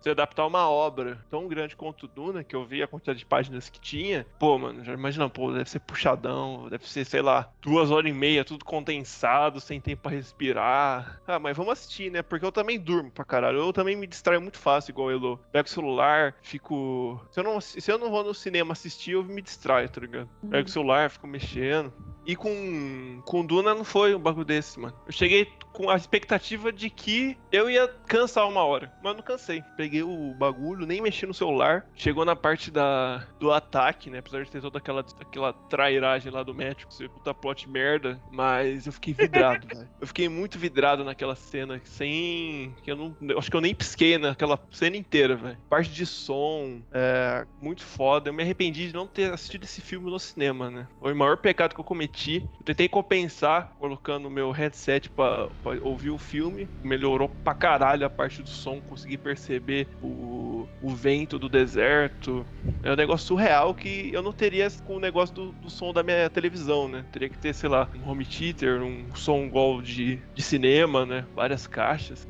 [0.00, 3.68] você adaptar uma obra tão grande quanto Duna, que eu vi a quantidade de páginas
[3.68, 7.90] que tinha, pô, mano, já imagina, pô, deve ser puxadão, deve ser, sei lá, duas
[7.90, 11.20] horas e meia, tudo condensado, sem tempo pra respirar.
[11.26, 12.22] Ah, mas vamos assistir, né?
[12.22, 13.58] Porque eu também durmo pra caralho.
[13.58, 15.40] Eu também me distraio muito fácil, igual Elo.
[15.52, 17.20] Pego o celular, fico.
[17.30, 20.28] Se eu, não, se eu não vou no cinema assistir, eu me distraio, tá ligado?
[20.50, 21.92] Pego o celular, fico mexendo.
[22.26, 24.94] E com, com Duna não foi um bagulho desse, mano.
[25.06, 29.62] Eu cheguei com a expectativa de que eu ia cansar uma hora, mas não cansei.
[29.76, 31.84] Peguei o bagulho, nem mexi no celular.
[31.96, 34.20] Chegou na parte da, do ataque, né?
[34.20, 38.20] Apesar de ter toda aquela, aquela trairagem lá do médico, ser puta plot merda.
[38.30, 39.88] Mas eu fiquei vidrado, velho.
[40.00, 42.74] Eu fiquei muito vidrado naquela cena, sem.
[42.82, 43.16] que eu não.
[43.28, 45.58] eu acho que eu nem pisquei naquela cena inteira, velho.
[45.68, 47.44] Parte de som, é.
[47.60, 48.28] Muito foda.
[48.28, 50.86] Eu me arrependi de não ter assistido esse filme no cinema, né?
[51.00, 52.48] Foi o maior pecado que eu cometi.
[52.60, 55.48] Eu tentei compensar colocando o meu headset pra,
[55.82, 56.68] ouvir o filme.
[56.82, 62.46] Melhorou pra caralho a parte do som, consegui perceber o o, o vento do deserto.
[62.82, 66.02] É um negócio surreal que eu não teria com o negócio do, do som da
[66.02, 67.04] minha televisão, né?
[67.12, 71.26] Teria que ter, sei lá, um home theater, um som igual de, de cinema, né?
[71.34, 72.26] Várias caixas.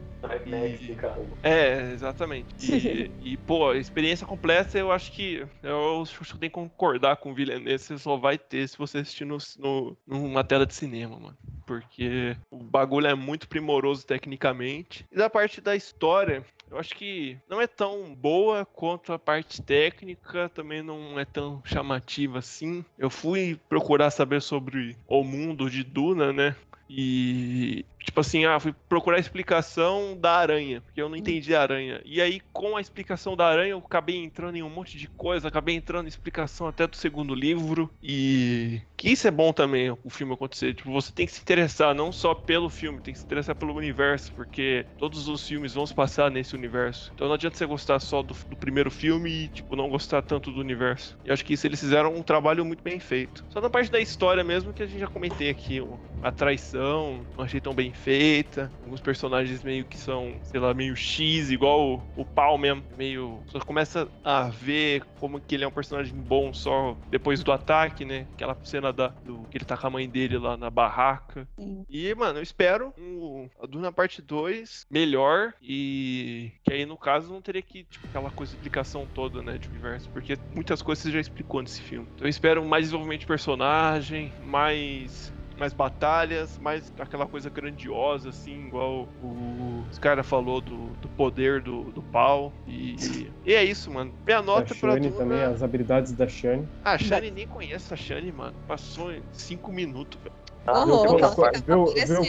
[1.42, 1.48] E...
[1.48, 2.48] É, exatamente.
[2.60, 7.32] E, e, pô, experiência completa eu acho que eu acho que tem que concordar com
[7.32, 11.18] o Villeneuve, você só vai ter se você assistir no, no, numa tela de cinema,
[11.18, 11.36] mano.
[11.66, 15.06] Porque o bagulho é muito primoroso tecnicamente.
[15.10, 19.62] E da parte da história, eu acho que não é tão boa quanto a parte
[19.62, 22.84] técnica, também não é tão chamativa assim.
[22.98, 26.56] Eu fui procurar saber sobre o mundo de Duna, né?
[26.88, 31.62] E tipo assim, ah, fui procurar a explicação da aranha, porque eu não entendi a
[31.62, 32.00] aranha.
[32.04, 35.48] E aí, com a explicação da aranha, eu acabei entrando em um monte de coisa,
[35.48, 37.90] acabei entrando em explicação até do segundo livro.
[38.02, 40.74] E que isso é bom também, o filme acontecer.
[40.74, 43.74] Tipo, você tem que se interessar não só pelo filme, tem que se interessar pelo
[43.74, 47.10] universo, porque todos os filmes vão se passar nesse universo.
[47.14, 50.50] Então não adianta você gostar só do, do primeiro filme e, tipo, não gostar tanto
[50.50, 51.16] do universo.
[51.24, 53.44] E acho que isso eles fizeram um trabalho muito bem feito.
[53.48, 55.80] Só na parte da história mesmo, que a gente já comentei aqui,
[56.22, 58.70] a traição, não achei tão bem feita.
[58.82, 62.84] Alguns personagens meio que são, sei lá, meio X, igual o, o Pau mesmo.
[62.96, 63.40] Meio.
[63.46, 68.04] Só começa a ver como que ele é um personagem bom só depois do ataque,
[68.04, 68.26] né?
[68.34, 71.48] Aquela cena da, do que ele tá com a mãe dele lá na barraca.
[71.58, 71.84] Sim.
[71.88, 75.54] E, mano, eu espero um, a Duna parte 2 melhor.
[75.62, 79.58] E que aí, no caso, não teria que, tipo, aquela coisa de explicação toda, né?
[79.58, 80.08] De universo.
[80.10, 82.06] Porque muitas coisas você já explicou nesse filme.
[82.14, 88.66] Então eu espero mais desenvolvimento de personagem, mais mais batalhas, mais aquela coisa grandiosa, assim,
[88.66, 92.52] igual o, os cara falou do, do poder do, do pau.
[92.66, 92.96] E,
[93.44, 94.12] e é isso, mano.
[94.26, 95.10] Minha nota pra Duna...
[95.12, 96.68] também, as habilidades da Shane.
[96.84, 98.56] Ah, a Shane nem conhece a Shane, mano.
[98.66, 100.43] Passou em 5 minutos, velho.
[100.66, 101.20] Ah, Vê o louco,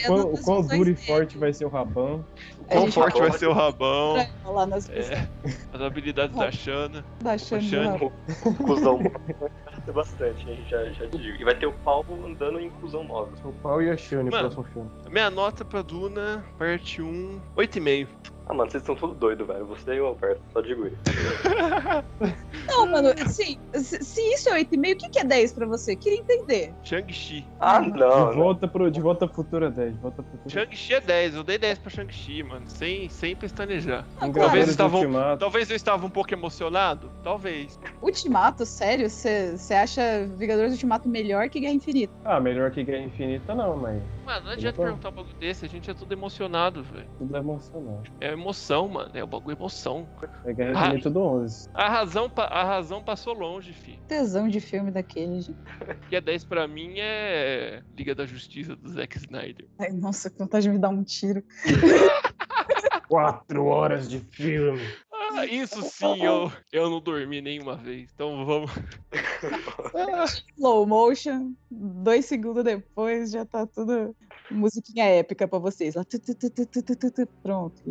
[0.06, 2.26] quão- o- quão- o duro e forte vai ser o Rabão.
[2.68, 4.28] Quão forte vai ser o rabão.
[4.46, 5.30] Lá nas É,
[5.72, 7.06] as habilidades da Shana.
[7.22, 7.38] da.
[7.38, 8.12] Shane.
[8.58, 9.12] Cusão móvel
[9.72, 10.66] vai ter bastante, hein?
[10.68, 11.38] Já, já digo.
[11.40, 13.34] E vai ter o pau andando em cuzão móvel.
[13.44, 14.50] O pau e a Shane, Mano.
[14.52, 14.90] próximo filme.
[15.10, 18.08] Minha nota pra Duna, parte 1, 8,5.
[18.48, 19.66] Ah, mano, vocês estão tudo doido, velho.
[19.66, 20.98] Você e o Alberto, só digo isso.
[22.68, 25.96] Não, mano, assim, se, se isso é 8,5, o que, que é 10 pra você?
[25.96, 26.74] Queria entender.
[26.84, 27.46] Shang-Chi.
[27.60, 28.30] Ah, De não.
[28.30, 28.36] né?
[28.36, 29.94] volta, pro, de volta pro Futura 10.
[29.96, 33.36] De volta pro Futura Shang-Chi é 10, eu dei 10 pra Shang-Chi, mano, sem, sem
[33.36, 34.06] pestanejar.
[34.18, 35.40] Ah, Talvez, Vingadores estavam, Ultimato.
[35.40, 37.80] talvez eu estava um pouco emocionado, talvez.
[38.02, 39.10] Ultimato, sério?
[39.10, 42.14] Você acha Vingadores Ultimato melhor que Guerra Infinita?
[42.24, 45.66] Ah, melhor que Guerra Infinita não, mas Mano, não adianta é perguntar um bagulho desse,
[45.66, 47.08] a gente é tudo emocionado, velho.
[47.18, 48.12] tudo é emocionante.
[48.20, 50.08] É emoção, mano, é o bagulho emoção.
[50.46, 50.72] É.
[50.72, 51.70] Infinita do 11.
[51.74, 54.00] A razão, a razão passou longe, fi.
[54.08, 55.60] Tesão de filme daquele, gente.
[56.10, 59.68] Que é 10 pra mim é Liga da Justiça do Zack Snyder.
[59.80, 61.44] Ai, nossa, que vontade de me dar um tiro.
[63.08, 64.82] Quatro horas de filme.
[65.12, 68.10] Ah, isso sim, eu, eu não dormi nenhuma vez.
[68.14, 68.72] Então vamos.
[70.56, 74.16] Slow motion, dois segundos depois já tá tudo
[74.52, 75.96] musiquinha épica pra vocês.
[75.96, 76.06] Lá,
[77.42, 77.82] pronto.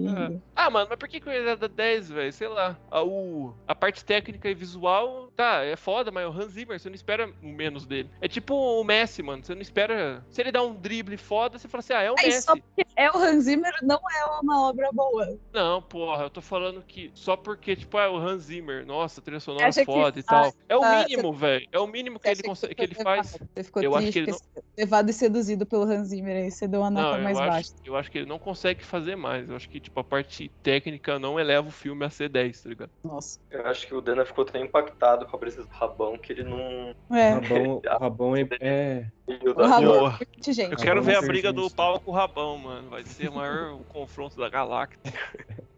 [0.55, 2.32] Ah, mano, mas por que, que eu da 10, velho?
[2.32, 2.78] Sei lá.
[2.90, 6.89] A, o, a parte técnica e visual, tá, é foda, mas o Hans Zimmer, você
[6.89, 8.10] não espera o menos dele.
[8.20, 9.44] É tipo o Messi, mano.
[9.44, 10.24] Você não espera.
[10.31, 12.43] Se ele dá um drible foda, você fala assim, ah, é o é Messi.
[12.43, 15.39] Só porque é o Hans Zimmer, não é uma obra boa.
[15.52, 19.40] Não, porra, eu tô falando que só porque, tipo, é o Hans Zimmer, nossa, trilha
[19.40, 20.52] sonora foda e tal.
[20.68, 21.66] É o tá, mínimo, velho.
[21.72, 23.39] É o mínimo que ele, que, que ele faz.
[23.55, 26.80] Você ficou eu triste, acho que ele levado e seduzido pelo Hans Zimmer você deu
[26.80, 27.58] uma nota Não, mais eu baixa.
[27.58, 29.48] acho, eu acho que ele não consegue fazer mais.
[29.48, 32.68] Eu acho que, tipo, a parte técnica não eleva o filme a ser 10, tá
[32.68, 32.90] ligado?
[33.02, 33.38] Nossa.
[33.50, 36.44] Eu acho que o Dana ficou tão impactado com a presença do Rabão que ele
[36.44, 36.90] não.
[37.08, 40.72] O É, Rabão, o Rabão é, é- o Rabão é muito gente.
[40.72, 42.90] Eu quero Rabão ver a briga do pau com o Rabão, mano.
[42.90, 44.98] Vai ser o maior confronto da galáxia.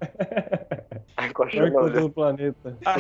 [1.33, 1.45] Com
[2.05, 2.79] a planeta.
[2.85, 2.99] A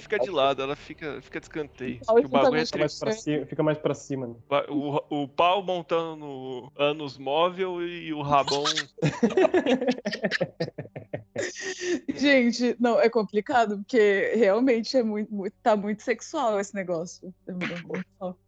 [0.00, 2.00] fica de lado, ela fica, fica de escanteio.
[2.08, 2.66] O bagulho é.
[2.66, 4.34] Fica mais pra cima, fica mais pra cima né?
[4.68, 8.64] O, o pau montando no anos móvel e o rabão.
[12.14, 17.32] Gente, não, é complicado, porque realmente é muito, muito, tá muito sexual esse negócio.
[17.48, 17.54] É.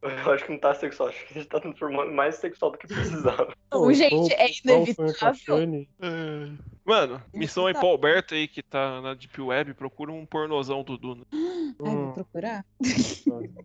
[0.02, 2.78] Eu acho que não tá sexual, acho que a gente tá transformando mais sexual do
[2.78, 3.52] que precisava.
[3.72, 5.34] Não, gente, é inevitável.
[5.34, 5.88] Shane?
[6.84, 10.96] Mano, missão aí pro Alberto aí que tá na Deep Web, procura um pornozão do
[10.98, 11.24] Duna.
[11.32, 12.64] Ai, vou Hum, procurar.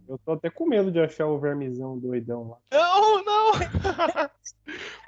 [0.08, 2.58] eu tô até com medo de achar o vermezão doidão lá.
[2.72, 3.52] Não, não!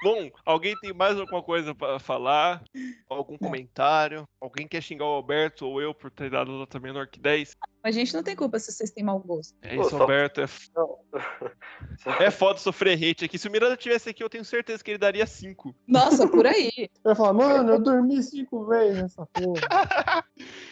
[0.02, 2.62] Bom, alguém tem mais alguma coisa pra falar?
[3.08, 4.24] Algum comentário?
[4.40, 7.56] Alguém quer xingar o Alberto ou eu por ter dado nota menor que 10?
[7.82, 9.54] A gente não tem culpa se vocês têm mau gosto.
[9.62, 10.40] É isso, Alberto.
[10.40, 10.98] É, f- Não.
[11.98, 13.38] Só- é foda sofrer hate aqui.
[13.38, 15.74] Se o Miranda tivesse aqui, eu tenho certeza que ele daria 5.
[15.86, 16.90] Nossa, por aí.
[17.02, 19.60] Vai falar, mano, eu dormi cinco vezes nessa porra.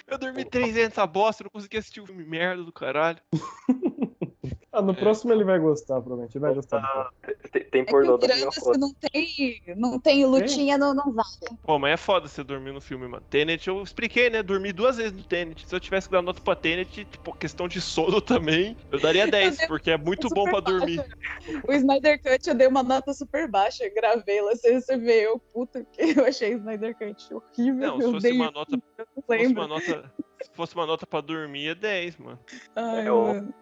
[0.07, 3.21] eu dormi 3 vezes nessa bosta, não consegui assistir o filme merda do caralho.
[4.77, 4.95] Ah, no É.
[4.95, 6.37] próximo ele vai gostar, provavelmente.
[6.37, 6.81] Ele vai gostar.
[6.83, 7.11] próximo.
[7.51, 8.79] Tem, tem É que pornô o da minha foto.
[8.79, 11.57] não tem, não tem lutinha, não, não vale.
[11.63, 13.23] Pô, mas é foda você dormir no filme, mano.
[13.31, 14.43] Tenet, eu expliquei, né?
[14.43, 15.67] Dormi duas vezes no Tenet.
[15.67, 19.27] Se eu tivesse que dar nota pra Tenet, tipo, questão de sono também, eu daria
[19.27, 20.97] 10, dei porque é muito bom pra dormir.
[20.99, 21.63] baixa.
[21.67, 25.27] O Snyder Cut eu dei uma nota super baixa, eu gravei lá, você, você vê,
[25.27, 27.75] eu, puta, que eu achei o Snyder Cut horrível.
[27.89, 28.77] Não, se eu fosse dei uma nota.
[28.99, 30.13] eu Se fosse uma nota.
[30.43, 32.39] Se fosse uma nota pra dormir, é 10, mano.
[32.75, 33.55] Ai, É o- mano.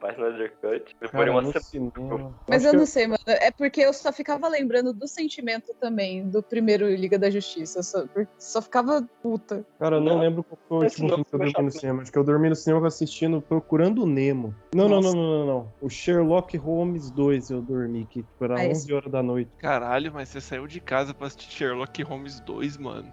[0.00, 0.16] Faz.
[0.16, 2.34] Depois Cara, uma semana.
[2.48, 3.18] Mas eu não sei, mano.
[3.26, 7.82] É porque eu só ficava lembrando do sentimento também do primeiro Liga da Justiça.
[7.82, 8.04] Só,
[8.38, 9.66] só ficava puta.
[9.78, 10.20] Cara, eu não, Não.
[10.20, 12.02] lembro qual foi o último filme que eu dormi no cinema.
[12.02, 14.54] Acho que eu dormi no cinema assistindo Procurando o Nemo.
[14.74, 15.72] Não, não, não, não, não, não.
[15.80, 19.50] O Sherlock Holmes 2 eu dormi, que tipo, era Ah, esse- 11 horas da noite.
[19.58, 23.12] Caralho, mas você saiu de casa pra assistir Sherlock Holmes 2, mano.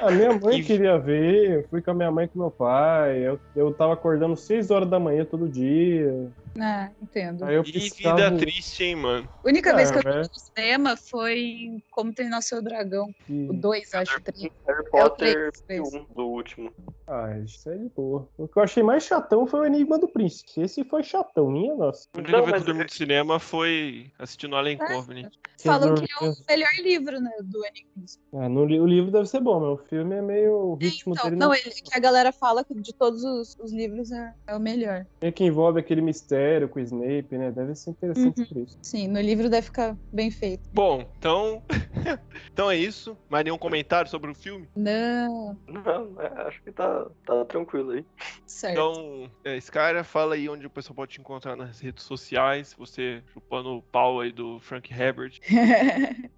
[0.00, 3.18] A minha mãe E- queria ver, eu fui com a minha mãe com meu pai.
[3.18, 6.30] Eu, eu tava acordando 6 horas da manhã todo dia.
[6.60, 7.44] Ah, entendo.
[7.44, 8.16] Aí eu Que piscava.
[8.16, 9.28] vida triste, hein, mano.
[9.44, 13.12] A única Ah, vez que eu fui no cinema foi em Como Treinar Seu Dragão.
[13.26, 14.50] que- O 2, acho, 3.
[14.66, 16.72] Harry Potter três, 1 do último.
[17.06, 18.28] Ah, isso aí de boa.
[18.36, 20.60] O que eu achei mais chatão foi o Enigma do Príncipe.
[20.60, 22.08] Esse foi chatão, minha nossa.
[22.14, 25.32] A única Não, vez que eu dormi é- no cinema foi assistindo Alien Covenant.
[25.62, 28.04] Falam que é o melhor livro, né, do Enigma.
[28.34, 30.52] Ah, no, o livro deve ser bom, mas o filme é meio.
[30.52, 33.72] O ritmo Então, dele não, ele, que a galera fala que de todos os, os
[33.72, 35.04] livros é, é o melhor.
[35.20, 37.50] meio que envolve aquele mistério com o Snape, né?
[37.50, 38.46] Deve ser interessante Uhum.
[38.46, 38.78] por isso.
[38.82, 40.68] Sim, no livro deve ficar bem feito.
[40.72, 41.62] Bom, então.
[42.52, 43.16] então é isso.
[43.28, 44.68] Mais nenhum comentário sobre o filme?
[44.74, 48.04] Não, Não, é, acho que tá, tá tranquilo aí.
[48.46, 48.72] certo.
[48.72, 52.74] Então, é, Skyra, fala aí onde o pessoal pode te encontrar nas redes sociais.
[52.78, 55.38] Você chupando o pau aí do Frank Herbert.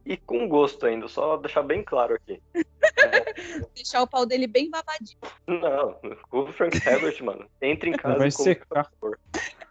[0.04, 2.40] E com gosto ainda, só deixar bem claro aqui.
[3.74, 5.18] Deixar o pau dele bem babadinho.
[5.46, 5.98] Não,
[6.30, 8.90] o Frank Herbert, mano, entre em casa Vai e secar.
[9.00, 9.18] por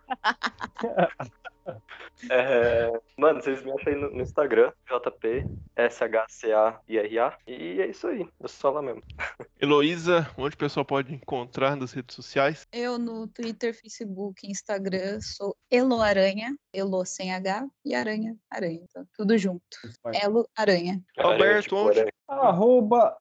[2.29, 5.45] É, mano, vocês me acham aí no, no Instagram, JP,
[5.77, 9.01] SHCA-IRA, e é isso aí, é só lá mesmo.
[9.61, 12.67] Heloísa, onde o pessoal pode encontrar nas redes sociais?
[12.73, 16.01] Eu no Twitter, Facebook, Instagram sou Elo
[16.73, 18.81] Elo sem H e Aranha Aranha.
[18.89, 19.63] Então, tudo junto.
[20.13, 21.01] Elo Aranha.
[21.17, 21.99] Alberto, onde?
[21.99, 23.17] é, Arroba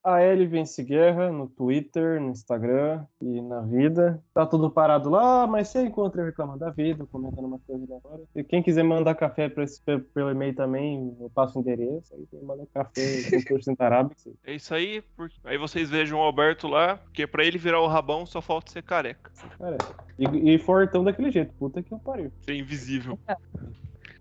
[0.85, 4.23] Guerra no Twitter, no Instagram e na vida.
[4.33, 8.21] Tá tudo parado lá, mas você encontra reclamando da vida, comentando uma coisa da hora.
[8.35, 12.13] E quem quiser mandar café pra esse, pe- pelo e-mail também, eu passo o endereço.
[12.13, 13.01] Aí quem manda café
[13.31, 13.71] com curso
[14.17, 14.33] sim.
[14.45, 15.01] É isso aí.
[15.15, 18.71] porque- Aí vocês vejam o Alberto lá, porque pra ele virar o rabão só falta
[18.71, 19.31] ser careca.
[19.57, 19.77] Cara,
[20.19, 21.53] e, e fortão daquele jeito.
[21.55, 22.31] Puta que eu pariu.
[22.41, 23.17] Ser invisível.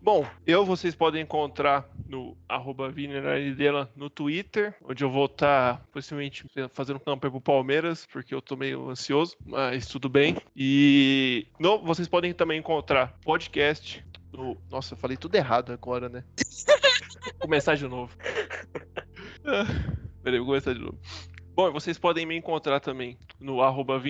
[0.01, 2.93] Bom, eu vocês podem encontrar no arroba
[3.95, 8.89] no Twitter, onde eu vou estar possivelmente fazendo campanha pro Palmeiras, porque eu tô meio
[8.89, 10.37] ansioso, mas tudo bem.
[10.57, 14.57] E no, vocês podem também encontrar podcast no.
[14.71, 16.25] Nossa, eu falei tudo errado agora, né?
[17.33, 18.17] Vou começar de novo.
[20.23, 20.99] Peraí, vou começar de novo.
[21.59, 24.01] Bom, vocês podem me encontrar também no arroba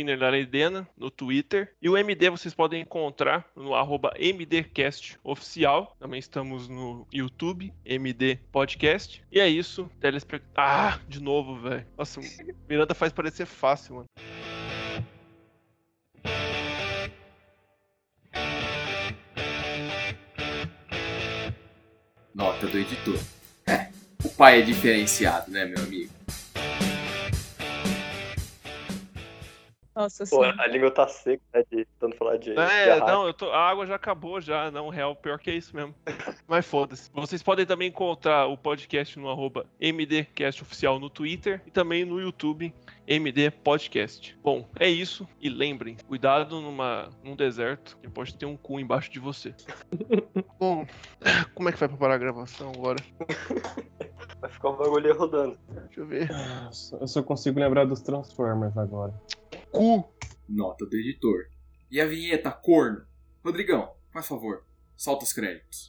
[0.98, 1.74] no Twitter.
[1.80, 5.96] E o MD vocês podem encontrar no arroba MDCast Oficial.
[5.98, 9.24] Também estamos no YouTube, MD Podcast.
[9.32, 10.46] E é isso, telespect...
[10.54, 11.86] Ah, de novo, velho.
[11.96, 12.20] Nossa,
[12.68, 14.06] Miranda faz parecer fácil, mano.
[22.34, 23.18] Nota do editor.
[23.66, 23.88] É,
[24.22, 26.12] o pai é diferenciado, né, meu amigo?
[29.98, 30.54] Nossa Pô, senhora.
[30.62, 32.52] a língua tá seca, né, de tanto falar de...
[32.54, 33.06] de É, arrasto.
[33.06, 35.92] não, eu tô, a água já acabou já, não, real, pior que é isso mesmo.
[36.46, 37.10] Mas foda-se.
[37.12, 42.20] Vocês podem também encontrar o podcast no arroba MDCast Oficial no Twitter e também no
[42.20, 42.72] YouTube
[43.08, 44.38] MD Podcast.
[44.42, 45.26] Bom, é isso.
[45.40, 49.52] E lembrem, cuidado numa, num deserto, que pode ter um cu embaixo de você.
[50.60, 50.86] Bom,
[51.54, 53.02] como é que vai pra parar a gravação agora?
[54.40, 55.58] Vai ficar um bagulho rodando.
[55.68, 56.28] Deixa eu ver.
[56.70, 59.12] Só- Eu só consigo lembrar dos Transformers agora.
[59.70, 60.04] Cu!
[60.48, 61.46] Nota do editor.
[61.90, 63.06] E a vinheta, corno?
[63.44, 64.64] Rodrigão, faz favor,
[64.96, 65.88] solta os créditos.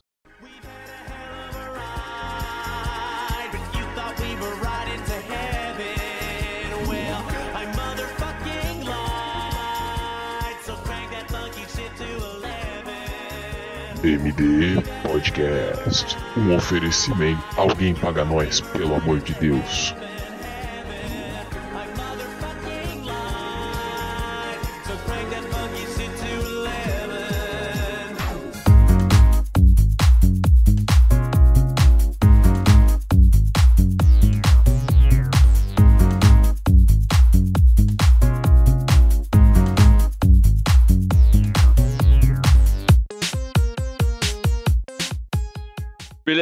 [14.01, 16.15] MD Podcast.
[16.37, 17.43] Um oferecimento.
[17.57, 19.93] Alguém paga nós, pelo amor de Deus.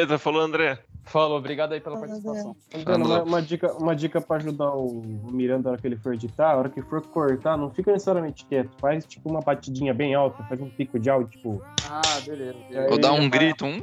[0.08, 0.80] Beleza, falou André.
[1.04, 2.56] Falou, obrigado aí pela participação.
[2.74, 5.02] Antônio, uma, uma dica, uma dica pra ajudar o
[5.32, 8.46] Miranda na hora que ele for editar, a hora que for cortar, não fica necessariamente
[8.46, 8.72] quieto.
[8.80, 11.62] Faz tipo uma batidinha bem alta, faz um pico de áudio, tipo.
[11.90, 12.58] Ah, beleza.
[12.72, 13.78] aí Ou dá um grito, um.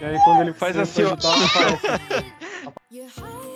[0.00, 1.08] E aí quando ele Faz for assim, ó.
[1.10, 2.32] não aparece.